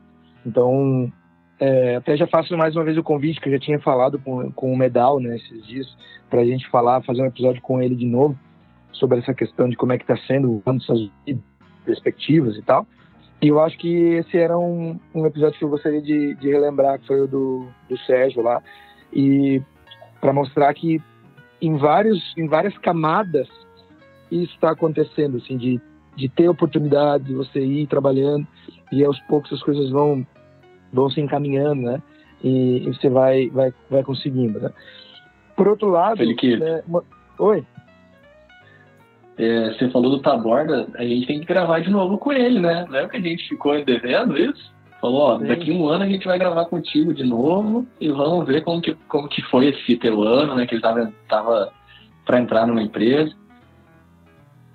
Então, 0.45 1.11
é, 1.57 1.95
até 1.95 2.17
já 2.17 2.27
faço 2.27 2.55
mais 2.57 2.75
uma 2.75 2.83
vez 2.83 2.97
o 2.97 3.03
convite, 3.03 3.39
que 3.39 3.47
eu 3.47 3.53
já 3.53 3.59
tinha 3.59 3.79
falado 3.79 4.19
com, 4.19 4.51
com 4.51 4.73
o 4.73 4.77
Medal 4.77 5.19
né, 5.19 5.37
esses 5.37 5.65
dias, 5.65 5.87
para 6.29 6.41
a 6.41 6.45
gente 6.45 6.69
falar, 6.69 7.01
fazer 7.03 7.21
um 7.21 7.27
episódio 7.27 7.61
com 7.61 7.81
ele 7.81 7.95
de 7.95 8.05
novo, 8.05 8.37
sobre 8.91 9.19
essa 9.19 9.33
questão 9.33 9.69
de 9.69 9.77
como 9.77 9.93
é 9.93 9.97
que 9.97 10.03
está 10.03 10.17
sendo 10.27 10.51
o 10.51 10.63
ano 10.65 10.79
dos 10.79 11.09
perspectivas 11.85 12.57
e 12.57 12.61
tal. 12.61 12.85
E 13.41 13.47
eu 13.47 13.61
acho 13.61 13.77
que 13.77 13.87
esse 13.87 14.37
era 14.37 14.57
um, 14.57 14.99
um 15.15 15.25
episódio 15.25 15.57
que 15.57 15.63
eu 15.63 15.69
gostaria 15.69 16.01
de, 16.01 16.35
de 16.35 16.49
relembrar, 16.49 16.99
que 16.99 17.07
foi 17.07 17.21
o 17.21 17.27
do, 17.27 17.67
do 17.89 17.97
Sérgio 17.99 18.43
lá, 18.43 18.61
e 19.13 19.61
para 20.19 20.33
mostrar 20.33 20.73
que 20.73 21.01
em, 21.61 21.77
vários, 21.77 22.33
em 22.37 22.47
várias 22.47 22.77
camadas 22.79 23.47
isso 24.31 24.53
está 24.53 24.71
acontecendo, 24.71 25.37
assim, 25.37 25.57
de, 25.57 25.81
de 26.15 26.29
ter 26.29 26.49
oportunidade, 26.49 27.25
de 27.25 27.33
você 27.33 27.59
ir 27.59 27.87
trabalhando, 27.87 28.45
e 28.91 29.03
aos 29.03 29.19
poucos 29.21 29.51
as 29.53 29.61
coisas 29.63 29.89
vão 29.89 30.25
vão 30.91 31.09
se 31.09 31.21
encaminhando, 31.21 31.83
né? 31.83 32.01
E, 32.43 32.87
e 32.87 32.87
você 32.87 33.09
vai, 33.09 33.49
vai, 33.49 33.73
vai 33.89 34.03
conseguindo, 34.03 34.59
né? 34.59 34.71
Por 35.55 35.67
outro 35.67 35.89
lado... 35.89 36.17
Felipe, 36.17 36.57
né, 36.57 36.81
uma... 36.87 37.03
Oi? 37.37 37.63
É, 39.37 39.73
você 39.73 39.89
falou 39.89 40.11
do 40.11 40.19
Taborda, 40.19 40.87
a 40.95 41.03
gente 41.03 41.27
tem 41.27 41.39
que 41.39 41.45
gravar 41.45 41.79
de 41.79 41.89
novo 41.89 42.17
com 42.17 42.31
ele, 42.31 42.59
né? 42.59 42.85
Lembra 42.89 43.09
que 43.09 43.17
a 43.17 43.21
gente 43.21 43.47
ficou 43.47 43.83
devendo 43.85 44.37
isso? 44.37 44.73
Falou, 44.99 45.21
ó, 45.21 45.39
Sim. 45.39 45.47
daqui 45.47 45.71
um 45.71 45.87
ano 45.87 46.03
a 46.03 46.07
gente 46.07 46.25
vai 46.25 46.37
gravar 46.37 46.65
contigo 46.65 47.13
de 47.13 47.23
novo 47.23 47.87
e 48.01 48.09
vamos 48.09 48.45
ver 48.45 48.63
como 48.63 48.81
que, 48.81 48.93
como 49.07 49.29
que 49.29 49.41
foi 49.43 49.67
esse 49.67 49.95
teu 49.95 50.21
ano, 50.23 50.55
né? 50.55 50.65
Que 50.65 50.75
ele 50.75 50.81
tava, 50.81 51.13
tava 51.29 51.71
para 52.25 52.39
entrar 52.39 52.67
numa 52.67 52.81
empresa. 52.81 53.33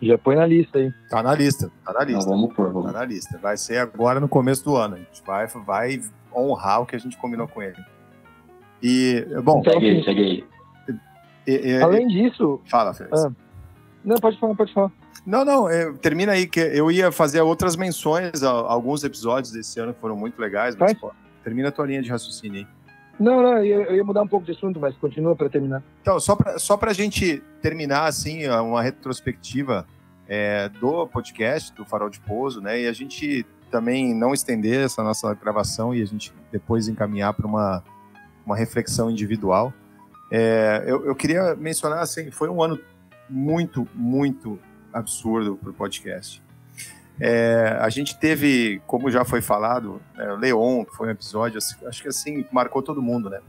Já 0.02 0.18
põe 0.18 0.36
na 0.36 0.46
lista 0.46 0.78
aí. 0.78 0.92
Tá 1.08 1.22
na 1.22 1.34
lista, 1.34 1.70
tá 1.84 1.92
na 1.92 2.04
lista. 2.04 2.28
Não, 2.28 2.36
vamos 2.36 2.54
pôr, 2.54 2.72
vamos. 2.72 2.92
Tá 2.92 2.98
na 2.98 3.04
lista. 3.04 3.38
Vai 3.38 3.56
ser 3.56 3.78
agora 3.78 4.20
no 4.20 4.28
começo 4.28 4.64
do 4.64 4.76
ano. 4.76 4.96
A 4.96 4.98
gente 4.98 5.22
vai, 5.24 5.46
vai 5.46 6.00
honrar 6.34 6.82
o 6.82 6.86
que 6.86 6.96
a 6.96 6.98
gente 6.98 7.16
combinou 7.16 7.48
com 7.48 7.62
ele. 7.62 7.76
E, 8.82 9.24
bom. 9.42 9.62
Segue 9.62 9.90
aí, 9.90 10.04
segue 10.04 10.20
aí. 10.20 10.44
E, 11.46 11.68
e, 11.70 11.82
Além 11.82 12.06
disso. 12.08 12.60
Fala, 12.66 12.92
Félix. 12.92 13.24
Ah, 13.24 13.32
não, 14.04 14.16
pode 14.16 14.38
falar, 14.38 14.54
pode 14.54 14.72
falar. 14.72 14.92
Não, 15.24 15.44
não, 15.44 15.68
é, 15.68 15.90
termina 15.94 16.32
aí, 16.32 16.46
que 16.46 16.60
eu 16.60 16.90
ia 16.90 17.10
fazer 17.10 17.40
outras 17.40 17.76
menções 17.76 18.42
a, 18.42 18.50
a 18.50 18.72
alguns 18.72 19.04
episódios 19.04 19.52
desse 19.52 19.80
ano 19.80 19.94
que 19.94 20.00
foram 20.00 20.16
muito 20.16 20.38
legais, 20.38 20.76
mas 20.76 20.92
pô, 20.92 21.12
termina 21.42 21.68
a 21.68 21.72
tua 21.72 21.86
linha 21.86 22.02
de 22.02 22.10
raciocínio 22.10 22.60
aí. 22.60 22.66
Não, 23.18 23.42
não, 23.42 23.64
eu 23.64 23.94
ia 23.94 24.04
mudar 24.04 24.22
um 24.22 24.28
pouco 24.28 24.44
de 24.44 24.52
assunto, 24.52 24.80
mas 24.80 24.96
continua 24.96 25.36
para 25.36 25.48
terminar. 25.48 25.82
Então, 26.02 26.18
só 26.18 26.34
para 26.34 26.58
só 26.58 26.78
a 26.80 26.92
gente 26.92 27.42
terminar, 27.62 28.06
assim, 28.06 28.48
uma 28.48 28.82
retrospectiva 28.82 29.86
é, 30.28 30.68
do 30.68 31.06
podcast, 31.06 31.72
do 31.74 31.84
Farol 31.84 32.10
de 32.10 32.20
Pouso, 32.20 32.60
né? 32.60 32.80
E 32.80 32.86
a 32.86 32.92
gente 32.92 33.46
também 33.70 34.14
não 34.14 34.32
estender 34.32 34.84
essa 34.84 35.02
nossa 35.02 35.34
gravação 35.34 35.94
e 35.94 36.02
a 36.02 36.04
gente 36.04 36.32
depois 36.52 36.88
encaminhar 36.88 37.34
para 37.34 37.46
uma, 37.46 37.82
uma 38.44 38.56
reflexão 38.56 39.10
individual. 39.10 39.72
É, 40.30 40.84
eu, 40.86 41.04
eu, 41.06 41.14
queria 41.14 41.54
mencionar, 41.54 42.00
assim, 42.00 42.30
foi 42.30 42.48
um 42.48 42.62
ano 42.62 42.78
muito, 43.28 43.86
muito 43.94 44.58
absurdo 44.92 45.56
para 45.56 45.70
o 45.70 45.74
podcast. 45.74 46.42
É, 47.20 47.76
a 47.80 47.88
gente 47.88 48.18
teve, 48.18 48.82
como 48.86 49.10
já 49.10 49.24
foi 49.24 49.40
falado, 49.40 50.00
é, 50.18 50.32
Leon, 50.32 50.84
que 50.84 50.96
foi 50.96 51.08
um 51.08 51.10
episódio, 51.10 51.58
acho 51.86 52.02
que 52.02 52.08
assim, 52.08 52.44
marcou 52.50 52.82
todo 52.82 53.00
mundo, 53.00 53.30
né? 53.30 53.40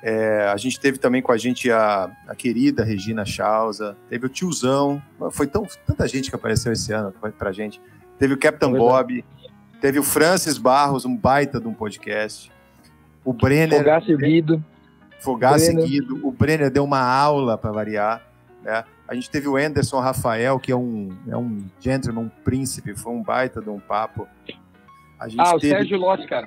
É, 0.00 0.48
a 0.48 0.56
gente 0.56 0.78
teve 0.78 0.96
também 0.98 1.20
com 1.20 1.32
a 1.32 1.36
gente 1.36 1.70
a, 1.70 2.10
a 2.26 2.34
querida 2.34 2.84
Regina 2.84 3.24
Chausa, 3.24 3.96
teve 4.08 4.26
o 4.26 4.28
tiozão, 4.28 5.02
foi 5.32 5.46
tão, 5.46 5.66
tanta 5.86 6.06
gente 6.06 6.30
que 6.30 6.36
apareceu 6.36 6.72
esse 6.72 6.92
ano 6.92 7.12
pra 7.36 7.52
gente. 7.52 7.80
Teve 8.18 8.34
o 8.34 8.38
Captain 8.38 8.72
Bob, 8.72 9.24
teve 9.80 9.98
o 9.98 10.02
Francis 10.02 10.56
Barros, 10.56 11.04
um 11.04 11.16
baita 11.16 11.60
de 11.60 11.66
um 11.66 11.74
podcast. 11.74 12.50
O 13.24 13.32
Brenner. 13.32 13.78
Fogaça 13.78 14.10
e 14.10 14.16
Guido. 14.16 14.64
Fogaça 15.20 15.72
e 15.72 15.74
Guido. 15.74 16.26
O 16.26 16.30
Brenner 16.30 16.70
deu 16.70 16.84
uma 16.84 17.00
aula 17.00 17.58
para 17.58 17.72
variar. 17.72 18.22
Né? 18.62 18.84
A 19.08 19.14
gente 19.14 19.30
teve 19.30 19.48
o 19.48 19.56
Anderson 19.56 20.00
Rafael, 20.00 20.60
que 20.60 20.70
é 20.70 20.76
um, 20.76 21.16
é 21.26 21.36
um 21.36 21.64
gentleman, 21.80 22.24
um 22.24 22.28
príncipe, 22.28 22.94
foi 22.94 23.12
um 23.12 23.22
baita 23.22 23.60
de 23.60 23.70
um 23.70 23.80
papo. 23.80 24.28
Ah, 25.18 25.54
o 25.54 25.58
teve... 25.58 25.74
Sérgio 25.74 25.98
Lotti, 25.98 26.26
cara. 26.26 26.46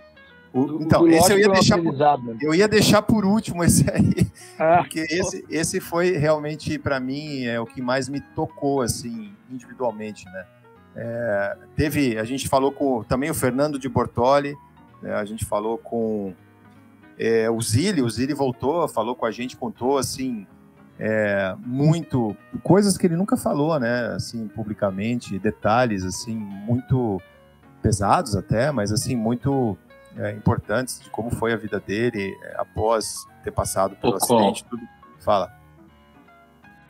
O, 0.53 0.81
então, 0.81 1.07
esse 1.07 1.31
eu 1.31 1.39
ia 1.39 1.49
deixar 1.49 1.77
por, 1.81 1.95
eu 2.41 2.53
ia 2.53 2.67
deixar 2.67 3.01
por 3.01 3.25
último 3.25 3.63
esse 3.63 3.89
aí, 3.89 4.27
ah, 4.59 4.79
porque 4.79 4.99
esse, 4.99 5.45
esse 5.49 5.79
foi 5.79 6.11
realmente 6.17 6.77
para 6.77 6.99
mim 6.99 7.45
é 7.45 7.57
o 7.57 7.65
que 7.65 7.81
mais 7.81 8.09
me 8.09 8.19
tocou 8.19 8.81
assim 8.81 9.33
individualmente, 9.49 10.25
né? 10.25 10.45
É, 10.93 11.57
teve, 11.73 12.17
a 12.17 12.25
gente 12.25 12.49
falou 12.49 12.69
com 12.69 13.01
também 13.03 13.29
o 13.29 13.33
Fernando 13.33 13.79
de 13.79 13.87
Bortoli, 13.87 14.53
né, 15.01 15.13
a 15.13 15.23
gente 15.23 15.45
falou 15.45 15.77
com 15.77 16.33
é, 17.17 17.49
o 17.49 17.61
Zili, 17.61 18.01
o 18.01 18.09
Zili 18.09 18.33
voltou, 18.33 18.85
falou 18.89 19.15
com 19.15 19.25
a 19.25 19.31
gente, 19.31 19.55
contou 19.55 19.97
assim 19.97 20.45
é, 21.03 21.55
muito 21.65 22.37
coisas 22.61 22.95
que 22.95 23.07
ele 23.07 23.15
nunca 23.15 23.35
falou, 23.35 23.79
né? 23.79 24.13
Assim 24.15 24.47
publicamente, 24.47 25.39
detalhes 25.39 26.05
assim 26.05 26.35
muito 26.35 27.19
pesados 27.81 28.35
até, 28.35 28.71
mas 28.71 28.91
assim 28.91 29.15
muito 29.15 29.75
é, 30.15 30.31
importantes 30.31 31.01
de 31.01 31.09
como 31.09 31.31
foi 31.31 31.53
a 31.53 31.57
vida 31.57 31.79
dele 31.79 32.37
é, 32.43 32.61
após 32.61 33.25
ter 33.43 33.49
passado 33.49 33.95
pelo 33.95 34.15
acidente. 34.15 34.63
Tudo. 34.65 34.83
Fala. 35.19 35.51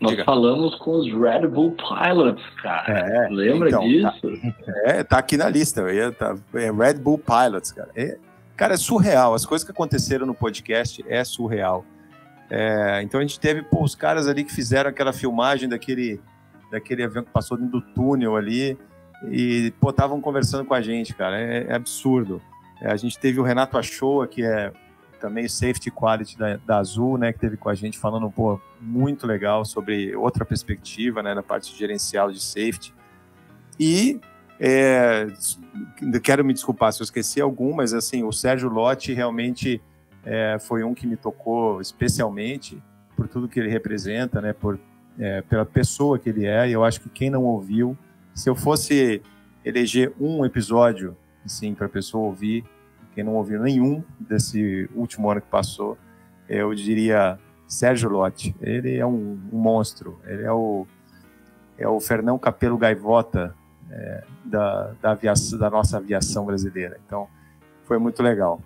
Nós 0.01 0.11
Diga. 0.11 0.25
falamos 0.25 0.75
com 0.75 0.97
os 0.97 1.07
Red 1.13 1.47
Bull 1.47 1.77
Pilots, 1.77 2.43
cara. 2.61 2.91
É, 2.91 3.29
Lembra 3.29 3.69
então, 3.69 3.81
disso? 3.81 4.21
Tá, 4.65 4.73
é, 4.91 5.03
tá 5.05 5.17
aqui 5.19 5.37
na 5.37 5.47
lista. 5.47 5.79
Eu 5.81 5.93
ia, 5.93 6.11
tá, 6.11 6.35
é 6.55 6.69
Red 6.69 6.95
Bull 6.95 7.19
Pilots, 7.19 7.71
cara. 7.71 7.91
É, 7.95 8.17
cara, 8.57 8.73
é 8.73 8.77
surreal. 8.77 9.33
As 9.33 9.45
coisas 9.45 9.63
que 9.63 9.71
aconteceram 9.71 10.25
no 10.25 10.33
podcast 10.33 11.01
é 11.07 11.23
surreal. 11.23 11.85
É, 12.53 13.01
então 13.01 13.21
a 13.21 13.23
gente 13.23 13.39
teve 13.39 13.61
pô, 13.63 13.81
os 13.81 13.95
caras 13.95 14.27
ali 14.27 14.43
que 14.43 14.53
fizeram 14.53 14.89
aquela 14.89 15.13
filmagem 15.13 15.69
daquele, 15.69 16.19
daquele 16.69 17.01
avião 17.01 17.23
que 17.23 17.31
passou 17.31 17.57
dentro 17.57 17.79
do 17.79 17.81
túnel 17.93 18.35
ali 18.35 18.77
e 19.29 19.73
estavam 19.87 20.19
conversando 20.19 20.65
com 20.65 20.73
a 20.73 20.81
gente, 20.81 21.15
cara. 21.15 21.39
É, 21.39 21.67
é 21.69 21.73
absurdo. 21.73 22.41
É, 22.81 22.91
a 22.91 22.97
gente 22.97 23.17
teve 23.17 23.39
o 23.39 23.43
Renato 23.43 23.77
Achoa, 23.77 24.27
que 24.27 24.43
é 24.43 24.73
também 25.21 25.47
Safety 25.47 25.89
Quality 25.89 26.37
da, 26.37 26.57
da, 26.57 26.77
Azul, 26.79 27.17
né, 27.17 27.31
que 27.31 27.39
teve 27.39 27.55
com 27.55 27.69
a 27.69 27.75
gente 27.75 27.97
falando 27.97 28.29
pouco 28.29 28.61
muito 28.81 29.25
legal 29.25 29.63
sobre 29.63 30.13
outra 30.15 30.43
perspectiva, 30.43 31.23
né, 31.23 31.33
na 31.33 31.43
parte 31.43 31.73
gerencial 31.77 32.31
de 32.31 32.41
safety. 32.41 32.93
E 33.79 34.19
é, 34.59 35.27
quero 36.21 36.43
me 36.43 36.51
desculpar 36.51 36.91
se 36.91 37.01
eu 37.01 37.05
esqueci 37.05 37.39
algum, 37.39 37.73
mas 37.73 37.93
assim, 37.93 38.23
o 38.23 38.31
Sérgio 38.33 38.67
Lotti 38.67 39.13
realmente 39.13 39.81
é, 40.25 40.57
foi 40.59 40.83
um 40.83 40.93
que 40.93 41.07
me 41.07 41.15
tocou 41.15 41.81
especialmente 41.81 42.81
por 43.15 43.27
tudo 43.27 43.47
que 43.47 43.59
ele 43.59 43.69
representa, 43.69 44.41
né, 44.41 44.53
por, 44.53 44.79
é, 45.19 45.41
pela 45.41 45.65
pessoa 45.65 46.17
que 46.17 46.29
ele 46.29 46.45
é. 46.45 46.69
E 46.69 46.71
eu 46.71 46.83
acho 46.83 47.01
que 47.01 47.09
quem 47.09 47.29
não 47.29 47.43
ouviu, 47.43 47.97
se 48.33 48.49
eu 48.49 48.55
fosse 48.55 49.21
eleger 49.63 50.13
um 50.19 50.45
episódio 50.45 51.15
assim, 51.45 51.73
para 51.73 51.85
a 51.85 51.89
pessoa 51.89 52.25
ouvir. 52.25 52.63
Quem 53.13 53.23
não 53.23 53.35
ouviu 53.35 53.61
nenhum 53.61 54.03
desse 54.19 54.89
último 54.95 55.29
ano 55.29 55.41
que 55.41 55.47
passou, 55.47 55.97
eu 56.47 56.73
diria 56.73 57.37
Sérgio 57.67 58.09
Lotti. 58.09 58.55
Ele 58.61 58.95
é 58.97 59.05
um, 59.05 59.39
um 59.51 59.57
monstro. 59.57 60.19
Ele 60.25 60.43
é 60.43 60.51
o, 60.51 60.87
é 61.77 61.87
o 61.87 61.99
Fernão 61.99 62.37
Capelo 62.39 62.77
Gaivota 62.77 63.53
é, 63.89 64.23
da, 64.45 64.93
da, 65.01 65.11
aviação, 65.11 65.59
da 65.59 65.69
nossa 65.69 65.97
aviação 65.97 66.45
brasileira. 66.45 66.99
Então, 67.05 67.27
foi 67.83 67.97
muito 67.97 68.23
legal. 68.23 68.61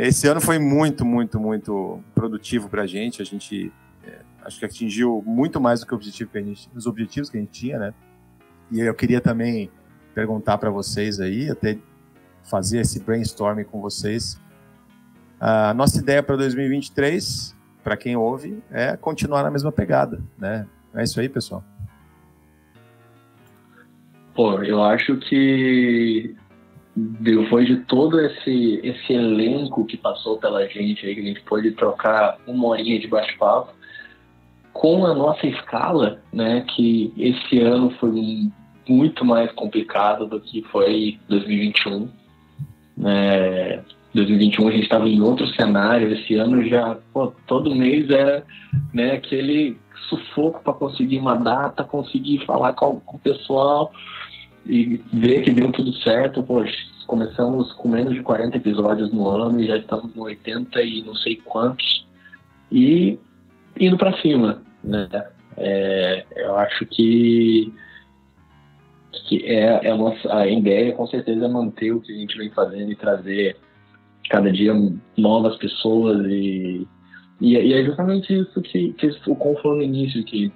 Esse 0.00 0.28
ano 0.28 0.40
foi 0.40 0.60
muito, 0.60 1.04
muito, 1.04 1.40
muito 1.40 2.00
produtivo 2.14 2.68
para 2.68 2.82
a 2.82 2.86
gente. 2.86 3.20
A 3.20 3.24
gente 3.24 3.72
é, 4.04 4.20
acho 4.44 4.60
que 4.60 4.64
atingiu 4.64 5.20
muito 5.26 5.60
mais 5.60 5.80
do 5.80 5.86
que 5.86 5.92
objetivo 5.92 6.30
que 6.30 6.40
gente, 6.40 6.70
os 6.72 6.86
objetivos 6.86 7.28
que 7.28 7.36
a 7.36 7.40
gente 7.40 7.50
tinha, 7.50 7.80
né? 7.80 7.94
E 8.70 8.78
eu 8.78 8.94
queria 8.94 9.20
também 9.20 9.68
perguntar 10.14 10.56
para 10.58 10.70
vocês 10.70 11.18
aí, 11.18 11.50
até 11.50 11.76
fazer 12.44 12.78
esse 12.78 13.00
brainstorming 13.00 13.64
com 13.64 13.80
vocês. 13.80 14.40
A 15.40 15.74
nossa 15.74 15.98
ideia 15.98 16.22
para 16.22 16.36
2023, 16.36 17.56
para 17.82 17.96
quem 17.96 18.14
ouve, 18.14 18.62
é 18.70 18.96
continuar 18.96 19.42
na 19.42 19.50
mesma 19.50 19.72
pegada, 19.72 20.22
né? 20.38 20.64
É 20.94 21.02
isso 21.02 21.18
aí, 21.18 21.28
pessoal. 21.28 21.64
Pô, 24.32 24.62
eu 24.62 24.80
acho 24.80 25.16
que 25.16 26.36
depois 27.20 27.66
de 27.66 27.76
todo 27.84 28.20
esse, 28.20 28.80
esse 28.82 29.12
elenco 29.12 29.84
que 29.84 29.96
passou 29.96 30.38
pela 30.38 30.66
gente 30.66 31.06
aí, 31.06 31.14
que 31.14 31.20
a 31.20 31.24
gente 31.24 31.40
pôde 31.42 31.70
trocar 31.72 32.38
uma 32.46 32.68
horinha 32.68 32.98
de 32.98 33.06
bate-papo, 33.06 33.72
com 34.72 35.06
a 35.06 35.14
nossa 35.14 35.46
escala, 35.46 36.20
né, 36.32 36.64
que 36.68 37.12
esse 37.16 37.60
ano 37.60 37.90
foi 37.98 38.50
muito 38.88 39.24
mais 39.24 39.50
complicado 39.52 40.26
do 40.26 40.40
que 40.40 40.62
foi 40.70 41.18
2021. 41.28 42.08
É, 43.04 43.80
2021 44.14 44.68
a 44.68 44.72
gente 44.72 44.82
estava 44.84 45.08
em 45.08 45.20
outro 45.20 45.46
cenário, 45.54 46.12
esse 46.12 46.34
ano 46.34 46.66
já, 46.66 46.98
pô, 47.12 47.32
todo 47.46 47.74
mês 47.74 48.10
era 48.10 48.44
né, 48.92 49.12
aquele 49.12 49.76
sufoco 50.08 50.62
para 50.62 50.72
conseguir 50.72 51.18
uma 51.18 51.36
data, 51.36 51.84
conseguir 51.84 52.44
falar 52.44 52.72
com, 52.72 52.98
com, 53.00 53.16
o 53.16 53.20
pessoal 53.20 53.92
e 54.68 55.02
ver 55.12 55.42
que 55.42 55.50
deu 55.50 55.72
tudo 55.72 55.92
certo. 55.94 56.42
Poxa, 56.42 56.76
começamos 57.06 57.72
com 57.72 57.88
menos 57.88 58.14
de 58.14 58.22
40 58.22 58.58
episódios 58.58 59.12
no 59.12 59.28
ano 59.28 59.60
e 59.60 59.66
já 59.66 59.78
estamos 59.78 60.14
no 60.14 60.24
80 60.24 60.82
e 60.82 61.02
não 61.02 61.14
sei 61.14 61.36
quantos. 61.36 62.06
E 62.70 63.18
indo 63.80 63.96
para 63.96 64.16
cima, 64.20 64.62
né? 64.84 65.08
É, 65.56 66.24
eu 66.36 66.56
acho 66.56 66.86
que 66.86 67.72
que 69.26 69.44
é, 69.44 69.86
é 69.86 69.90
a 69.90 69.96
nossa 69.96 70.32
a 70.32 70.46
ideia 70.46 70.92
com 70.92 71.06
certeza 71.06 71.46
é 71.46 71.48
manter 71.48 71.92
o 71.92 72.00
que 72.00 72.12
a 72.12 72.16
gente 72.16 72.36
vem 72.38 72.50
fazendo 72.50 72.92
e 72.92 72.96
trazer 72.96 73.56
cada 74.30 74.52
dia 74.52 74.72
novas 75.16 75.56
pessoas 75.56 76.24
e, 76.26 76.86
e, 77.40 77.56
e 77.56 77.72
é 77.72 77.84
justamente 77.84 78.32
isso 78.32 78.60
que, 78.62 78.92
que 78.92 79.06
o 79.26 79.34
Con 79.34 79.56
falou 79.56 79.78
no 79.78 79.82
início, 79.82 80.24
que 80.24 80.52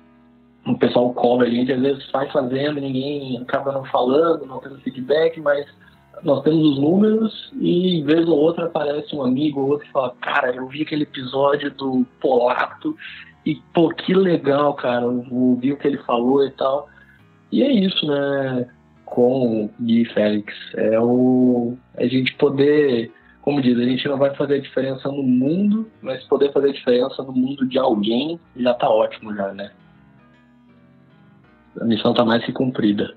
o 0.66 0.78
pessoal 0.78 1.12
cobra 1.12 1.46
a 1.46 1.50
gente, 1.50 1.72
às 1.72 1.80
vezes 1.80 2.10
vai 2.10 2.30
fazendo, 2.30 2.80
ninguém 2.80 3.38
acaba 3.38 3.72
não 3.72 3.84
falando, 3.86 4.46
não 4.46 4.58
tendo 4.58 4.78
feedback, 4.78 5.40
mas 5.40 5.66
nós 6.22 6.42
temos 6.42 6.62
os 6.62 6.78
números 6.78 7.52
e 7.60 8.02
vez 8.02 8.28
ou 8.28 8.38
outra 8.38 8.66
aparece 8.66 9.14
um 9.14 9.22
amigo 9.22 9.60
ou 9.60 9.70
outro 9.70 9.86
que 9.86 9.92
fala, 9.92 10.14
cara, 10.20 10.54
eu 10.54 10.66
vi 10.68 10.82
aquele 10.82 11.02
episódio 11.02 11.70
do 11.72 12.06
Polato 12.20 12.96
e 13.44 13.56
pô, 13.74 13.88
que 13.88 14.14
legal, 14.14 14.74
cara, 14.74 15.04
ouvi 15.06 15.72
o 15.72 15.76
que 15.76 15.88
ele 15.88 15.98
falou 15.98 16.46
e 16.46 16.50
tal. 16.52 16.88
E 17.50 17.62
é 17.62 17.70
isso, 17.70 18.06
né? 18.06 18.68
Com 19.04 19.64
o 19.64 19.70
Gui 19.80 20.04
Félix. 20.06 20.54
É 20.76 20.98
o 21.00 21.76
a 21.96 22.06
gente 22.06 22.34
poder, 22.36 23.10
como 23.42 23.60
diz, 23.60 23.76
a 23.76 23.84
gente 23.84 24.08
não 24.08 24.16
vai 24.16 24.34
fazer 24.36 24.54
a 24.54 24.60
diferença 24.60 25.08
no 25.08 25.22
mundo, 25.22 25.90
mas 26.00 26.22
poder 26.24 26.52
fazer 26.52 26.70
a 26.70 26.72
diferença 26.72 27.22
no 27.22 27.32
mundo 27.32 27.66
de 27.66 27.78
alguém 27.78 28.38
já 28.56 28.72
tá 28.74 28.88
ótimo 28.88 29.34
já, 29.34 29.52
né? 29.52 29.72
A 31.80 31.84
missão 31.84 32.14
tá 32.14 32.24
mais 32.24 32.44
que 32.44 32.52
cumprida. 32.52 33.14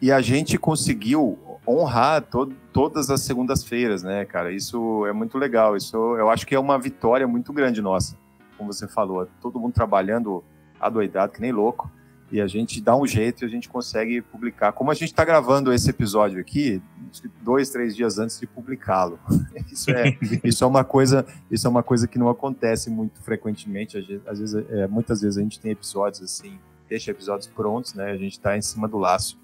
E 0.00 0.12
a 0.12 0.20
gente 0.20 0.56
conseguiu 0.56 1.38
honrar 1.66 2.22
to 2.22 2.52
todas 2.72 3.10
as 3.10 3.22
segundas-feiras, 3.22 4.02
né, 4.02 4.24
cara? 4.24 4.52
Isso 4.52 5.04
é 5.06 5.12
muito 5.12 5.36
legal. 5.36 5.76
Isso 5.76 5.96
eu 6.16 6.30
acho 6.30 6.46
que 6.46 6.54
é 6.54 6.58
uma 6.58 6.78
vitória 6.78 7.26
muito 7.26 7.52
grande 7.52 7.82
nossa, 7.82 8.16
como 8.56 8.72
você 8.72 8.86
falou. 8.86 9.26
Todo 9.40 9.58
mundo 9.58 9.72
trabalhando 9.72 10.44
adoidado, 10.80 11.32
que 11.32 11.40
nem 11.40 11.50
louco 11.50 11.90
e 12.30 12.40
a 12.40 12.46
gente 12.46 12.80
dá 12.80 12.94
um 12.96 13.06
jeito 13.06 13.42
e 13.42 13.46
a 13.46 13.48
gente 13.48 13.68
consegue 13.68 14.20
publicar. 14.20 14.72
Como 14.72 14.90
a 14.90 14.94
gente 14.94 15.08
está 15.08 15.24
gravando 15.24 15.72
esse 15.72 15.88
episódio 15.88 16.38
aqui, 16.40 16.82
dois, 17.42 17.70
três 17.70 17.96
dias 17.96 18.18
antes 18.18 18.38
de 18.38 18.46
publicá-lo. 18.46 19.18
Isso 19.72 19.90
é, 19.90 20.18
isso 20.42 20.64
é 20.64 20.66
uma 20.66 20.82
coisa, 20.82 21.26
isso 21.50 21.66
é 21.66 21.70
uma 21.70 21.82
coisa 21.82 22.08
que 22.08 22.18
não 22.18 22.28
acontece 22.28 22.90
muito 22.90 23.20
frequentemente. 23.22 23.96
Às 24.26 24.38
vezes, 24.38 24.64
é, 24.70 24.86
muitas 24.86 25.20
vezes 25.20 25.38
a 25.38 25.42
gente 25.42 25.60
tem 25.60 25.70
episódios 25.70 26.22
assim, 26.22 26.58
deixa 26.88 27.10
episódios 27.10 27.46
prontos, 27.46 27.94
né? 27.94 28.10
A 28.10 28.16
gente 28.16 28.32
está 28.32 28.56
em 28.56 28.62
cima 28.62 28.88
do 28.88 28.98
laço. 28.98 29.38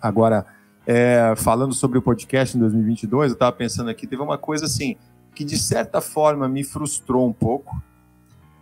Agora, 0.00 0.46
é, 0.86 1.34
falando 1.36 1.74
sobre 1.74 1.98
o 1.98 2.02
podcast 2.02 2.56
em 2.56 2.60
2022, 2.60 3.30
eu 3.30 3.34
estava 3.34 3.52
pensando 3.52 3.90
aqui, 3.90 4.06
teve 4.06 4.22
uma 4.22 4.38
coisa 4.38 4.64
assim 4.64 4.96
que 5.34 5.44
de 5.44 5.58
certa 5.58 6.00
forma 6.00 6.48
me 6.48 6.64
frustrou 6.64 7.28
um 7.28 7.32
pouco, 7.32 7.80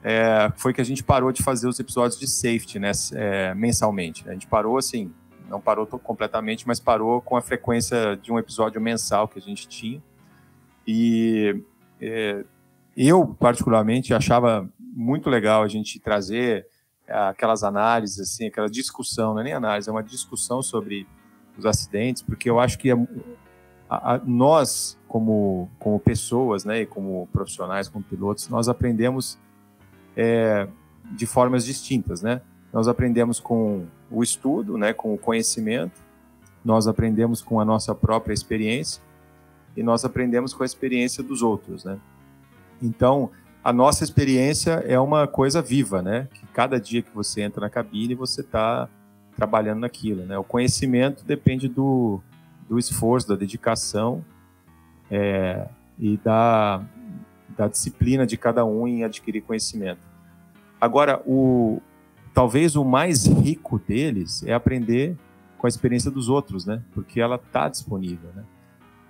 é, 0.03 0.53
foi 0.57 0.73
que 0.73 0.81
a 0.81 0.85
gente 0.85 1.03
parou 1.03 1.33
de 1.33 1.43
fazer 1.43 1.67
os 1.67 1.81
episódios 1.81 2.19
de 2.19 2.27
safety, 2.27 2.79
né, 2.79 2.93
é, 3.13 3.55
mensalmente. 3.55 4.29
A 4.29 4.33
gente 4.33 4.47
parou 4.47 4.77
assim, 4.77 5.13
não 5.49 5.61
parou 5.61 5.87
completamente, 5.87 6.67
mas 6.67 6.79
parou 6.79 7.21
com 7.21 7.37
a 7.37 7.43
frequência 7.43 8.17
de 8.17 8.31
um 8.31 8.39
episódio 8.39 8.81
mensal 8.81 9.27
que 9.27 9.39
a 9.39 9.43
gente 9.43 9.67
tinha. 9.67 10.03
E 10.87 11.63
é, 12.01 12.45
eu, 12.97 13.27
particularmente, 13.27 14.13
achava 14.13 14.69
muito 14.79 15.31
legal 15.31 15.63
a 15.63 15.69
gente 15.69 15.99
trazer 15.99 16.67
aquelas 17.09 17.63
análises, 17.65 18.21
assim, 18.21 18.47
aquela 18.47 18.69
discussão, 18.69 19.35
não 19.35 19.41
é 19.41 19.45
nem 19.45 19.53
análise, 19.53 19.89
é 19.89 19.93
uma 19.93 20.03
discussão 20.03 20.63
sobre 20.63 21.07
os 21.57 21.67
acidentes, 21.67 22.23
porque 22.23 22.49
eu 22.49 22.61
acho 22.61 22.79
que 22.79 22.91
a, 22.91 22.97
a, 23.89 24.21
nós, 24.25 24.99
como, 25.09 25.71
como 25.79 25.99
pessoas, 25.99 26.65
né, 26.65 26.83
e 26.83 26.87
como 26.87 27.29
profissionais, 27.33 27.89
como 27.89 28.05
pilotos, 28.05 28.49
nós 28.49 28.69
aprendemos 28.69 29.39
é, 30.17 30.69
de 31.13 31.27
formas 31.27 31.65
distintas, 31.65 32.23
né? 32.23 32.41
Nós 32.73 32.87
aprendemos 32.87 33.41
com 33.41 33.87
o 34.11 34.23
estudo, 34.23 34.77
né, 34.77 34.93
com 34.93 35.15
o 35.15 35.19
conhecimento, 35.19 36.01
nós 36.65 36.87
aprendemos 36.87 37.41
com 37.41 37.61
a 37.61 37.65
nossa 37.65 37.95
própria 37.95 38.35
experiência 38.35 39.03
e 39.77 39.83
nós 39.83 40.05
aprendemos 40.05 40.53
com 40.53 40.63
a 40.63 40.67
experiência 40.67 41.23
dos 41.23 41.41
outros, 41.41 41.85
né? 41.85 41.99
Então, 42.83 43.31
a 43.63 43.73
nossa 43.73 44.05
experiência 44.05 44.83
é 44.87 44.99
uma 44.99 45.27
coisa 45.27 45.61
viva, 45.61 46.01
né? 46.03 46.29
Que 46.33 46.47
cada 46.49 46.81
dia 46.81 47.03
que 47.03 47.15
você 47.15 47.43
entra 47.43 47.61
na 47.61 47.71
cabine, 47.71 48.15
você 48.15 48.41
está 48.41 48.89
trabalhando 49.37 49.81
naquilo, 49.81 50.25
né? 50.25 50.39
O 50.39 50.45
conhecimento 50.45 51.25
depende 51.25 51.69
do, 51.69 52.21
do 52.69 52.79
esforço, 52.79 53.29
da 53.29 53.37
dedicação 53.37 54.25
é, 55.11 55.69
e 55.99 56.17
da, 56.19 56.83
da 57.57 57.69
disciplina 57.69 58.27
de 58.27 58.37
cada 58.37 58.65
um 58.65 58.87
em 58.87 59.05
adquirir 59.05 59.43
conhecimento. 59.43 60.01
Agora, 60.81 61.23
o, 61.27 61.81
talvez 62.33 62.77
o 62.77 62.85
mais 62.85 63.27
rico 63.27 63.79
deles 63.79 64.43
é 64.45 64.53
aprender 64.53 65.17
com 65.57 65.67
a 65.67 65.69
experiência 65.69 66.11
dos 66.11 66.29
outros, 66.29 66.65
né? 66.65 66.83
Porque 66.93 67.21
ela 67.21 67.37
está 67.37 67.69
disponível, 67.69 68.31
né? 68.35 68.45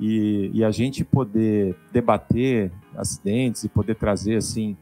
E, 0.00 0.50
e, 0.54 0.64
a 0.64 0.70
gente 0.70 1.04
poder 1.04 1.76
debater 1.92 2.70
acidentes 2.96 3.64
e 3.64 3.68
poder 3.68 3.96
trazer 3.96 4.36
assim 4.36 4.76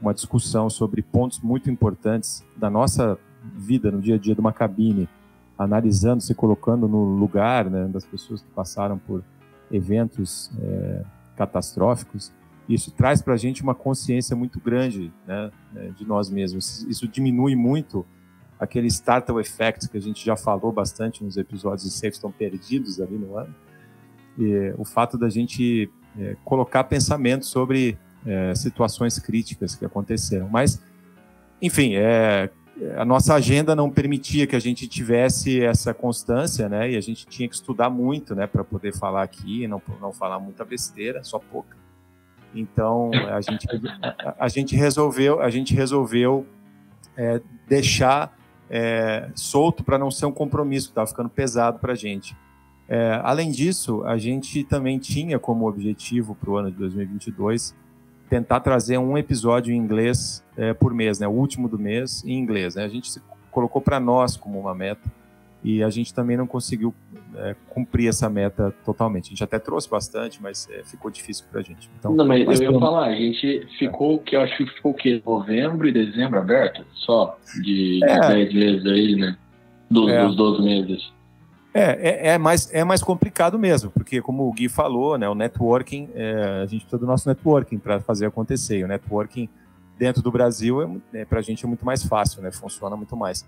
uma 0.00 0.12
discussão 0.12 0.68
sobre 0.68 1.00
pontos 1.00 1.40
muito 1.40 1.70
importantes 1.70 2.44
da 2.54 2.68
nossa 2.68 3.18
vida 3.56 3.90
no 3.90 4.00
dia 4.00 4.16
a 4.16 4.18
dia 4.18 4.34
de 4.34 4.40
uma 4.40 4.52
cabine, 4.52 5.08
analisando, 5.56 6.22
se 6.22 6.34
colocando 6.34 6.86
no 6.86 7.02
lugar 7.16 7.70
né, 7.70 7.88
das 7.88 8.04
pessoas 8.04 8.42
que 8.42 8.50
passaram 8.50 8.98
por 8.98 9.24
eventos 9.70 10.50
é, 10.60 11.02
catastróficos, 11.36 12.32
isso 12.68 12.90
traz 12.90 13.22
para 13.22 13.34
a 13.34 13.36
gente 13.36 13.62
uma 13.62 13.74
consciência 13.74 14.36
muito 14.36 14.60
grande 14.60 15.10
né, 15.26 15.50
né, 15.72 15.92
de 15.96 16.06
nós 16.06 16.28
mesmos. 16.28 16.82
Isso 16.82 17.08
diminui 17.08 17.56
muito 17.56 18.04
aquele 18.58 18.88
startup 18.88 19.38
effect 19.40 19.88
que 19.88 19.96
a 19.96 20.00
gente 20.00 20.24
já 20.24 20.36
falou 20.36 20.70
bastante 20.70 21.24
nos 21.24 21.36
episódios 21.36 21.84
de 21.84 21.90
Safe 21.90 22.08
estão 22.08 22.30
perdidos 22.30 23.00
ali 23.00 23.16
no 23.16 23.38
ano. 23.38 23.54
E, 24.38 24.72
o 24.78 24.84
fato 24.84 25.18
da 25.18 25.28
gente 25.28 25.90
é, 26.18 26.36
colocar 26.44 26.84
pensamento 26.84 27.44
sobre 27.44 27.98
é, 28.26 28.54
situações 28.54 29.18
críticas 29.18 29.74
que 29.74 29.84
aconteceram. 29.84 30.48
Mas, 30.48 30.82
enfim, 31.60 31.94
é, 31.94 32.50
a 32.96 33.04
nossa 33.04 33.34
agenda 33.34 33.74
não 33.74 33.90
permitia 33.90 34.46
que 34.46 34.54
a 34.54 34.60
gente 34.60 34.86
tivesse 34.86 35.62
essa 35.62 35.92
constância, 35.92 36.68
né? 36.68 36.92
E 36.92 36.96
a 36.96 37.00
gente 37.00 37.26
tinha 37.26 37.48
que 37.48 37.54
estudar 37.54 37.90
muito, 37.90 38.34
né, 38.34 38.46
para 38.46 38.62
poder 38.62 38.94
falar 38.94 39.22
aqui, 39.22 39.66
não 39.66 39.82
não 40.00 40.12
falar 40.12 40.38
muita 40.38 40.64
besteira, 40.64 41.24
só 41.24 41.38
pouca. 41.38 41.76
Então 42.54 43.10
a 43.12 43.40
gente, 43.40 43.66
a, 44.02 44.44
a 44.44 44.48
gente 44.48 44.76
resolveu, 44.76 45.40
a 45.40 45.50
gente 45.50 45.74
resolveu 45.74 46.46
é, 47.16 47.40
deixar 47.66 48.36
é, 48.70 49.28
solto 49.34 49.82
para 49.82 49.98
não 49.98 50.10
ser 50.10 50.26
um 50.26 50.32
compromisso 50.32 50.88
que 50.88 50.92
estava 50.92 51.06
ficando 51.06 51.28
pesado 51.28 51.78
para 51.78 51.92
a 51.92 51.96
gente. 51.96 52.36
É, 52.88 53.20
além 53.22 53.50
disso, 53.50 54.02
a 54.04 54.16
gente 54.16 54.64
também 54.64 54.98
tinha 54.98 55.38
como 55.38 55.68
objetivo 55.68 56.34
para 56.34 56.50
o 56.50 56.56
ano 56.56 56.70
de 56.70 56.78
2022 56.78 57.74
tentar 58.28 58.60
trazer 58.60 58.98
um 58.98 59.16
episódio 59.16 59.72
em 59.72 59.76
inglês 59.76 60.44
é, 60.56 60.72
por 60.72 60.94
mês, 60.94 61.18
né? 61.18 61.26
O 61.26 61.32
último 61.32 61.68
do 61.68 61.78
mês 61.78 62.22
em 62.24 62.38
inglês. 62.38 62.74
Né? 62.74 62.84
A 62.84 62.88
gente 62.88 63.10
se 63.10 63.22
colocou 63.50 63.80
para 63.80 63.98
nós 63.98 64.36
como 64.36 64.58
uma 64.58 64.74
meta 64.74 65.10
e 65.62 65.82
a 65.82 65.90
gente 65.90 66.14
também 66.14 66.36
não 66.36 66.46
conseguiu 66.46 66.94
é, 67.36 67.56
cumprir 67.68 68.08
essa 68.08 68.28
meta 68.28 68.74
totalmente. 68.84 69.26
A 69.26 69.30
gente 69.30 69.44
até 69.44 69.58
trouxe 69.58 69.88
bastante, 69.88 70.40
mas 70.42 70.68
é, 70.70 70.82
ficou 70.84 71.10
difícil 71.10 71.44
para 71.50 71.60
a 71.60 71.62
gente. 71.62 71.90
Então, 71.98 72.14
não, 72.14 72.26
mas, 72.26 72.46
mas 72.46 72.60
eu 72.60 72.72
ia 72.72 72.78
falar, 72.78 73.06
a 73.06 73.14
gente 73.14 73.66
ficou, 73.78 74.18
que 74.18 74.36
eu 74.36 74.40
acho 74.40 74.56
que 74.56 74.66
ficou 74.66 74.92
o 74.92 74.94
quê? 74.94 75.22
Novembro 75.24 75.88
e 75.88 75.92
dezembro 75.92 76.38
aberto? 76.38 76.84
Só 76.94 77.36
de, 77.62 78.00
é. 78.04 78.20
10 78.20 78.54
meses 78.54 78.86
aí, 78.86 79.16
né? 79.16 79.36
Dos, 79.90 80.10
é. 80.10 80.26
dos 80.26 80.36
12 80.36 80.62
meses. 80.62 81.17
É, 81.78 82.08
é, 82.08 82.28
é, 82.30 82.38
mais, 82.38 82.74
é 82.74 82.82
mais 82.82 83.02
complicado 83.04 83.56
mesmo, 83.56 83.88
porque 83.90 84.20
como 84.20 84.48
o 84.48 84.52
Gui 84.52 84.68
falou, 84.68 85.16
né, 85.16 85.28
o 85.28 85.34
networking, 85.34 86.08
é, 86.12 86.62
a 86.62 86.66
gente 86.66 86.80
precisa 86.80 86.98
do 86.98 87.06
nosso 87.06 87.28
networking 87.28 87.78
para 87.78 88.00
fazer 88.00 88.26
acontecer. 88.26 88.84
O 88.84 88.88
networking 88.88 89.48
dentro 89.96 90.20
do 90.20 90.32
Brasil, 90.32 90.82
é, 90.82 91.20
é 91.20 91.24
para 91.24 91.38
a 91.38 91.42
gente 91.42 91.64
é 91.64 91.68
muito 91.68 91.86
mais 91.86 92.02
fácil, 92.02 92.42
né, 92.42 92.50
funciona 92.50 92.96
muito 92.96 93.16
mais. 93.16 93.46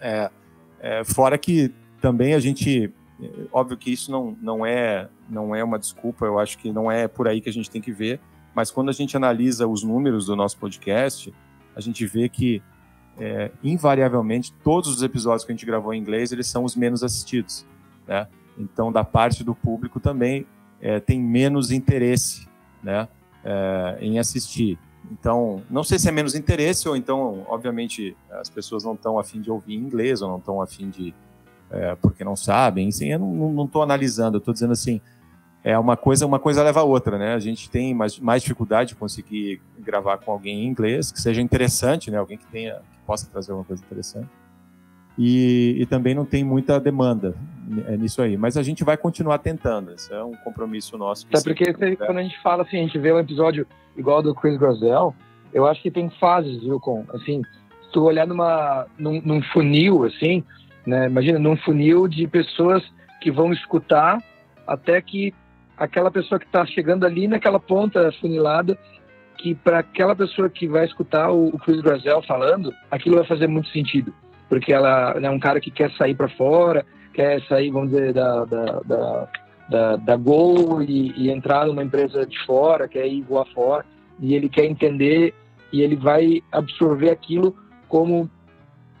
É, 0.00 0.30
é, 0.78 1.02
fora 1.02 1.36
que 1.36 1.74
também 2.00 2.34
a 2.34 2.38
gente, 2.38 2.92
óbvio 3.52 3.76
que 3.76 3.92
isso 3.92 4.12
não, 4.12 4.36
não, 4.40 4.64
é, 4.64 5.08
não 5.28 5.52
é 5.52 5.64
uma 5.64 5.80
desculpa, 5.80 6.26
eu 6.26 6.38
acho 6.38 6.58
que 6.58 6.70
não 6.70 6.88
é 6.88 7.08
por 7.08 7.26
aí 7.26 7.40
que 7.40 7.48
a 7.48 7.52
gente 7.52 7.68
tem 7.68 7.82
que 7.82 7.90
ver, 7.90 8.20
mas 8.54 8.70
quando 8.70 8.88
a 8.88 8.92
gente 8.92 9.16
analisa 9.16 9.66
os 9.66 9.82
números 9.82 10.26
do 10.26 10.36
nosso 10.36 10.56
podcast, 10.58 11.34
a 11.74 11.80
gente 11.80 12.06
vê 12.06 12.28
que 12.28 12.62
é, 13.18 13.50
invariavelmente 13.62 14.52
todos 14.64 14.88
os 14.88 15.02
episódios 15.02 15.44
que 15.44 15.52
a 15.52 15.54
gente 15.54 15.66
gravou 15.66 15.92
em 15.92 16.00
inglês 16.00 16.32
eles 16.32 16.46
são 16.46 16.64
os 16.64 16.76
menos 16.76 17.02
assistidos, 17.02 17.66
né? 18.06 18.26
Então 18.58 18.92
da 18.92 19.04
parte 19.04 19.42
do 19.42 19.54
público 19.54 20.00
também 20.00 20.46
é, 20.80 21.00
tem 21.00 21.20
menos 21.20 21.70
interesse, 21.70 22.46
né, 22.82 23.08
é, 23.44 23.98
em 24.00 24.18
assistir. 24.18 24.78
Então, 25.10 25.62
não 25.70 25.82
sei 25.82 25.98
se 25.98 26.08
é 26.08 26.12
menos 26.12 26.34
interesse 26.34 26.88
ou 26.88 26.96
então, 26.96 27.44
obviamente, 27.48 28.16
as 28.30 28.50
pessoas 28.50 28.84
não 28.84 28.94
estão 28.94 29.18
afim 29.18 29.40
de 29.40 29.50
ouvir 29.50 29.74
inglês 29.74 30.20
ou 30.20 30.28
não 30.28 30.38
estão 30.38 30.60
afim 30.60 30.90
de. 30.90 31.14
É, 31.70 31.94
porque 31.96 32.24
não 32.24 32.36
sabem. 32.36 32.88
Assim, 32.88 33.08
eu 33.08 33.18
não 33.18 33.64
estou 33.64 33.82
analisando, 33.82 34.36
eu 34.36 34.38
estou 34.38 34.52
dizendo 34.52 34.72
assim. 34.72 35.00
É 35.68 35.78
uma 35.78 35.98
coisa, 35.98 36.24
uma 36.24 36.38
coisa 36.38 36.62
leva 36.62 36.80
a 36.80 36.82
outra, 36.82 37.18
né? 37.18 37.34
A 37.34 37.38
gente 37.38 37.68
tem 37.68 37.92
mais, 37.92 38.18
mais 38.18 38.40
dificuldade 38.40 38.88
de 38.88 38.94
conseguir 38.94 39.60
gravar 39.78 40.16
com 40.16 40.32
alguém 40.32 40.64
em 40.64 40.66
inglês, 40.66 41.12
que 41.12 41.20
seja 41.20 41.42
interessante, 41.42 42.10
né? 42.10 42.16
Alguém 42.16 42.38
que 42.38 42.46
tenha, 42.46 42.76
que 42.76 42.98
possa 43.06 43.28
trazer 43.30 43.52
alguma 43.52 43.66
coisa 43.66 43.84
interessante. 43.84 44.26
E, 45.18 45.76
e, 45.78 45.84
também 45.84 46.14
não 46.14 46.24
tem 46.24 46.42
muita 46.42 46.80
demanda 46.80 47.34
nisso 47.98 48.22
aí. 48.22 48.34
Mas 48.34 48.56
a 48.56 48.62
gente 48.62 48.82
vai 48.82 48.96
continuar 48.96 49.40
tentando. 49.40 49.92
Isso 49.92 50.14
é 50.14 50.24
um 50.24 50.32
compromisso 50.36 50.96
nosso. 50.96 51.26
Até 51.26 51.42
porque 51.42 51.74
quando 51.96 52.16
a 52.16 52.22
gente 52.22 52.40
fala 52.40 52.62
assim, 52.62 52.78
a 52.78 52.82
gente 52.84 52.98
vê 52.98 53.12
um 53.12 53.18
episódio 53.18 53.66
igual 53.94 54.22
do 54.22 54.34
Chris 54.34 54.56
Grozel, 54.56 55.14
eu 55.52 55.66
acho 55.66 55.82
que 55.82 55.90
tem 55.90 56.08
fases, 56.18 56.62
viu, 56.62 56.80
com 56.80 57.04
assim, 57.12 57.42
se 57.82 57.92
tu 57.92 58.04
olhar 58.04 58.26
numa, 58.26 58.86
num, 58.98 59.20
num 59.20 59.42
funil, 59.42 60.06
assim, 60.06 60.42
né, 60.86 61.08
imagina, 61.08 61.38
num 61.38 61.58
funil 61.58 62.08
de 62.08 62.26
pessoas 62.26 62.82
que 63.20 63.30
vão 63.30 63.52
escutar 63.52 64.18
até 64.66 65.02
que 65.02 65.34
aquela 65.78 66.10
pessoa 66.10 66.38
que 66.38 66.46
está 66.46 66.64
chegando 66.66 67.04
ali 67.04 67.28
naquela 67.28 67.60
ponta 67.60 68.10
funilada, 68.20 68.76
que 69.36 69.54
para 69.54 69.78
aquela 69.78 70.16
pessoa 70.16 70.48
que 70.48 70.66
vai 70.66 70.84
escutar 70.84 71.30
o, 71.30 71.48
o 71.48 71.58
Chris 71.58 71.80
Grozel 71.80 72.22
falando, 72.22 72.72
aquilo 72.90 73.16
vai 73.16 73.26
fazer 73.26 73.46
muito 73.46 73.68
sentido, 73.68 74.12
porque 74.48 74.72
ela 74.72 75.14
é 75.20 75.30
um 75.30 75.38
cara 75.38 75.60
que 75.60 75.70
quer 75.70 75.90
sair 75.92 76.14
para 76.14 76.28
fora, 76.30 76.84
quer 77.14 77.40
sair, 77.42 77.70
vamos 77.70 77.90
dizer, 77.90 78.12
da, 78.12 78.44
da, 78.44 78.64
da 78.80 79.28
da, 79.68 79.96
da 79.96 80.16
Gol 80.16 80.82
e, 80.82 81.12
e, 81.14 81.30
entrar 81.30 81.66
numa 81.66 81.84
empresa 81.84 82.24
de 82.24 82.38
fora, 82.46 82.88
quer 82.88 83.06
ir 83.06 83.22
voar 83.22 83.44
fora, 83.52 83.84
e 84.18 84.34
ele 84.34 84.48
quer 84.48 84.64
entender 84.64 85.34
e 85.72 85.82
ele 85.82 85.94
vai 85.94 86.42
absorver 86.50 87.10
aquilo 87.10 87.54
como 87.88 88.30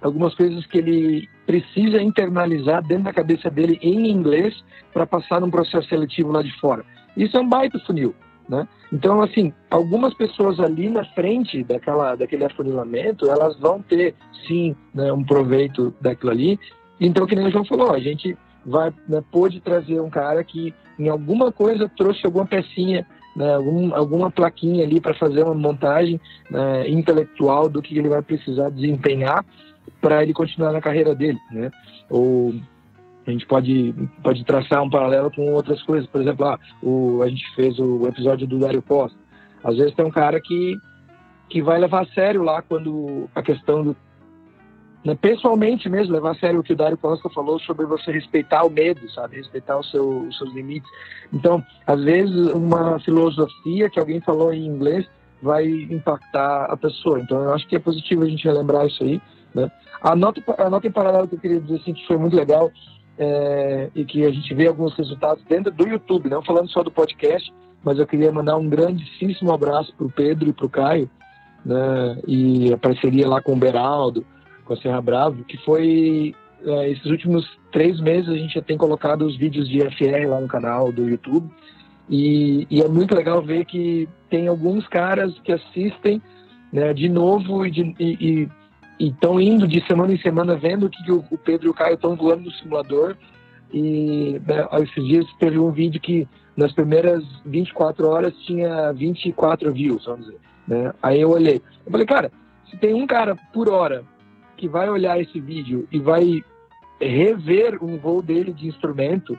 algumas 0.00 0.34
coisas 0.34 0.64
que 0.66 0.78
ele 0.78 1.28
precisa 1.46 2.00
internalizar 2.02 2.86
dentro 2.86 3.04
da 3.04 3.12
cabeça 3.12 3.50
dele 3.50 3.78
em 3.82 4.10
inglês 4.10 4.54
para 4.92 5.06
passar 5.06 5.40
num 5.40 5.50
processo 5.50 5.88
seletivo 5.88 6.32
lá 6.32 6.42
de 6.42 6.52
fora. 6.60 6.84
Isso 7.16 7.36
é 7.36 7.40
um 7.40 7.48
baita 7.48 7.78
funil, 7.80 8.14
né? 8.48 8.66
Então, 8.92 9.20
assim, 9.20 9.52
algumas 9.70 10.14
pessoas 10.14 10.60
ali 10.60 10.88
na 10.88 11.04
frente 11.04 11.62
daquela, 11.62 12.14
daquele 12.14 12.44
afunilamento, 12.44 13.30
elas 13.30 13.58
vão 13.58 13.82
ter, 13.82 14.14
sim, 14.46 14.74
né, 14.94 15.12
um 15.12 15.24
proveito 15.24 15.94
daquilo 16.00 16.30
ali. 16.30 16.58
Então, 17.00 17.26
que 17.26 17.34
nem 17.34 17.46
o 17.46 17.50
João 17.50 17.64
falou, 17.64 17.92
a 17.92 17.98
gente 17.98 18.36
vai 18.64 18.92
né, 19.08 19.22
pôde 19.30 19.60
trazer 19.60 20.00
um 20.00 20.10
cara 20.10 20.42
que 20.42 20.74
em 20.98 21.08
alguma 21.08 21.52
coisa 21.52 21.90
trouxe 21.96 22.24
alguma 22.24 22.46
pecinha, 22.46 23.06
né, 23.36 23.54
algum, 23.54 23.94
alguma 23.94 24.30
plaquinha 24.30 24.84
ali 24.84 25.00
para 25.00 25.14
fazer 25.14 25.44
uma 25.44 25.54
montagem 25.54 26.20
né, 26.50 26.88
intelectual 26.88 27.68
do 27.68 27.80
que 27.80 27.96
ele 27.96 28.08
vai 28.08 28.22
precisar 28.22 28.70
desempenhar 28.70 29.44
para 30.00 30.22
ele 30.22 30.32
continuar 30.32 30.72
na 30.72 30.80
carreira 30.80 31.14
dele, 31.14 31.38
né? 31.50 31.70
Ou 32.08 32.54
a 33.26 33.30
gente 33.30 33.46
pode, 33.46 33.94
pode 34.22 34.44
traçar 34.44 34.82
um 34.82 34.88
paralelo 34.90 35.30
com 35.30 35.52
outras 35.52 35.82
coisas, 35.82 36.08
por 36.08 36.20
exemplo, 36.20 36.46
ah, 36.46 36.58
o, 36.82 37.22
a 37.22 37.28
gente 37.28 37.44
fez 37.54 37.78
o 37.78 38.06
episódio 38.06 38.46
do 38.46 38.58
Dario 38.58 38.82
Costa. 38.82 39.18
Às 39.62 39.76
vezes 39.76 39.94
tem 39.94 40.04
um 40.04 40.10
cara 40.10 40.40
que 40.40 40.76
que 41.48 41.62
vai 41.62 41.78
levar 41.78 42.02
a 42.02 42.06
sério 42.12 42.42
lá 42.42 42.60
quando 42.60 43.26
a 43.34 43.42
questão 43.42 43.82
do 43.82 43.96
né, 45.04 45.14
pessoalmente 45.14 45.88
mesmo, 45.88 46.12
levar 46.12 46.32
a 46.32 46.34
sério 46.34 46.60
o 46.60 46.62
que 46.62 46.72
o 46.72 46.76
Dário 46.76 46.98
Costa 46.98 47.30
falou 47.30 47.58
sobre 47.60 47.86
você 47.86 48.10
respeitar 48.10 48.64
o 48.64 48.70
medo, 48.70 49.08
sabe? 49.10 49.36
Respeitar 49.36 49.82
seu, 49.84 50.22
os 50.22 50.36
seus 50.36 50.52
limites. 50.52 50.90
Então, 51.32 51.64
às 51.86 52.02
vezes, 52.02 52.52
uma 52.52 52.98
filosofia 53.00 53.88
que 53.88 53.98
alguém 53.98 54.20
falou 54.20 54.52
em 54.52 54.66
inglês 54.66 55.08
vai 55.42 55.66
impactar 55.66 56.64
a 56.64 56.76
pessoa. 56.76 57.20
Então, 57.20 57.42
eu 57.42 57.54
acho 57.54 57.66
que 57.68 57.76
é 57.76 57.78
positivo 57.78 58.22
a 58.22 58.28
gente 58.28 58.44
relembrar 58.44 58.86
isso 58.86 59.02
aí. 59.02 59.20
Né? 59.54 59.70
A, 60.02 60.14
nota, 60.14 60.42
a 60.58 60.70
nota 60.70 60.86
em 60.86 60.92
paralelo 60.92 61.28
que 61.28 61.36
eu 61.36 61.40
queria 61.40 61.60
dizer 61.60 61.76
assim, 61.76 61.92
que 61.92 62.06
foi 62.06 62.16
muito 62.16 62.36
legal 62.36 62.70
é, 63.18 63.90
e 63.94 64.04
que 64.04 64.24
a 64.24 64.30
gente 64.30 64.52
vê 64.54 64.66
alguns 64.66 64.94
resultados 64.94 65.42
dentro 65.44 65.72
do 65.72 65.88
YouTube, 65.88 66.30
não 66.30 66.42
falando 66.42 66.68
só 66.70 66.82
do 66.82 66.90
podcast, 66.90 67.52
mas 67.82 67.98
eu 67.98 68.06
queria 68.06 68.32
mandar 68.32 68.56
um 68.56 68.68
grandíssimo 68.68 69.52
abraço 69.52 69.94
para 69.96 70.06
o 70.06 70.10
Pedro 70.10 70.48
e 70.48 70.52
para 70.52 70.66
o 70.66 70.70
Caio, 70.70 71.10
né? 71.64 72.20
e 72.26 72.72
a 72.72 72.78
parceria 72.78 73.28
lá 73.28 73.40
com 73.40 73.52
o 73.52 73.58
Beraldo, 73.58 74.24
com 74.64 74.74
a 74.74 74.76
Serra 74.76 75.00
Bravo, 75.00 75.44
que 75.44 75.56
foi 75.64 76.34
é, 76.64 76.90
esses 76.90 77.06
últimos 77.06 77.48
três 77.72 78.00
meses 78.00 78.28
a 78.28 78.36
gente 78.36 78.54
já 78.54 78.62
tem 78.62 78.76
colocado 78.76 79.22
os 79.22 79.36
vídeos 79.36 79.68
de 79.68 79.80
FR 79.80 80.28
lá 80.28 80.40
no 80.40 80.48
canal 80.48 80.92
do 80.92 81.08
YouTube 81.08 81.48
e, 82.08 82.66
e 82.70 82.80
é 82.80 82.88
muito 82.88 83.14
legal 83.14 83.42
ver 83.42 83.64
que 83.64 84.08
tem 84.30 84.48
alguns 84.48 84.86
caras 84.88 85.38
que 85.40 85.52
assistem 85.52 86.22
né, 86.72 86.92
de 86.94 87.08
novo 87.08 87.66
e 87.66 88.48
estão 88.98 89.40
indo 89.40 89.66
de 89.66 89.84
semana 89.86 90.12
em 90.12 90.18
semana 90.18 90.56
vendo 90.56 90.88
que 90.88 91.10
o, 91.10 91.24
o 91.30 91.38
Pedro 91.38 91.68
e 91.68 91.70
o 91.70 91.74
Caio 91.74 91.94
estão 91.94 92.16
voando 92.16 92.44
no 92.44 92.50
simulador 92.52 93.16
e 93.72 94.40
né, 94.46 94.66
esses 94.82 95.04
dias 95.04 95.26
teve 95.38 95.58
um 95.58 95.70
vídeo 95.70 96.00
que 96.00 96.26
nas 96.56 96.72
primeiras 96.72 97.22
24 97.44 98.08
horas 98.08 98.34
tinha 98.38 98.92
24 98.92 99.72
views, 99.72 100.04
vamos 100.06 100.26
dizer. 100.26 100.38
Né? 100.66 100.92
Aí 101.02 101.20
eu 101.20 101.30
olhei, 101.30 101.62
eu 101.86 101.92
falei, 101.92 102.06
cara, 102.06 102.32
se 102.68 102.76
tem 102.76 102.94
um 102.94 103.06
cara 103.06 103.36
por 103.52 103.68
hora 103.68 104.04
que 104.56 104.68
vai 104.68 104.88
olhar 104.90 105.20
esse 105.20 105.38
vídeo 105.40 105.86
e 105.92 105.98
vai 105.98 106.42
rever 107.00 107.82
um 107.82 107.96
voo 107.96 108.20
dele 108.20 108.52
de 108.52 108.66
instrumento, 108.66 109.38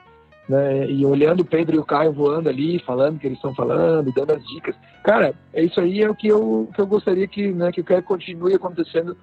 né, 0.50 0.90
e 0.90 1.06
olhando 1.06 1.42
o 1.42 1.46
Pedro 1.46 1.76
e 1.76 1.80
o 1.80 1.86
Caio 1.86 2.12
voando 2.12 2.50
ali, 2.50 2.80
falando 2.80 3.18
o 3.18 3.20
que 3.20 3.28
eles 3.28 3.38
estão 3.38 3.54
falando, 3.54 4.12
dando 4.12 4.34
as 4.34 4.44
dicas. 4.48 4.76
Cara, 5.04 5.36
é 5.54 5.64
isso 5.64 5.80
aí 5.80 6.02
é 6.02 6.10
o 6.10 6.16
que 6.16 6.28
eu, 6.28 6.68
que 6.74 6.82
eu 6.82 6.88
gostaria 6.88 7.28
que, 7.28 7.52
né, 7.52 7.72
que 7.72 7.84
continue 8.02 8.56
acontecendo 8.56 9.16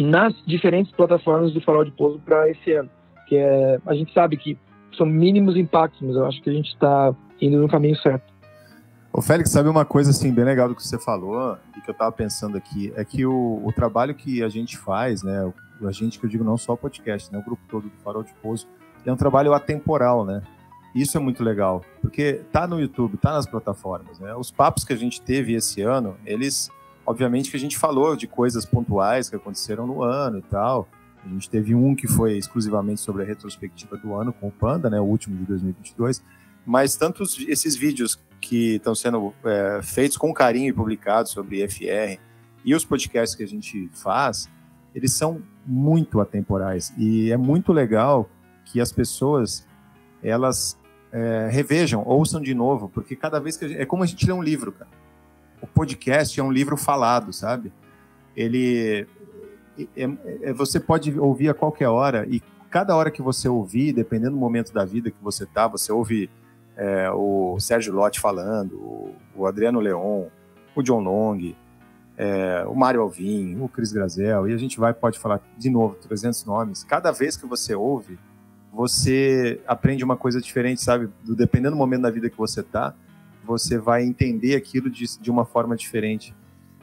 nas 0.00 0.32
diferentes 0.46 0.90
plataformas 0.92 1.52
do 1.52 1.60
Farol 1.60 1.84
de 1.84 1.90
Pouso 1.90 2.18
para 2.20 2.48
esse 2.48 2.72
ano. 2.72 2.88
Que 3.26 3.36
é, 3.36 3.78
a 3.84 3.94
gente 3.94 4.10
sabe 4.14 4.38
que 4.38 4.58
são 4.96 5.04
mínimos 5.04 5.54
impactos, 5.54 6.00
mas 6.00 6.16
eu 6.16 6.24
acho 6.24 6.40
que 6.40 6.48
a 6.48 6.52
gente 6.52 6.68
está 6.68 7.14
indo 7.40 7.58
no 7.58 7.68
caminho 7.68 7.96
certo. 7.96 8.32
Ô 9.12 9.20
Félix, 9.20 9.50
sabe 9.50 9.68
uma 9.68 9.84
coisa 9.84 10.10
assim 10.10 10.32
bem 10.32 10.44
legal 10.44 10.68
do 10.68 10.74
que 10.74 10.82
você 10.82 10.98
falou 10.98 11.58
e 11.76 11.80
que 11.80 11.90
eu 11.90 11.92
estava 11.92 12.10
pensando 12.12 12.56
aqui 12.56 12.90
é 12.96 13.04
que 13.04 13.26
o, 13.26 13.60
o, 13.64 13.72
trabalho 13.72 14.14
que 14.14 14.42
a 14.42 14.48
gente 14.48 14.78
faz, 14.78 15.22
né, 15.22 15.52
a 15.82 15.92
gente 15.92 16.18
que 16.18 16.24
eu 16.24 16.30
digo 16.30 16.44
não 16.44 16.56
só 16.56 16.72
o 16.72 16.76
podcast, 16.76 17.30
né, 17.32 17.38
o 17.38 17.44
grupo 17.44 17.62
todo 17.68 17.88
do 17.88 17.96
Farol 18.02 18.22
de 18.22 18.32
Pouso, 18.34 18.66
é 19.04 19.12
um 19.12 19.16
trabalho 19.16 19.52
atemporal, 19.52 20.24
né? 20.24 20.42
Isso 20.94 21.16
é 21.16 21.20
muito 21.20 21.44
legal, 21.44 21.84
porque 22.00 22.40
tá 22.50 22.66
no 22.66 22.80
YouTube, 22.80 23.16
tá 23.18 23.32
nas 23.32 23.46
plataformas, 23.46 24.18
né? 24.18 24.34
Os 24.34 24.50
papos 24.50 24.84
que 24.84 24.92
a 24.92 24.96
gente 24.96 25.20
teve 25.20 25.54
esse 25.54 25.82
ano, 25.82 26.16
eles, 26.24 26.70
obviamente 27.06 27.50
que 27.50 27.56
a 27.56 27.60
gente 27.60 27.78
falou 27.78 28.16
de 28.16 28.26
coisas 28.26 28.64
pontuais 28.64 29.28
que 29.28 29.36
aconteceram 29.36 29.86
no 29.86 30.02
ano 30.02 30.38
e 30.38 30.42
tal. 30.42 30.88
A 31.24 31.28
gente 31.28 31.50
teve 31.50 31.74
um 31.74 31.94
que 31.94 32.06
foi 32.06 32.38
exclusivamente 32.38 33.00
sobre 33.00 33.22
a 33.22 33.26
retrospectiva 33.26 33.96
do 33.96 34.14
ano 34.14 34.32
com 34.32 34.48
o 34.48 34.52
Panda, 34.52 34.88
né, 34.88 35.00
o 35.00 35.04
último 35.04 35.36
de 35.36 35.44
2022. 35.44 36.22
Mas 36.64 36.96
tantos 36.96 37.38
esses 37.46 37.76
vídeos 37.76 38.18
que 38.40 38.76
estão 38.76 38.94
sendo 38.94 39.34
é, 39.44 39.80
feitos 39.82 40.16
com 40.16 40.32
carinho 40.32 40.68
e 40.68 40.72
publicados 40.72 41.32
sobre 41.32 41.66
FR 41.68 42.20
e 42.64 42.74
os 42.74 42.84
podcasts 42.84 43.36
que 43.36 43.42
a 43.42 43.48
gente 43.48 43.90
faz, 43.92 44.48
eles 44.94 45.12
são 45.12 45.42
muito 45.66 46.20
atemporais 46.20 46.92
e 46.96 47.30
é 47.30 47.36
muito 47.36 47.72
legal 47.72 48.28
que 48.70 48.80
as 48.80 48.92
pessoas 48.92 49.66
elas 50.22 50.78
é, 51.12 51.48
revejam, 51.50 52.02
ouçam 52.06 52.40
de 52.40 52.54
novo, 52.54 52.88
porque 52.88 53.16
cada 53.16 53.38
vez 53.38 53.56
que 53.56 53.68
gente, 53.68 53.80
é 53.80 53.86
como 53.86 54.02
a 54.02 54.06
gente 54.06 54.26
lê 54.26 54.32
um 54.32 54.42
livro, 54.42 54.72
cara. 54.72 54.90
O 55.60 55.66
podcast 55.66 56.38
é 56.38 56.42
um 56.42 56.52
livro 56.52 56.76
falado, 56.76 57.32
sabe? 57.32 57.72
Ele 58.36 59.06
é, 59.96 60.08
é, 60.42 60.52
você 60.52 60.78
pode 60.78 61.18
ouvir 61.18 61.48
a 61.48 61.54
qualquer 61.54 61.88
hora 61.88 62.26
e 62.28 62.40
cada 62.70 62.94
hora 62.94 63.10
que 63.10 63.22
você 63.22 63.48
ouvir, 63.48 63.92
dependendo 63.92 64.32
do 64.32 64.36
momento 64.36 64.72
da 64.72 64.84
vida 64.84 65.10
que 65.10 65.22
você 65.22 65.46
tá, 65.46 65.66
você 65.66 65.90
ouve 65.90 66.30
é, 66.76 67.10
o 67.10 67.58
Sérgio 67.58 67.92
Lotti 67.92 68.20
falando, 68.20 68.74
o, 68.74 69.14
o, 69.34 69.46
Adriano 69.46 69.80
Leon, 69.80 70.26
o 70.76 70.82
John 70.82 71.00
Long, 71.00 71.54
é, 72.16 72.64
o 72.68 72.74
Mário 72.74 73.00
Alvim, 73.00 73.60
o 73.60 73.68
Cris 73.68 73.92
Grazel, 73.92 74.48
e 74.48 74.54
a 74.54 74.56
gente 74.56 74.78
vai 74.78 74.92
pode 74.92 75.18
falar 75.18 75.40
de 75.56 75.70
novo 75.70 75.96
300 75.96 76.44
nomes. 76.44 76.84
Cada 76.84 77.10
vez 77.10 77.36
que 77.36 77.46
você 77.46 77.74
ouve, 77.74 78.18
você 78.72 79.60
aprende 79.66 80.04
uma 80.04 80.16
coisa 80.16 80.40
diferente, 80.40 80.82
sabe? 80.82 81.08
Do, 81.24 81.34
dependendo 81.34 81.72
do 81.72 81.78
momento 81.78 82.02
da 82.02 82.10
vida 82.10 82.30
que 82.30 82.36
você 82.36 82.62
tá, 82.62 82.94
você 83.44 83.78
vai 83.78 84.04
entender 84.04 84.54
aquilo 84.54 84.90
de, 84.90 85.04
de 85.18 85.30
uma 85.30 85.44
forma 85.44 85.74
diferente. 85.74 86.34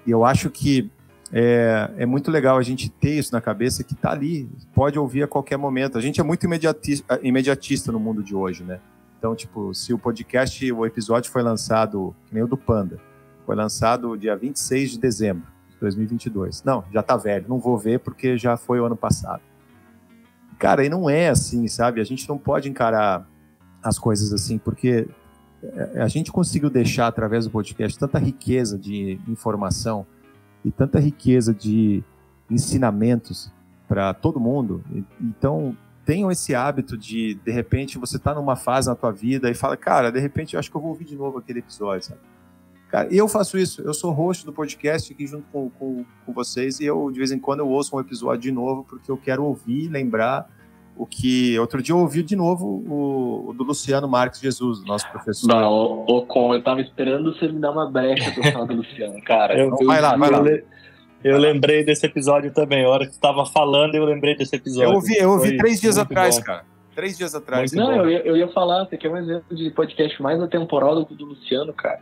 E 0.05 0.11
eu 0.11 0.25
acho 0.25 0.49
que 0.49 0.89
é, 1.31 1.91
é, 1.97 2.05
muito 2.05 2.29
legal 2.29 2.57
a 2.57 2.61
gente 2.61 2.89
ter 2.89 3.17
isso 3.17 3.33
na 3.33 3.41
cabeça 3.41 3.83
que 3.83 3.95
tá 3.95 4.11
ali, 4.11 4.49
pode 4.73 4.97
ouvir 4.97 5.23
a 5.23 5.27
qualquer 5.27 5.57
momento. 5.57 5.97
A 5.97 6.01
gente 6.01 6.19
é 6.19 6.23
muito 6.23 6.45
imediatista, 6.45 7.19
imediatista 7.23 7.91
no 7.91 7.99
mundo 7.99 8.23
de 8.23 8.35
hoje, 8.35 8.63
né? 8.63 8.79
Então, 9.17 9.35
tipo, 9.35 9.73
se 9.73 9.93
o 9.93 9.97
podcast, 9.97 10.71
o 10.71 10.85
episódio 10.85 11.31
foi 11.31 11.41
lançado, 11.41 12.15
que 12.27 12.33
nem 12.33 12.43
o 12.43 12.47
do 12.47 12.57
Panda, 12.57 12.99
foi 13.45 13.55
lançado 13.55 14.17
dia 14.17 14.35
26 14.35 14.91
de 14.91 14.99
dezembro 14.99 15.47
de 15.69 15.77
2022. 15.79 16.63
Não, 16.63 16.83
já 16.91 17.01
tá 17.01 17.17
velho, 17.17 17.45
não 17.47 17.59
vou 17.59 17.77
ver 17.77 17.99
porque 17.99 18.37
já 18.37 18.55
foi 18.57 18.79
o 18.79 18.85
ano 18.85 18.95
passado. 18.95 19.41
Cara, 20.65 20.83
e 20.83 20.89
não 20.89 21.07
é 21.07 21.29
assim, 21.29 21.67
sabe? 21.67 22.01
A 22.01 22.03
gente 22.03 22.27
não 22.27 22.39
pode 22.39 22.67
encarar 22.67 23.29
as 23.83 23.99
coisas 23.99 24.33
assim, 24.33 24.57
porque 24.57 25.07
é, 25.61 26.01
a 26.01 26.07
gente 26.07 26.31
conseguiu 26.31 26.71
deixar 26.71 27.05
através 27.05 27.45
do 27.45 27.51
podcast 27.51 27.99
tanta 27.99 28.17
riqueza 28.17 28.75
de 28.75 29.21
informação 29.27 30.07
e 30.65 30.71
tanta 30.71 30.99
riqueza 30.99 31.53
de 31.53 32.03
ensinamentos 32.49 33.51
para 33.87 34.11
todo 34.11 34.39
mundo. 34.39 34.83
Então, 35.21 35.77
tenham 36.03 36.31
esse 36.31 36.55
hábito 36.55 36.97
de, 36.97 37.35
de 37.35 37.51
repente, 37.51 37.99
você 37.99 38.17
tá 38.17 38.33
numa 38.33 38.55
fase 38.55 38.89
na 38.89 38.95
tua 38.95 39.11
vida 39.11 39.51
e 39.51 39.53
fala, 39.53 39.77
cara, 39.77 40.11
de 40.11 40.19
repente 40.19 40.55
eu 40.55 40.59
acho 40.59 40.71
que 40.71 40.75
eu 40.75 40.81
vou 40.81 40.89
ouvir 40.89 41.05
de 41.05 41.15
novo 41.15 41.37
aquele 41.37 41.59
episódio, 41.59 42.07
sabe? 42.07 42.21
Cara, 42.89 43.07
eu 43.13 43.27
faço 43.27 43.55
isso, 43.55 43.83
eu 43.83 43.93
sou 43.93 44.11
host 44.11 44.43
do 44.43 44.51
podcast 44.51 45.13
aqui 45.13 45.27
junto 45.27 45.45
com, 45.51 45.69
com, 45.69 46.03
com 46.25 46.33
vocês 46.33 46.79
e 46.79 46.85
eu, 46.85 47.11
de 47.11 47.19
vez 47.19 47.31
em 47.31 47.37
quando, 47.37 47.59
eu 47.59 47.69
ouço 47.69 47.95
um 47.95 47.99
episódio 47.99 48.41
de 48.41 48.51
novo 48.51 48.83
porque 48.83 49.11
eu 49.11 49.17
quero 49.17 49.43
ouvir, 49.43 49.89
lembrar 49.89 50.54
o 50.95 51.05
que... 51.05 51.57
Outro 51.59 51.81
dia 51.81 51.93
eu 51.93 51.99
ouvi 51.99 52.23
de 52.23 52.35
novo 52.35 52.65
o, 52.65 53.49
o 53.49 53.53
do 53.53 53.63
Luciano 53.63 54.07
Marques 54.07 54.39
Jesus, 54.39 54.83
nosso 54.85 55.09
professor. 55.11 55.47
Não, 55.47 55.71
o, 55.71 56.17
o, 56.17 56.25
com, 56.25 56.53
eu 56.53 56.63
tava 56.63 56.81
esperando 56.81 57.33
você 57.33 57.47
me 57.47 57.59
dar 57.59 57.71
uma 57.71 57.89
brecha 57.89 58.31
pro 58.31 58.43
falar 58.51 58.65
do 58.65 58.75
Luciano, 58.75 59.21
cara. 59.23 59.57
Eu, 59.57 59.75
vai 59.85 60.01
lá, 60.01 60.15
vai 60.15 60.29
lá. 60.29 60.41
Eu 61.23 61.39
lembrei 61.39 61.83
desse 61.83 62.05
episódio 62.05 62.53
também. 62.53 62.85
A 62.85 62.89
hora 62.89 63.05
que 63.05 63.11
você 63.11 63.17
estava 63.17 63.45
falando, 63.45 63.95
eu 63.95 64.05
lembrei 64.05 64.35
desse 64.35 64.55
episódio. 64.55 64.89
Eu 64.89 64.93
ouvi, 64.93 65.17
eu 65.17 65.31
ouvi 65.31 65.57
três 65.57 65.81
dias 65.81 65.97
atrás, 65.97 66.37
bom. 66.37 66.43
cara. 66.43 66.65
Três 66.93 67.17
dias 67.17 67.35
atrás. 67.35 67.73
Não, 67.73 67.91
eu 67.93 68.09
ia, 68.09 68.19
eu 68.19 68.37
ia 68.37 68.47
falar, 68.49 68.85
você 68.85 68.95
quer 68.95 69.09
um 69.09 69.17
exemplo 69.17 69.55
de 69.55 69.69
podcast 69.71 70.21
mais 70.21 70.41
atemporal 70.41 70.95
do 70.95 71.05
que 71.05 71.13
o 71.13 71.17
do 71.17 71.25
Luciano, 71.25 71.73
cara. 71.73 71.99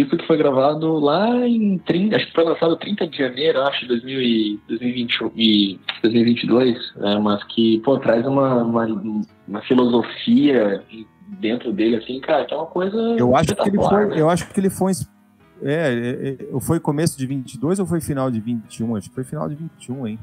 Isso 0.00 0.16
que 0.16 0.26
foi 0.26 0.36
gravado 0.36 0.98
lá 0.98 1.46
em 1.46 1.78
30, 1.78 2.16
acho 2.16 2.26
que 2.26 2.32
foi 2.34 2.44
lançado 2.44 2.76
30 2.76 3.06
de 3.08 3.18
janeiro, 3.18 3.62
acho, 3.62 3.80
de 3.80 3.88
2020, 3.88 5.80
2022, 6.02 6.94
né, 6.96 7.18
mas 7.22 7.42
que, 7.44 7.80
pô, 7.80 7.98
traz 7.98 8.26
uma, 8.26 8.62
uma, 8.62 8.86
uma, 9.48 9.62
filosofia 9.62 10.82
dentro 11.40 11.72
dele, 11.72 11.96
assim, 11.96 12.20
cara, 12.20 12.44
que 12.44 12.54
é 12.54 12.56
uma 12.56 12.66
coisa. 12.66 12.96
Eu 13.18 13.34
acho 13.36 13.54
que 13.54 13.68
ele 13.68 13.76
foi, 13.76 14.06
né? 14.06 14.20
eu 14.20 14.30
acho 14.30 14.52
que 14.52 14.60
ele 14.60 14.70
foi 14.70 14.92
é, 15.62 15.72
é, 15.72 16.56
é, 16.56 16.60
foi 16.60 16.78
começo 16.78 17.16
de 17.16 17.26
22 17.26 17.78
ou 17.78 17.86
foi 17.86 18.00
final 18.00 18.30
de 18.30 18.40
21? 18.40 18.96
Acho 18.96 19.08
que 19.08 19.14
foi 19.14 19.24
final 19.24 19.48
de 19.48 19.54
21, 19.54 20.06
hein? 20.06 20.18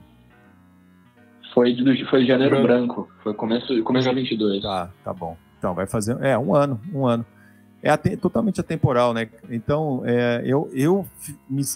Foi 1.53 1.74
de, 1.74 2.05
foi 2.05 2.21
de 2.21 2.28
janeiro 2.28 2.61
branco. 2.61 3.09
Foi 3.24 3.34
começo, 3.34 3.84
começo 3.84 4.09
de 4.09 4.15
22. 4.15 4.61
Tá, 4.61 4.89
tá 5.03 5.13
bom. 5.13 5.38
Então, 5.57 5.74
vai 5.74 5.88
fazer. 5.88 6.17
É, 6.21 6.38
um 6.38 6.53
ano, 6.55 6.80
um 6.93 7.05
ano. 7.05 7.26
É 7.84 7.97
totalmente 8.15 8.61
atemporal, 8.61 9.13
né? 9.13 9.29
Então, 9.49 10.01
é, 10.05 10.41
eu, 10.45 10.69
eu, 10.73 11.05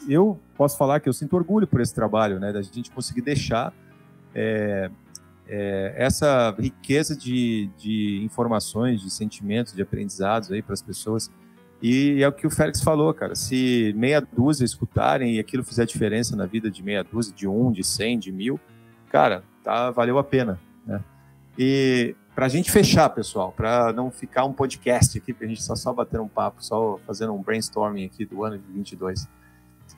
eu 0.07 0.39
posso 0.55 0.77
falar 0.77 1.01
que 1.01 1.09
eu 1.09 1.13
sinto 1.13 1.35
orgulho 1.35 1.67
por 1.67 1.81
esse 1.81 1.93
trabalho, 1.93 2.39
né? 2.39 2.53
Da 2.53 2.61
gente 2.61 2.89
conseguir 2.89 3.21
deixar 3.21 3.73
é, 4.33 4.89
é, 5.49 5.93
essa 5.97 6.55
riqueza 6.57 7.13
de, 7.13 7.69
de 7.77 8.21
informações, 8.23 9.01
de 9.01 9.09
sentimentos, 9.09 9.73
de 9.73 9.81
aprendizados 9.81 10.49
aí 10.49 10.61
para 10.61 10.73
as 10.73 10.81
pessoas 10.81 11.29
e 11.81 12.23
é 12.23 12.27
o 12.27 12.31
que 12.31 12.47
o 12.47 12.49
Félix 12.49 12.81
falou, 12.81 13.13
cara. 13.13 13.35
Se 13.35 13.93
meia 13.95 14.19
dúzia 14.19 14.65
escutarem 14.65 15.35
e 15.35 15.39
aquilo 15.39 15.63
fizer 15.63 15.85
diferença 15.85 16.35
na 16.35 16.45
vida 16.45 16.71
de 16.71 16.83
meia 16.83 17.03
dúzia, 17.03 17.33
de 17.35 17.47
um, 17.47 17.71
de 17.71 17.83
cem, 17.83 18.17
de 18.17 18.31
mil, 18.31 18.59
cara, 19.11 19.43
tá, 19.63 19.91
valeu 19.91 20.17
a 20.17 20.23
pena, 20.23 20.59
né? 20.85 21.01
E 21.57 22.15
pra 22.37 22.47
gente 22.47 22.69
fechar, 22.69 23.09
pessoal, 23.09 23.51
para 23.51 23.91
não 23.91 24.11
ficar 24.11 24.45
um 24.45 24.53
podcast 24.53 25.17
aqui, 25.17 25.33
porque 25.33 25.45
a 25.45 25.47
gente 25.47 25.63
só 25.63 25.75
só 25.75 25.91
bater 25.91 26.19
um 26.19 26.27
papo, 26.27 26.63
só 26.63 26.99
fazendo 26.99 27.33
um 27.33 27.41
brainstorming 27.41 28.05
aqui 28.05 28.25
do 28.25 28.43
ano 28.43 28.59
de 28.59 28.73
22. 28.73 29.27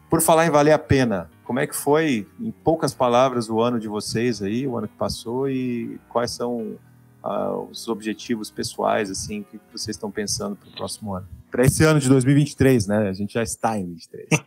Por 0.09 0.21
falar 0.21 0.47
em 0.47 0.49
valer 0.49 0.71
a 0.71 0.79
pena, 0.79 1.29
como 1.43 1.59
é 1.59 1.67
que 1.67 1.75
foi, 1.75 2.25
em 2.39 2.49
poucas 2.49 2.93
palavras, 2.93 3.49
o 3.49 3.59
ano 3.59 3.77
de 3.77 3.89
vocês 3.89 4.41
aí, 4.41 4.65
o 4.65 4.77
ano 4.77 4.87
que 4.87 4.95
passou, 4.95 5.49
e 5.49 5.99
quais 6.07 6.31
são 6.31 6.77
uh, 7.21 7.67
os 7.69 7.89
objetivos 7.89 8.49
pessoais, 8.49 9.11
assim, 9.11 9.43
que 9.43 9.59
vocês 9.73 9.97
estão 9.97 10.09
pensando 10.09 10.55
para 10.55 10.69
o 10.69 10.71
próximo 10.71 11.13
ano? 11.13 11.27
Para 11.51 11.65
esse 11.65 11.83
ano 11.83 11.99
de 11.99 12.07
2023, 12.07 12.87
né? 12.87 13.09
A 13.09 13.13
gente 13.13 13.33
já 13.33 13.43
está 13.43 13.77
em 13.77 13.85
23. 13.85 14.29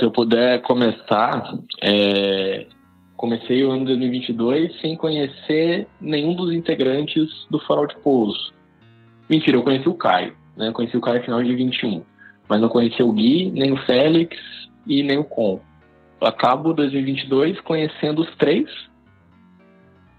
Se 0.00 0.04
eu 0.04 0.10
puder 0.10 0.60
começar, 0.62 1.44
é... 1.80 2.66
comecei 3.20 3.62
o 3.62 3.70
ano 3.70 3.80
de 3.80 3.88
2022 3.88 4.80
sem 4.80 4.96
conhecer 4.96 5.86
nenhum 6.00 6.34
dos 6.34 6.54
integrantes 6.54 7.28
do 7.50 7.60
Farol 7.60 7.86
de 7.86 7.94
Pouso. 7.96 8.54
Mentira, 9.28 9.58
eu 9.58 9.62
conheci 9.62 9.86
o 9.90 9.94
Caio, 9.94 10.34
né? 10.56 10.68
Eu 10.68 10.72
conheci 10.72 10.96
o 10.96 11.02
Caio 11.02 11.18
no 11.18 11.24
final 11.26 11.44
de 11.44 11.54
21, 11.54 12.02
mas 12.48 12.62
não 12.62 12.70
conheci 12.70 13.02
o 13.02 13.12
Gui, 13.12 13.50
nem 13.50 13.72
o 13.72 13.76
Félix 13.84 14.38
e 14.86 15.02
nem 15.02 15.18
o 15.18 15.24
Com. 15.24 15.60
Acabo 16.18 16.72
2022 16.72 17.60
conhecendo 17.60 18.22
os 18.22 18.36
três, 18.36 18.70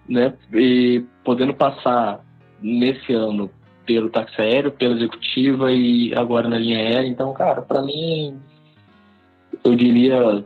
né? 0.07 0.35
E 0.53 1.03
podendo 1.23 1.55
passar 1.55 2.23
nesse 2.61 3.13
ano 3.13 3.49
pelo 3.83 4.11
táxi 4.11 4.39
aéreo, 4.39 4.71
pela 4.73 4.93
executiva 4.93 5.71
e 5.71 6.13
agora 6.13 6.47
na 6.47 6.59
linha 6.59 6.77
aérea. 6.77 7.07
Então, 7.07 7.33
cara, 7.33 7.63
para 7.63 7.81
mim 7.81 8.39
eu 9.63 9.75
diria, 9.75 10.45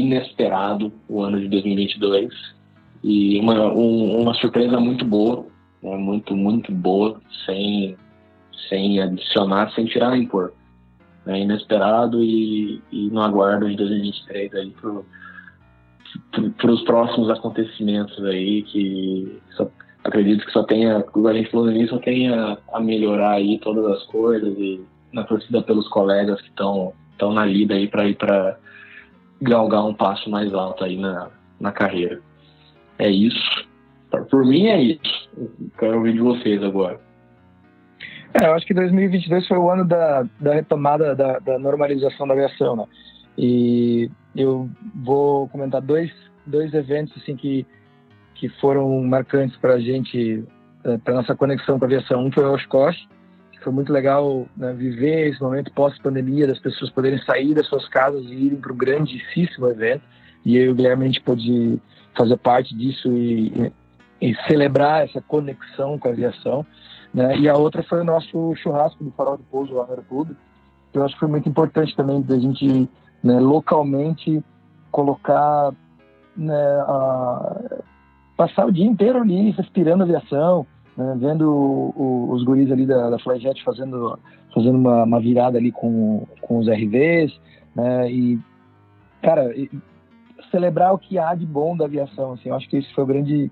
inesperado 0.00 0.92
o 1.08 1.22
ano 1.22 1.40
de 1.40 1.48
2022 1.48 2.32
e 3.02 3.38
uma, 3.38 3.72
um, 3.72 4.20
uma 4.20 4.34
surpresa 4.34 4.80
muito 4.80 5.04
boa, 5.04 5.46
né? 5.82 5.96
muito, 5.96 6.34
muito 6.34 6.72
boa, 6.72 7.20
sem, 7.44 7.96
sem 8.68 9.00
adicionar, 9.00 9.70
sem 9.72 9.84
tirar 9.84 10.10
nem 10.12 10.26
pôr. 10.26 10.52
Né? 11.26 11.40
Inesperado 11.40 12.22
e, 12.22 12.82
e 12.90 13.08
no 13.10 13.20
aguardo 13.20 13.68
de 13.68 13.76
2023 13.76 14.54
aí 14.54 14.74
para 16.56 16.72
os 16.72 16.82
próximos 16.84 17.28
acontecimentos 17.30 18.22
aí 18.24 18.62
que 18.62 19.40
só, 19.56 19.68
acredito 20.02 20.44
que 20.46 20.52
só 20.52 20.62
tenha, 20.62 20.98
a 20.98 21.32
gente 21.32 21.50
falou 21.50 21.70
nisso, 21.70 21.94
só 21.94 22.00
tenha 22.00 22.58
a 22.72 22.80
melhorar 22.80 23.32
aí 23.32 23.58
todas 23.58 23.84
as 23.86 24.02
coisas 24.04 24.56
e 24.58 24.80
na 25.12 25.24
torcida 25.24 25.62
pelos 25.62 25.88
colegas 25.88 26.40
que 26.40 26.48
estão 26.48 26.92
na 27.32 27.44
lida 27.44 27.74
aí 27.74 27.86
para 27.86 28.08
ir 28.08 28.16
para 28.16 28.58
galgar 29.44 29.84
um 29.86 29.94
passo 29.94 30.28
mais 30.28 30.52
alto 30.52 30.84
aí 30.84 30.96
na, 30.96 31.30
na 31.60 31.70
carreira. 31.70 32.20
É 32.98 33.08
isso. 33.08 33.66
Por 34.30 34.44
mim 34.44 34.66
é 34.66 34.80
isso. 34.80 35.30
Quero 35.78 35.98
ouvir 35.98 36.14
de 36.14 36.20
vocês 36.20 36.62
agora. 36.62 37.00
É, 38.34 38.46
eu 38.46 38.54
acho 38.54 38.66
que 38.66 38.74
2022 38.74 39.46
foi 39.46 39.58
o 39.58 39.70
ano 39.70 39.84
da, 39.84 40.24
da 40.40 40.54
retomada 40.54 41.14
da, 41.14 41.38
da 41.38 41.58
normalização 41.58 42.26
da 42.26 42.34
aviação, 42.34 42.74
né? 42.74 42.84
E 43.38 44.10
eu 44.34 44.68
vou 44.94 45.48
comentar 45.48 45.80
dois, 45.80 46.10
dois 46.46 46.72
eventos 46.74 47.16
assim 47.16 47.36
que, 47.36 47.66
que 48.34 48.48
foram 48.60 49.02
marcantes 49.02 49.56
para 49.58 49.74
a 49.74 49.80
gente, 49.80 50.44
eh, 50.84 50.98
para 50.98 51.14
nossa 51.14 51.34
conexão 51.34 51.78
com 51.78 51.84
a 51.84 51.88
aviação. 51.88 52.24
Um 52.24 52.32
foi 52.32 52.44
o 52.44 52.52
Oshkosh, 52.52 53.08
foi 53.64 53.72
muito 53.72 53.92
legal 53.92 54.46
né, 54.56 54.72
viver 54.74 55.30
esse 55.30 55.42
momento 55.42 55.72
pós-pandemia, 55.72 56.46
das 56.46 56.58
pessoas 56.58 56.90
poderem 56.90 57.18
sair 57.20 57.54
das 57.54 57.66
suas 57.66 57.88
casas 57.88 58.22
e 58.26 58.34
irem 58.34 58.60
para 58.60 58.72
um 58.72 58.76
grandíssimo 58.76 59.68
evento. 59.68 60.02
E 60.44 60.56
eu 60.56 60.72
o 60.72 60.74
Guilherme, 60.74 61.04
a 61.04 61.06
gente 61.06 61.22
pôde 61.22 61.80
fazer 62.16 62.36
parte 62.36 62.76
disso 62.76 63.10
e, 63.10 63.72
e, 64.20 64.30
e, 64.30 64.34
celebrar 64.46 65.04
essa 65.04 65.20
conexão 65.22 65.98
com 65.98 66.08
a 66.08 66.12
aviação. 66.12 66.64
Né? 67.12 67.38
E 67.38 67.48
a 67.48 67.56
outra 67.56 67.82
foi 67.82 68.02
o 68.02 68.04
nosso 68.04 68.54
churrasco 68.56 69.02
do 69.02 69.10
Farol 69.12 69.38
de 69.38 69.42
Pouso 69.44 69.74
lá 69.74 69.84
no 69.84 69.90
Aeroclube, 69.90 70.36
que 70.92 70.98
eu 70.98 71.04
acho 71.04 71.14
que 71.14 71.20
foi 71.20 71.28
muito 71.28 71.48
importante 71.48 71.96
também 71.96 72.20
da 72.20 72.38
gente 72.38 72.88
né, 73.22 73.40
localmente 73.40 74.44
colocar, 74.90 75.72
né, 76.36 76.54
a, 76.86 77.78
passar 78.36 78.66
o 78.66 78.72
dia 78.72 78.86
inteiro 78.86 79.20
ali 79.20 79.50
respirando 79.52 80.04
aviação, 80.04 80.66
né, 80.96 81.16
vendo 81.18 81.50
o, 81.50 81.92
o, 81.96 82.32
os 82.32 82.44
guris 82.44 82.70
ali 82.70 82.86
da, 82.86 83.10
da 83.10 83.18
Flyjet 83.18 83.62
fazendo, 83.64 84.18
fazendo 84.54 84.76
uma, 84.76 85.04
uma, 85.04 85.20
virada 85.20 85.58
ali 85.58 85.72
com, 85.72 86.26
com 86.40 86.58
os 86.58 86.68
RVs, 86.68 87.38
né, 87.74 88.10
e, 88.10 88.38
cara, 89.22 89.56
e, 89.56 89.70
celebrar 90.50 90.94
o 90.94 90.98
que 90.98 91.18
há 91.18 91.34
de 91.34 91.44
bom 91.44 91.76
da 91.76 91.84
aviação, 91.84 92.32
assim, 92.32 92.48
eu 92.48 92.54
acho 92.54 92.68
que 92.68 92.76
esse 92.76 92.92
foi 92.94 93.04
o 93.04 93.06
grande, 93.06 93.50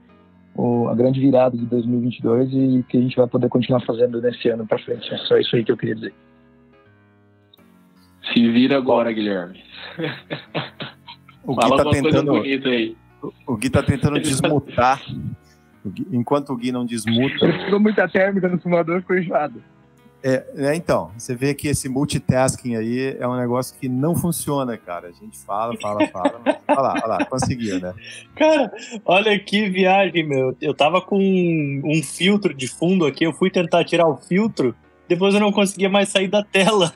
o, 0.55 0.89
a 0.89 0.95
grande 0.95 1.21
virada 1.21 1.57
de 1.57 1.67
2022 1.67 2.53
e 2.53 2.85
que 2.89 2.97
a 2.97 3.01
gente 3.01 3.17
vai 3.17 3.27
poder 3.27 3.49
continuar 3.49 3.81
fazendo 3.81 4.21
nesse 4.21 4.49
ano 4.49 4.67
para 4.67 4.79
frente, 4.79 5.13
é 5.13 5.19
só 5.19 5.37
isso 5.37 5.57
aí 5.57 5.65
que 5.65 5.73
eu 5.73 5.77
queria 5.77 5.97
dizer. 5.97 6.15
Se 8.33 8.51
vira 8.51 8.77
agora, 8.77 9.13
Guilherme. 9.13 9.61
O 11.45 11.57
Gui 11.57 11.77
tá 11.77 11.91
tentando, 11.91 12.33
o 13.49 13.57
Gui 13.57 13.69
tá 13.69 13.83
tentando 13.83 14.21
desmutar 14.21 15.03
enquanto 16.11 16.51
o 16.51 16.57
Gui 16.57 16.73
não 16.73 16.85
desmuta. 16.85 17.45
Ele 17.45 17.65
ficou 17.65 17.81
muita 17.81 18.09
térmica 18.09 18.49
no 18.49 18.61
fumador, 18.61 19.01
ficou 19.01 19.17
enjoado. 19.17 19.63
É, 20.25 20.45
é, 20.57 20.77
então, 20.77 21.11
você 21.19 21.35
vê 21.35 21.53
que 21.53 21.67
esse 21.67 21.89
multitasking 21.89 22.77
aí 22.77 23.17
é 23.19 23.27
um 23.27 23.37
negócio 23.37 23.77
que 23.79 23.89
não 23.89 24.15
funciona, 24.15 24.77
cara. 24.77 25.09
A 25.09 25.13
gente 25.13 25.37
fala, 25.39 25.77
fala, 25.81 26.07
fala. 26.09 26.41
Mas... 26.45 26.57
olha 26.69 26.81
lá, 26.81 26.93
olha 26.95 27.07
lá, 27.07 27.25
conseguiu, 27.25 27.81
né? 27.81 27.93
Cara, 28.37 28.73
olha 29.05 29.37
que 29.39 29.69
viagem, 29.69 30.25
meu. 30.25 30.57
Eu 30.61 30.73
tava 30.73 31.01
com 31.01 31.19
um 31.19 32.03
filtro 32.05 32.55
de 32.55 32.69
fundo 32.69 33.05
aqui, 33.05 33.25
eu 33.25 33.33
fui 33.33 33.51
tentar 33.51 33.85
tirar 33.85 34.07
o 34.07 34.17
filtro, 34.17 34.75
depois 35.09 35.35
eu 35.35 35.41
não 35.41 35.51
conseguia 35.51 35.89
mais 35.89 36.09
sair 36.09 36.29
da 36.29 36.45
tela. 36.45 36.95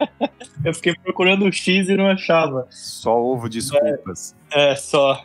eu 0.62 0.74
fiquei 0.74 0.94
procurando 1.02 1.46
o 1.46 1.52
X 1.52 1.88
e 1.88 1.96
não 1.96 2.06
achava. 2.06 2.66
Só 2.68 3.18
ovo 3.18 3.48
desculpas. 3.48 4.36
É, 4.52 4.72
é 4.72 4.76
só. 4.76 5.24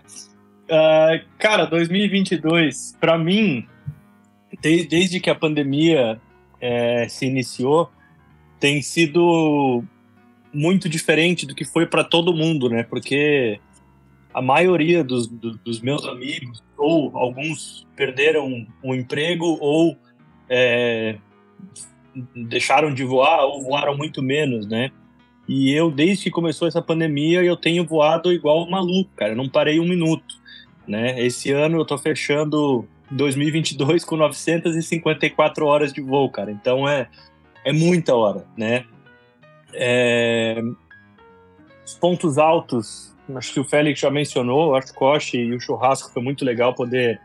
Uh, 0.74 1.24
cara, 1.38 1.66
2022, 1.66 2.98
para 3.00 3.16
mim, 3.16 3.68
desde, 4.60 5.20
que 5.20 5.30
a 5.30 5.36
pandemia 5.36 6.20
é, 6.60 7.08
se 7.08 7.28
iniciou, 7.28 7.92
tem 8.60 8.82
sido 8.82 9.84
muito 10.52 10.90
diferente 10.90 11.46
do 11.46 11.54
que 11.54 11.64
foi 11.64 11.86
para 11.86 12.04
todo 12.04 12.34
mundo, 12.34 12.70
né? 12.70 12.82
Porque 12.82 13.60
a 14.34 14.42
maioria 14.42 15.04
dos, 15.04 15.28
do, 15.28 15.52
dos 15.60 15.80
meus 15.80 16.04
amigos, 16.08 16.64
ou 16.76 17.16
alguns 17.16 17.86
perderam 17.96 18.66
o 18.82 18.96
emprego, 18.96 19.60
ou 19.62 19.96
é, 20.50 21.18
deixaram 22.36 22.92
de 22.92 23.04
voar, 23.04 23.46
ou 23.46 23.62
voaram 23.62 23.96
muito 23.96 24.24
menos, 24.24 24.66
né? 24.66 24.90
E 25.48 25.72
eu, 25.72 25.92
desde 25.92 26.24
que 26.24 26.32
começou 26.32 26.68
essa 26.68 26.82
pandemia, 26.82 27.44
eu 27.44 27.56
tenho 27.56 27.86
voado 27.86 28.32
igual 28.32 28.68
maluco, 28.68 29.12
cara. 29.16 29.34
Eu 29.34 29.38
não 29.38 29.48
parei 29.48 29.80
um 29.80 29.88
minuto. 29.88 30.42
Né? 30.88 31.22
Esse 31.22 31.52
ano 31.52 31.80
eu 31.80 31.86
tô 31.86 31.98
fechando 31.98 32.86
2022 33.12 34.04
com 34.04 34.18
954 34.18 35.66
horas 35.66 35.94
de 35.94 36.02
voo, 36.02 36.30
cara. 36.30 36.52
Então 36.52 36.88
é, 36.88 37.08
é 37.64 37.72
muita 37.72 38.16
hora, 38.16 38.46
né? 38.58 38.86
É... 39.74 40.62
Os 41.86 41.94
pontos 41.96 42.38
altos, 42.38 43.14
acho 43.36 43.54
que 43.54 43.60
o 43.60 43.64
Félix 43.64 44.00
já 44.00 44.10
mencionou, 44.10 44.72
o 44.72 44.76
Artcoche 44.76 45.38
e 45.38 45.54
o 45.54 45.60
churrasco 45.60 46.12
foi 46.12 46.22
muito 46.22 46.46
legal 46.46 46.74
poder 46.74 47.20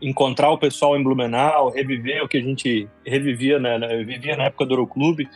encontrar 0.00 0.50
o 0.50 0.58
pessoal 0.58 0.96
em 0.96 1.02
Blumenau, 1.02 1.70
reviver 1.70 2.22
o 2.22 2.28
que 2.28 2.38
a 2.38 2.42
gente 2.42 2.88
revivia, 3.04 3.58
né? 3.58 3.78
vivia 4.04 4.36
na 4.36 4.44
época 4.44 4.64
do 4.64 4.74
Euroclube. 4.74 5.28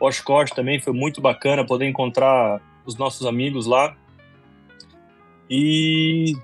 O 0.00 0.06
Oshkosh 0.06 0.50
também 0.50 0.80
foi 0.80 0.92
muito 0.92 1.20
bacana 1.20 1.64
poder 1.64 1.86
encontrar 1.86 2.60
os 2.84 2.96
nossos 2.96 3.26
amigos 3.26 3.66
lá. 3.66 3.96
E, 5.50 6.36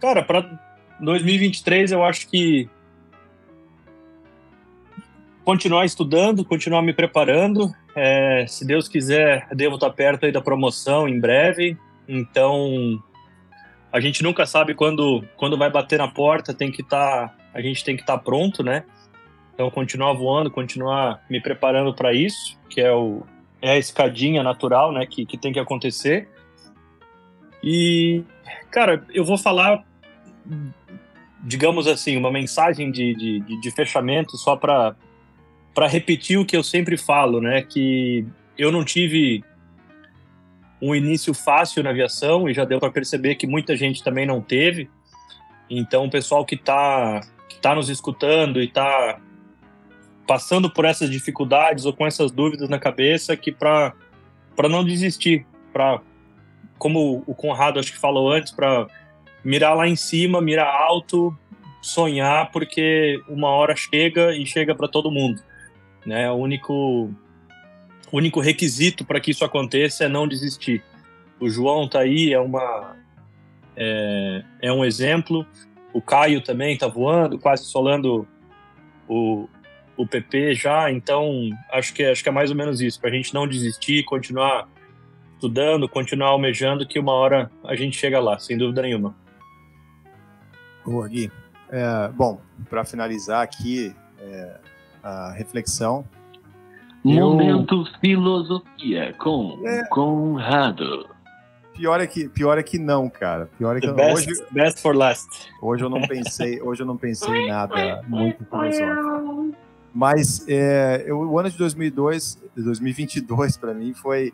cara, 0.00 0.22
para 0.22 0.58
2023 1.00 1.92
eu 1.92 2.04
acho 2.04 2.28
que 2.28 2.68
continuar 5.44 5.84
estudando, 5.84 6.44
continuar 6.44 6.82
me 6.82 6.92
preparando. 6.92 7.72
É, 7.94 8.44
se 8.48 8.66
Deus 8.66 8.88
quiser, 8.88 9.46
devo 9.54 9.76
estar 9.76 9.90
perto 9.90 10.26
aí 10.26 10.32
da 10.32 10.40
promoção 10.40 11.08
em 11.08 11.20
breve. 11.20 11.76
Então, 12.08 13.02
a 13.92 14.00
gente 14.00 14.22
nunca 14.22 14.44
sabe 14.44 14.74
quando, 14.74 15.24
quando 15.36 15.56
vai 15.56 15.70
bater 15.70 15.98
na 15.98 16.08
porta, 16.08 16.52
tem 16.52 16.70
que 16.70 16.82
estar, 16.82 17.28
tá, 17.28 17.34
a 17.54 17.60
gente 17.60 17.84
tem 17.84 17.96
que 17.96 18.02
estar 18.02 18.18
tá 18.18 18.22
pronto, 18.22 18.62
né? 18.62 18.84
Então, 19.54 19.70
continuar 19.70 20.12
voando, 20.12 20.50
continuar 20.50 21.24
me 21.30 21.40
preparando 21.40 21.94
para 21.94 22.12
isso, 22.12 22.58
que 22.68 22.80
é, 22.80 22.92
o, 22.92 23.22
é 23.62 23.70
a 23.70 23.78
escadinha 23.78 24.42
natural, 24.42 24.92
né, 24.92 25.06
que, 25.06 25.24
que 25.24 25.38
tem 25.38 25.52
que 25.52 25.58
acontecer. 25.58 26.28
E, 27.68 28.22
cara, 28.70 29.04
eu 29.12 29.24
vou 29.24 29.36
falar, 29.36 29.84
digamos 31.42 31.88
assim, 31.88 32.16
uma 32.16 32.30
mensagem 32.30 32.92
de, 32.92 33.12
de, 33.16 33.60
de 33.60 33.70
fechamento 33.72 34.36
só 34.36 34.54
para 34.56 34.94
repetir 35.88 36.38
o 36.38 36.46
que 36.46 36.56
eu 36.56 36.62
sempre 36.62 36.96
falo, 36.96 37.40
né? 37.40 37.62
Que 37.62 38.24
eu 38.56 38.70
não 38.70 38.84
tive 38.84 39.42
um 40.80 40.94
início 40.94 41.34
fácil 41.34 41.82
na 41.82 41.90
aviação 41.90 42.48
e 42.48 42.54
já 42.54 42.64
deu 42.64 42.78
para 42.78 42.92
perceber 42.92 43.34
que 43.34 43.48
muita 43.48 43.74
gente 43.74 44.00
também 44.00 44.24
não 44.24 44.40
teve. 44.40 44.88
Então, 45.68 46.04
o 46.04 46.10
pessoal 46.10 46.46
que 46.46 46.54
está 46.54 47.20
que 47.48 47.58
tá 47.58 47.74
nos 47.74 47.88
escutando 47.88 48.60
e 48.60 48.66
está 48.66 49.18
passando 50.24 50.70
por 50.70 50.84
essas 50.84 51.10
dificuldades 51.10 51.84
ou 51.84 51.92
com 51.92 52.06
essas 52.06 52.30
dúvidas 52.30 52.68
na 52.68 52.78
cabeça 52.78 53.36
que 53.36 53.50
para 53.50 53.92
não 54.68 54.84
desistir, 54.84 55.44
para 55.72 56.00
como 56.78 57.22
o 57.26 57.34
Conrado 57.34 57.78
acho 57.78 57.92
que 57.92 57.98
falou 57.98 58.30
antes, 58.30 58.52
para 58.52 58.86
mirar 59.44 59.74
lá 59.74 59.86
em 59.86 59.96
cima, 59.96 60.40
mirar 60.40 60.68
alto, 60.68 61.36
sonhar, 61.80 62.50
porque 62.50 63.20
uma 63.28 63.48
hora 63.48 63.76
chega 63.76 64.34
e 64.36 64.44
chega 64.44 64.74
para 64.74 64.88
todo 64.88 65.10
mundo. 65.10 65.40
Né? 66.04 66.30
O 66.30 66.34
único, 66.34 67.10
único 68.12 68.40
requisito 68.40 69.04
para 69.04 69.20
que 69.20 69.30
isso 69.30 69.44
aconteça 69.44 70.04
é 70.04 70.08
não 70.08 70.26
desistir. 70.26 70.82
O 71.38 71.48
João 71.48 71.88
tá 71.88 72.00
aí, 72.00 72.32
é, 72.32 72.40
uma, 72.40 72.96
é, 73.76 74.42
é 74.62 74.72
um 74.72 74.84
exemplo. 74.84 75.46
O 75.92 76.00
Caio 76.00 76.40
também 76.40 76.74
está 76.74 76.88
voando, 76.88 77.38
quase 77.38 77.64
solando 77.66 78.26
o, 79.08 79.48
o 79.96 80.06
PP 80.06 80.54
já. 80.54 80.90
Então, 80.90 81.50
acho 81.72 81.94
que, 81.94 82.04
acho 82.04 82.22
que 82.22 82.28
é 82.28 82.32
mais 82.32 82.50
ou 82.50 82.56
menos 82.56 82.80
isso, 82.80 83.00
para 83.00 83.10
a 83.10 83.12
gente 83.12 83.32
não 83.32 83.46
desistir, 83.46 84.04
continuar 84.04 84.68
estudando, 85.36 85.88
continuar 85.88 86.30
almejando, 86.30 86.86
que 86.86 86.98
uma 86.98 87.12
hora 87.12 87.50
a 87.64 87.76
gente 87.76 87.96
chega 87.96 88.18
lá, 88.18 88.38
sem 88.38 88.56
dúvida 88.56 88.82
nenhuma. 88.82 89.14
Boa, 90.84 91.06
Gui. 91.08 91.30
É, 91.70 92.08
bom, 92.08 92.40
para 92.70 92.84
finalizar 92.84 93.42
aqui 93.42 93.94
é, 94.18 94.60
a 95.02 95.32
reflexão. 95.32 96.04
Momento 97.04 97.84
eu... 97.86 98.00
filosofia 98.00 99.14
com 99.18 99.60
é. 99.64 99.84
Conrado. 99.88 101.08
Pior 101.74 102.00
é 102.00 102.06
que 102.06 102.26
pior 102.28 102.56
é 102.56 102.62
que 102.62 102.78
não, 102.78 103.08
cara. 103.10 103.50
Pior 103.58 103.76
é 103.76 103.80
que 103.80 103.92
best, 103.92 104.30
hoje 104.30 104.44
best 104.50 104.80
for 104.80 104.96
last. 104.96 105.52
Hoje 105.60 105.84
eu 105.84 105.90
não 105.90 106.00
pensei, 106.00 106.60
hoje 106.62 106.82
eu 106.82 106.86
não 106.86 106.96
pensei 106.96 107.34
em 107.34 107.48
nada 107.48 108.02
muito 108.08 108.44
filosófico. 108.44 109.54
Mas 109.92 110.46
é, 110.48 111.04
eu, 111.06 111.18
o 111.18 111.38
ano 111.38 111.50
de 111.50 111.58
2002, 111.58 112.42
2022 112.56 113.56
para 113.56 113.74
mim 113.74 113.92
foi 113.92 114.32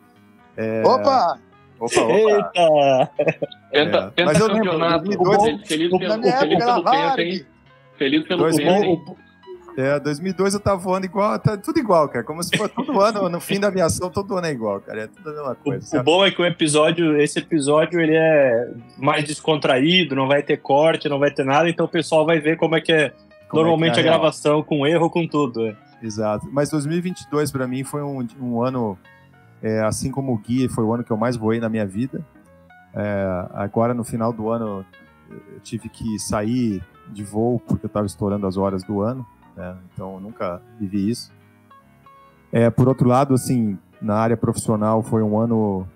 é... 0.57 0.82
Opa! 0.84 1.38
Opa, 1.78 2.00
opa. 2.00 3.11
Eita! 3.72 4.12
Penta, 4.12 4.12
é. 4.16 4.24
Mas 4.24 4.38
eu 4.38 4.46
lembro, 4.46 4.78
2002, 4.78 5.66
feliz, 5.66 5.90
pelo, 5.90 6.22
feliz 6.22 6.64
pelo 6.64 6.84
tempo, 6.84 7.20
hein? 7.20 7.46
Feliz 7.96 8.22
pelo 8.26 8.40
2000, 8.42 8.80
tempo, 8.80 9.16
É, 9.76 9.98
2002 9.98 10.55
eu 10.55 10.61
tava 10.61 10.76
voando 10.76 11.07
igual, 11.07 11.38
tá 11.38 11.57
tudo 11.57 11.78
igual, 11.80 12.09
cara. 12.09 12.24
Como 12.24 12.42
se 12.42 12.57
fosse 12.57 12.72
todo 12.72 13.00
ano, 13.00 13.28
no 13.28 13.40
fim 13.40 13.59
da 13.59 13.68
aviação, 13.68 14.11
todo 14.11 14.36
ano 14.36 14.46
é 14.46 14.53
igual, 14.53 14.80
cara. 14.80 15.03
É 15.03 15.07
tudo 15.09 15.28
a 15.30 15.32
mesma 15.32 15.55
coisa. 15.57 15.96
O, 15.96 16.00
o, 16.00 16.03
bom 16.05 16.24
é 16.24 16.30
que 16.30 16.40
o 16.40 16.46
episódio, 16.46 17.20
esse 17.20 17.40
episódio, 17.40 18.00
ele 18.00 18.14
é 18.14 18.70
mais 18.96 19.24
descontraído, 19.24 20.14
não 20.14 20.28
vai 20.28 20.42
ter 20.42 20.59
corte, 20.59 21.09
não 21.09 21.18
vai 21.18 21.30
ter 21.32 21.44
nada, 21.44 21.68
então 21.68 21.86
o 21.86 21.88
pessoal 21.88 22.24
vai 22.24 22.38
ver 22.38 22.57
como 22.57 22.76
é 22.76 22.80
que 22.80 22.92
é 22.92 23.12
como 23.48 23.62
normalmente 23.62 23.98
é 23.98 24.03
que 24.03 24.09
é 24.09 24.12
a 24.12 24.14
gravação, 24.14 24.62
com 24.62 24.86
erro, 24.86 25.11
com 25.11 25.26
tudo. 25.26 25.66
É. 25.66 25.76
Exato. 26.03 26.48
Mas 26.50 26.70
2022 26.70 27.50
para 27.50 27.66
mim 27.66 27.84
foi 27.84 28.03
um, 28.03 28.26
um 28.40 28.62
ano 28.62 28.98
é, 29.62 29.80
assim 29.80 30.10
como 30.10 30.32
o 30.34 30.38
Gui, 30.38 30.68
foi 30.68 30.82
o 30.82 30.92
ano 30.92 31.04
que 31.04 31.10
eu 31.10 31.16
mais 31.16 31.36
voei 31.36 31.60
na 31.60 31.68
minha 31.68 31.86
vida. 31.86 32.24
É, 32.92 33.46
agora, 33.54 33.94
no 33.94 34.02
final 34.02 34.32
do 34.32 34.50
ano, 34.50 34.84
eu 35.30 35.60
tive 35.60 35.88
que 35.88 36.18
sair 36.18 36.82
de 37.10 37.22
voo 37.22 37.60
porque 37.60 37.86
eu 37.86 37.88
estava 37.88 38.06
estourando 38.06 38.46
as 38.46 38.56
horas 38.56 38.82
do 38.82 39.00
ano. 39.00 39.24
Né? 39.56 39.76
Então, 39.92 40.14
eu 40.14 40.20
nunca 40.20 40.60
vivi 40.80 41.08
isso. 41.08 41.32
É, 42.50 42.68
por 42.70 42.88
outro 42.88 43.08
lado, 43.08 43.34
assim, 43.34 43.78
na 44.00 44.16
área 44.16 44.36
profissional, 44.36 45.02
foi 45.02 45.22
um 45.22 45.38
ano, 45.38 45.86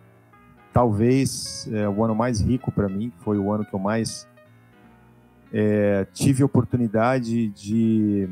talvez, 0.72 1.68
é, 1.72 1.88
o 1.88 2.04
ano 2.04 2.14
mais 2.14 2.40
rico 2.40 2.70
para 2.70 2.88
mim. 2.88 3.12
Foi 3.18 3.36
o 3.36 3.52
ano 3.52 3.64
que 3.64 3.74
eu 3.74 3.80
mais 3.80 4.28
é, 5.52 6.06
tive 6.12 6.44
oportunidade 6.44 7.48
de 7.48 8.28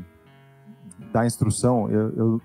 dar 1.11 1.25
instrução. 1.25 1.89
Eu, 1.89 2.13
eu 2.15 2.41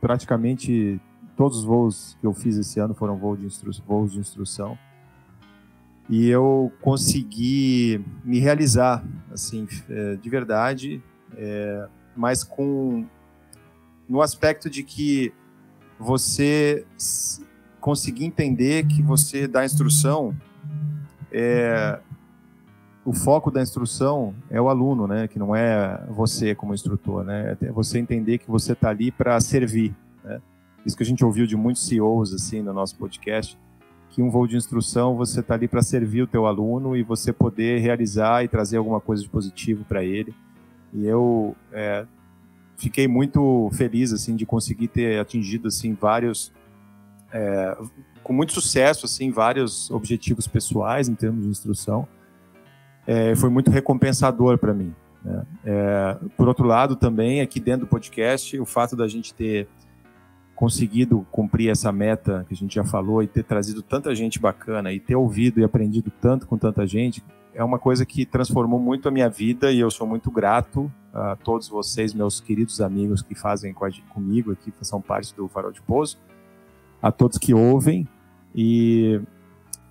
praticamente 0.00 1.00
todos 1.36 1.58
os 1.58 1.64
voos 1.64 2.16
que 2.20 2.26
eu 2.26 2.32
fiz 2.32 2.56
esse 2.56 2.78
ano 2.80 2.94
foram 2.94 3.16
voos 3.16 3.38
de, 3.38 3.46
instru 3.46 3.70
voos 3.86 4.12
de 4.12 4.18
instrução. 4.18 4.78
E 6.08 6.28
eu 6.28 6.70
consegui 6.82 8.04
me 8.22 8.38
realizar, 8.38 9.02
assim, 9.32 9.66
é, 9.88 10.16
de 10.16 10.28
verdade, 10.28 11.02
é, 11.36 11.88
mas 12.14 12.44
com 12.44 13.06
no 14.08 14.20
aspecto 14.20 14.68
de 14.68 14.82
que 14.82 15.32
você 15.98 16.86
conseguir 17.80 18.24
entender 18.24 18.86
que 18.86 19.02
você 19.02 19.46
dá 19.48 19.64
instrução, 19.64 20.36
é, 21.32 21.98
o 23.04 23.12
foco 23.12 23.50
da 23.50 23.62
instrução 23.62 24.34
é 24.50 24.60
o 24.60 24.68
aluno, 24.68 25.06
né? 25.06 25.28
Que 25.28 25.38
não 25.38 25.54
é 25.54 26.02
você 26.08 26.54
como 26.54 26.74
instrutor, 26.74 27.24
né? 27.24 27.56
É 27.60 27.72
você 27.72 27.98
entender 27.98 28.38
que 28.38 28.50
você 28.50 28.72
está 28.72 28.90
ali 28.90 29.10
para 29.10 29.38
servir? 29.40 29.94
Isso 30.84 30.96
que 30.96 31.02
a 31.02 31.06
gente 31.06 31.24
ouviu 31.24 31.46
de 31.46 31.56
muitos 31.56 31.86
CEOs 31.86 32.32
assim 32.34 32.62
no 32.62 32.72
nosso 32.72 32.96
podcast, 32.96 33.58
que 34.10 34.22
um 34.22 34.30
voo 34.30 34.46
de 34.46 34.56
instrução 34.56 35.16
você 35.16 35.40
está 35.40 35.54
ali 35.54 35.66
para 35.66 35.82
servir 35.82 36.22
o 36.22 36.26
teu 36.26 36.46
aluno 36.46 36.96
e 36.96 37.02
você 37.02 37.32
poder 37.32 37.80
realizar 37.80 38.44
e 38.44 38.48
trazer 38.48 38.76
alguma 38.76 39.00
coisa 39.00 39.22
de 39.22 39.28
positivo 39.28 39.84
para 39.84 40.04
ele. 40.04 40.34
E 40.92 41.06
eu 41.06 41.56
é, 41.72 42.06
fiquei 42.76 43.08
muito 43.08 43.70
feliz 43.72 44.12
assim 44.12 44.36
de 44.36 44.46
conseguir 44.46 44.88
ter 44.88 45.18
atingido 45.18 45.68
assim 45.68 45.94
vários 45.94 46.52
é, 47.32 47.76
com 48.22 48.32
muito 48.32 48.52
sucesso 48.52 49.06
assim 49.06 49.30
vários 49.30 49.90
objetivos 49.90 50.46
pessoais 50.46 51.08
em 51.08 51.14
termos 51.14 51.44
de 51.44 51.50
instrução. 51.50 52.06
É, 53.06 53.34
foi 53.34 53.50
muito 53.50 53.70
recompensador 53.70 54.58
para 54.58 54.72
mim. 54.72 54.94
Né? 55.24 55.46
É, 55.64 56.16
por 56.36 56.46
outro 56.48 56.66
lado, 56.66 56.94
também 56.94 57.40
aqui 57.40 57.58
dentro 57.58 57.86
do 57.86 57.88
podcast, 57.88 58.58
o 58.58 58.64
fato 58.64 58.94
da 58.94 59.08
gente 59.08 59.34
ter 59.34 59.66
conseguido 60.54 61.26
cumprir 61.30 61.70
essa 61.70 61.90
meta 61.90 62.44
que 62.48 62.54
a 62.54 62.56
gente 62.56 62.74
já 62.74 62.84
falou 62.84 63.22
e 63.22 63.26
ter 63.26 63.42
trazido 63.42 63.82
tanta 63.82 64.14
gente 64.14 64.38
bacana 64.38 64.92
e 64.92 65.00
ter 65.00 65.16
ouvido 65.16 65.60
e 65.60 65.64
aprendido 65.64 66.12
tanto 66.20 66.46
com 66.46 66.56
tanta 66.56 66.86
gente 66.86 67.22
é 67.54 67.62
uma 67.62 67.78
coisa 67.78 68.04
que 68.04 68.26
transformou 68.26 68.80
muito 68.80 69.08
a 69.08 69.12
minha 69.12 69.28
vida 69.28 69.70
e 69.70 69.78
eu 69.78 69.90
sou 69.90 70.06
muito 70.06 70.30
grato 70.30 70.92
a 71.12 71.36
todos 71.36 71.68
vocês, 71.68 72.12
meus 72.12 72.40
queridos 72.40 72.80
amigos 72.80 73.22
que 73.22 73.34
fazem 73.34 73.72
comigo 74.08 74.50
aqui, 74.50 74.72
que 74.72 74.84
são 74.84 75.00
parte 75.00 75.34
do 75.34 75.46
Farol 75.46 75.70
de 75.70 75.80
Pouso, 75.80 76.18
a 77.00 77.12
todos 77.12 77.38
que 77.38 77.54
ouvem 77.54 78.08
e, 78.52 79.20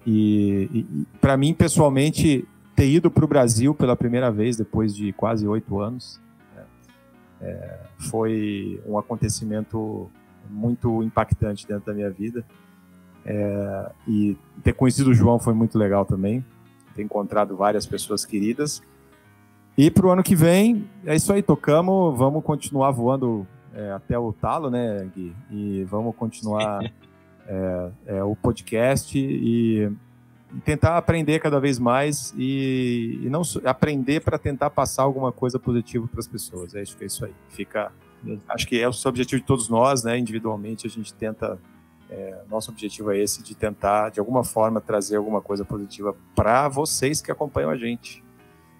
e, 0.06 0.70
e 0.74 1.06
para 1.22 1.38
mim 1.38 1.54
pessoalmente 1.54 2.46
ter 2.76 2.90
ido 2.90 3.10
para 3.10 3.24
o 3.24 3.28
Brasil 3.28 3.74
pela 3.74 3.96
primeira 3.96 4.30
vez 4.30 4.58
depois 4.58 4.94
de 4.94 5.14
quase 5.14 5.48
oito 5.48 5.80
anos 5.80 6.20
né, 6.54 6.64
é, 7.42 7.80
foi 7.98 8.82
um 8.86 8.98
acontecimento 8.98 10.12
muito 10.50 11.04
impactante 11.04 11.68
dentro 11.68 11.86
da 11.86 11.94
minha 11.94 12.10
vida. 12.10 12.46
É, 13.26 13.92
e 14.08 14.38
ter 14.64 14.74
conhecido 14.74 15.12
o 15.12 15.14
João 15.14 15.40
foi 15.40 15.54
muito 15.54 15.78
legal 15.78 16.06
também. 16.06 16.44
Ter 16.96 17.04
encontrado 17.04 17.56
várias 17.56 17.86
pessoas 17.86 18.26
queridas. 18.26 18.82
E 19.78 19.90
para 19.90 20.06
o 20.06 20.12
ano 20.12 20.22
que 20.22 20.36
vem, 20.36 20.88
é 21.06 21.16
isso 21.16 21.34
aí, 21.34 21.42
tocamos, 21.42 22.18
vamos 22.18 22.44
continuar 22.44 22.92
voando 22.92 23.48
é, 23.74 23.92
até 23.92 24.18
o 24.18 24.32
talo, 24.32 24.70
né, 24.70 25.10
Gui? 25.16 25.36
E 25.50 25.84
vamos 25.86 26.16
continuar 26.16 26.84
é, 27.48 27.90
é, 28.06 28.24
o 28.24 28.36
podcast 28.36 29.18
e, 29.18 29.86
e, 29.86 29.92
tentar 30.64 30.98
aprender 30.98 31.40
cada 31.40 31.60
vez 31.60 31.80
mais 31.80 32.34
e, 32.38 33.20
e 33.24 33.30
não 33.30 33.42
aprender 33.66 34.22
para 34.22 34.38
tentar 34.38 34.70
passar 34.70 35.02
alguma 35.02 35.32
coisa 35.32 35.58
positiva 35.58 36.08
para 36.08 36.20
as 36.20 36.28
pessoas. 36.28 36.76
É 36.76 36.84
isso 36.84 36.96
que 36.96 37.04
é 37.04 37.08
isso 37.08 37.26
aí. 37.26 37.34
Fica 37.50 37.92
Acho 38.50 38.68
que 38.68 38.80
é 38.80 38.88
o 38.88 38.92
objetivo 39.06 39.42
de 39.42 39.48
todos 39.48 39.70
nós, 39.70 40.04
né? 40.04 40.18
Individualmente, 40.18 40.88
a 40.88 40.90
gente 40.90 41.14
tenta. 41.14 41.60
É, 42.10 42.42
nosso 42.50 42.70
objetivo 42.70 43.12
é 43.12 43.18
esse 43.18 43.42
de 43.42 43.56
tentar, 43.56 44.10
de 44.10 44.20
alguma 44.20 44.44
forma, 44.44 44.80
trazer 44.80 45.16
alguma 45.16 45.42
coisa 45.42 45.66
positiva 45.66 46.16
para 46.36 46.68
vocês 46.68 47.22
que 47.22 47.32
acompanham 47.32 47.72
a 47.72 47.78
gente. 47.78 48.24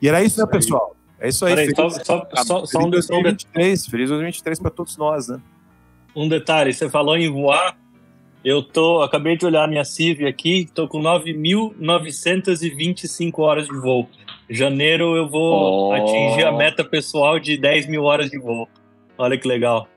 E 0.02 0.08
era 0.08 0.24
isso, 0.24 0.40
né, 0.40 0.46
pessoal? 0.46 0.96
É 1.20 1.30
isso 1.30 1.46
aí. 1.46 1.56
Peraí, 1.56 1.74
feliz, 1.74 1.96
só, 1.96 2.04
só, 2.04 2.28
só, 2.44 2.66
só 2.66 2.80
um 2.80 2.90
2023, 2.90 3.88
feliz 3.88 4.10
2023 4.10 4.60
para 4.60 4.70
todos 4.70 4.98
nós, 4.98 5.30
né? 5.30 5.42
Um 6.16 6.30
detalhe, 6.30 6.74
você 6.74 6.90
falou 6.90 7.18
em 7.18 7.32
voar. 7.32 7.76
Eu 8.44 8.62
tô, 8.62 9.02
acabei 9.02 9.38
de 9.38 9.46
olhar 9.46 9.70
minha 9.70 9.86
CIV 9.86 10.28
aqui, 10.28 10.70
tô 10.76 10.86
com 10.88 11.02
9.925 11.02 13.40
horas 13.40 13.68
de 13.68 13.80
voo. 13.80 14.10
Janeiro 14.50 15.16
eu 15.16 15.30
vou 15.30 15.90
oh. 15.90 15.94
atingir 15.94 16.46
a 16.46 16.52
meta 16.52 16.84
pessoal 16.84 17.40
de 17.40 17.58
10 17.58 17.88
mil 17.88 18.04
horas 18.04 18.30
de 18.30 18.38
voo. 18.38 18.68
Olha 19.18 19.38
que 19.38 19.48
legal. 19.48 19.88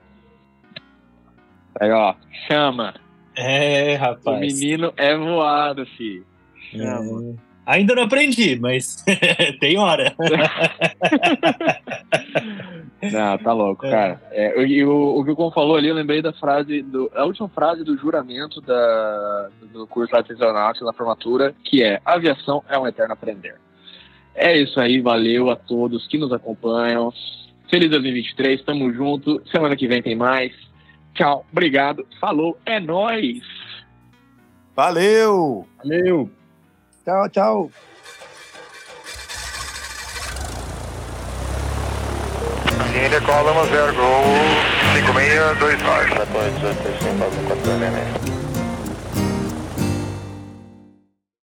Aí, 1.79 1.91
ó, 1.91 2.15
chama. 2.47 2.95
É, 3.35 3.95
rapaz. 3.95 4.37
O 4.37 4.39
menino 4.39 4.93
é 4.97 5.15
voado, 5.15 5.85
filho. 5.85 6.25
Chama. 6.71 7.35
É. 7.43 7.47
Ainda 7.67 7.93
não 7.95 8.03
aprendi, 8.03 8.57
mas 8.57 9.03
tem 9.59 9.77
hora. 9.77 10.15
não, 13.11 13.37
tá 13.37 13.51
louco, 13.51 13.85
é. 13.85 13.91
cara. 13.91 14.21
É, 14.31 14.65
e 14.65 14.85
o, 14.85 15.19
o 15.19 15.25
que 15.25 15.31
o 15.31 15.35
Con 15.35 15.51
falou 15.51 15.75
ali, 15.75 15.89
eu 15.89 15.95
lembrei 15.95 16.21
da 16.21 16.31
frase, 16.31 16.81
do, 16.81 17.11
a 17.13 17.25
última 17.25 17.49
frase 17.49 17.83
do 17.83 17.97
juramento 17.97 18.61
da, 18.61 19.49
do 19.73 19.85
curso 19.85 20.15
artesanal 20.15 20.71
na 20.81 20.93
formatura, 20.93 21.53
que 21.65 21.83
é: 21.83 21.99
aviação 22.05 22.63
é 22.69 22.79
um 22.79 22.87
eterno 22.87 23.13
aprender. 23.13 23.55
É 24.33 24.57
isso 24.57 24.79
aí, 24.79 25.01
valeu 25.01 25.49
a 25.49 25.57
todos 25.57 26.07
que 26.07 26.17
nos 26.17 26.31
acompanham. 26.31 27.11
Feliz 27.69 27.89
2023, 27.89 28.63
tamo 28.63 28.93
junto. 28.93 29.41
Semana 29.51 29.75
que 29.75 29.87
vem 29.87 30.01
tem 30.01 30.15
mais. 30.15 30.53
Tchau, 31.13 31.45
obrigado, 31.51 32.07
falou, 32.19 32.57
é 32.65 32.79
nós. 32.79 33.41
Valeu! 34.75 35.67
Valeu! 35.77 36.29
Tchau, 37.03 37.29
tchau! 37.29 37.71
Índia, 43.05 43.21
Cola 43.21 43.51
1 43.63 43.65
0, 43.67 43.93
gol 43.95 44.23
5629. 44.93 46.07
14, 46.07 46.51
18, 46.51 46.83
15, 46.83 46.87
14, 46.87 46.87
14, 46.87 46.87
14, 46.87 46.87
14, 46.87 47.05
14, 47.07 47.47
14, 47.47 47.67
14, 47.67 48.21
14, 48.21 48.36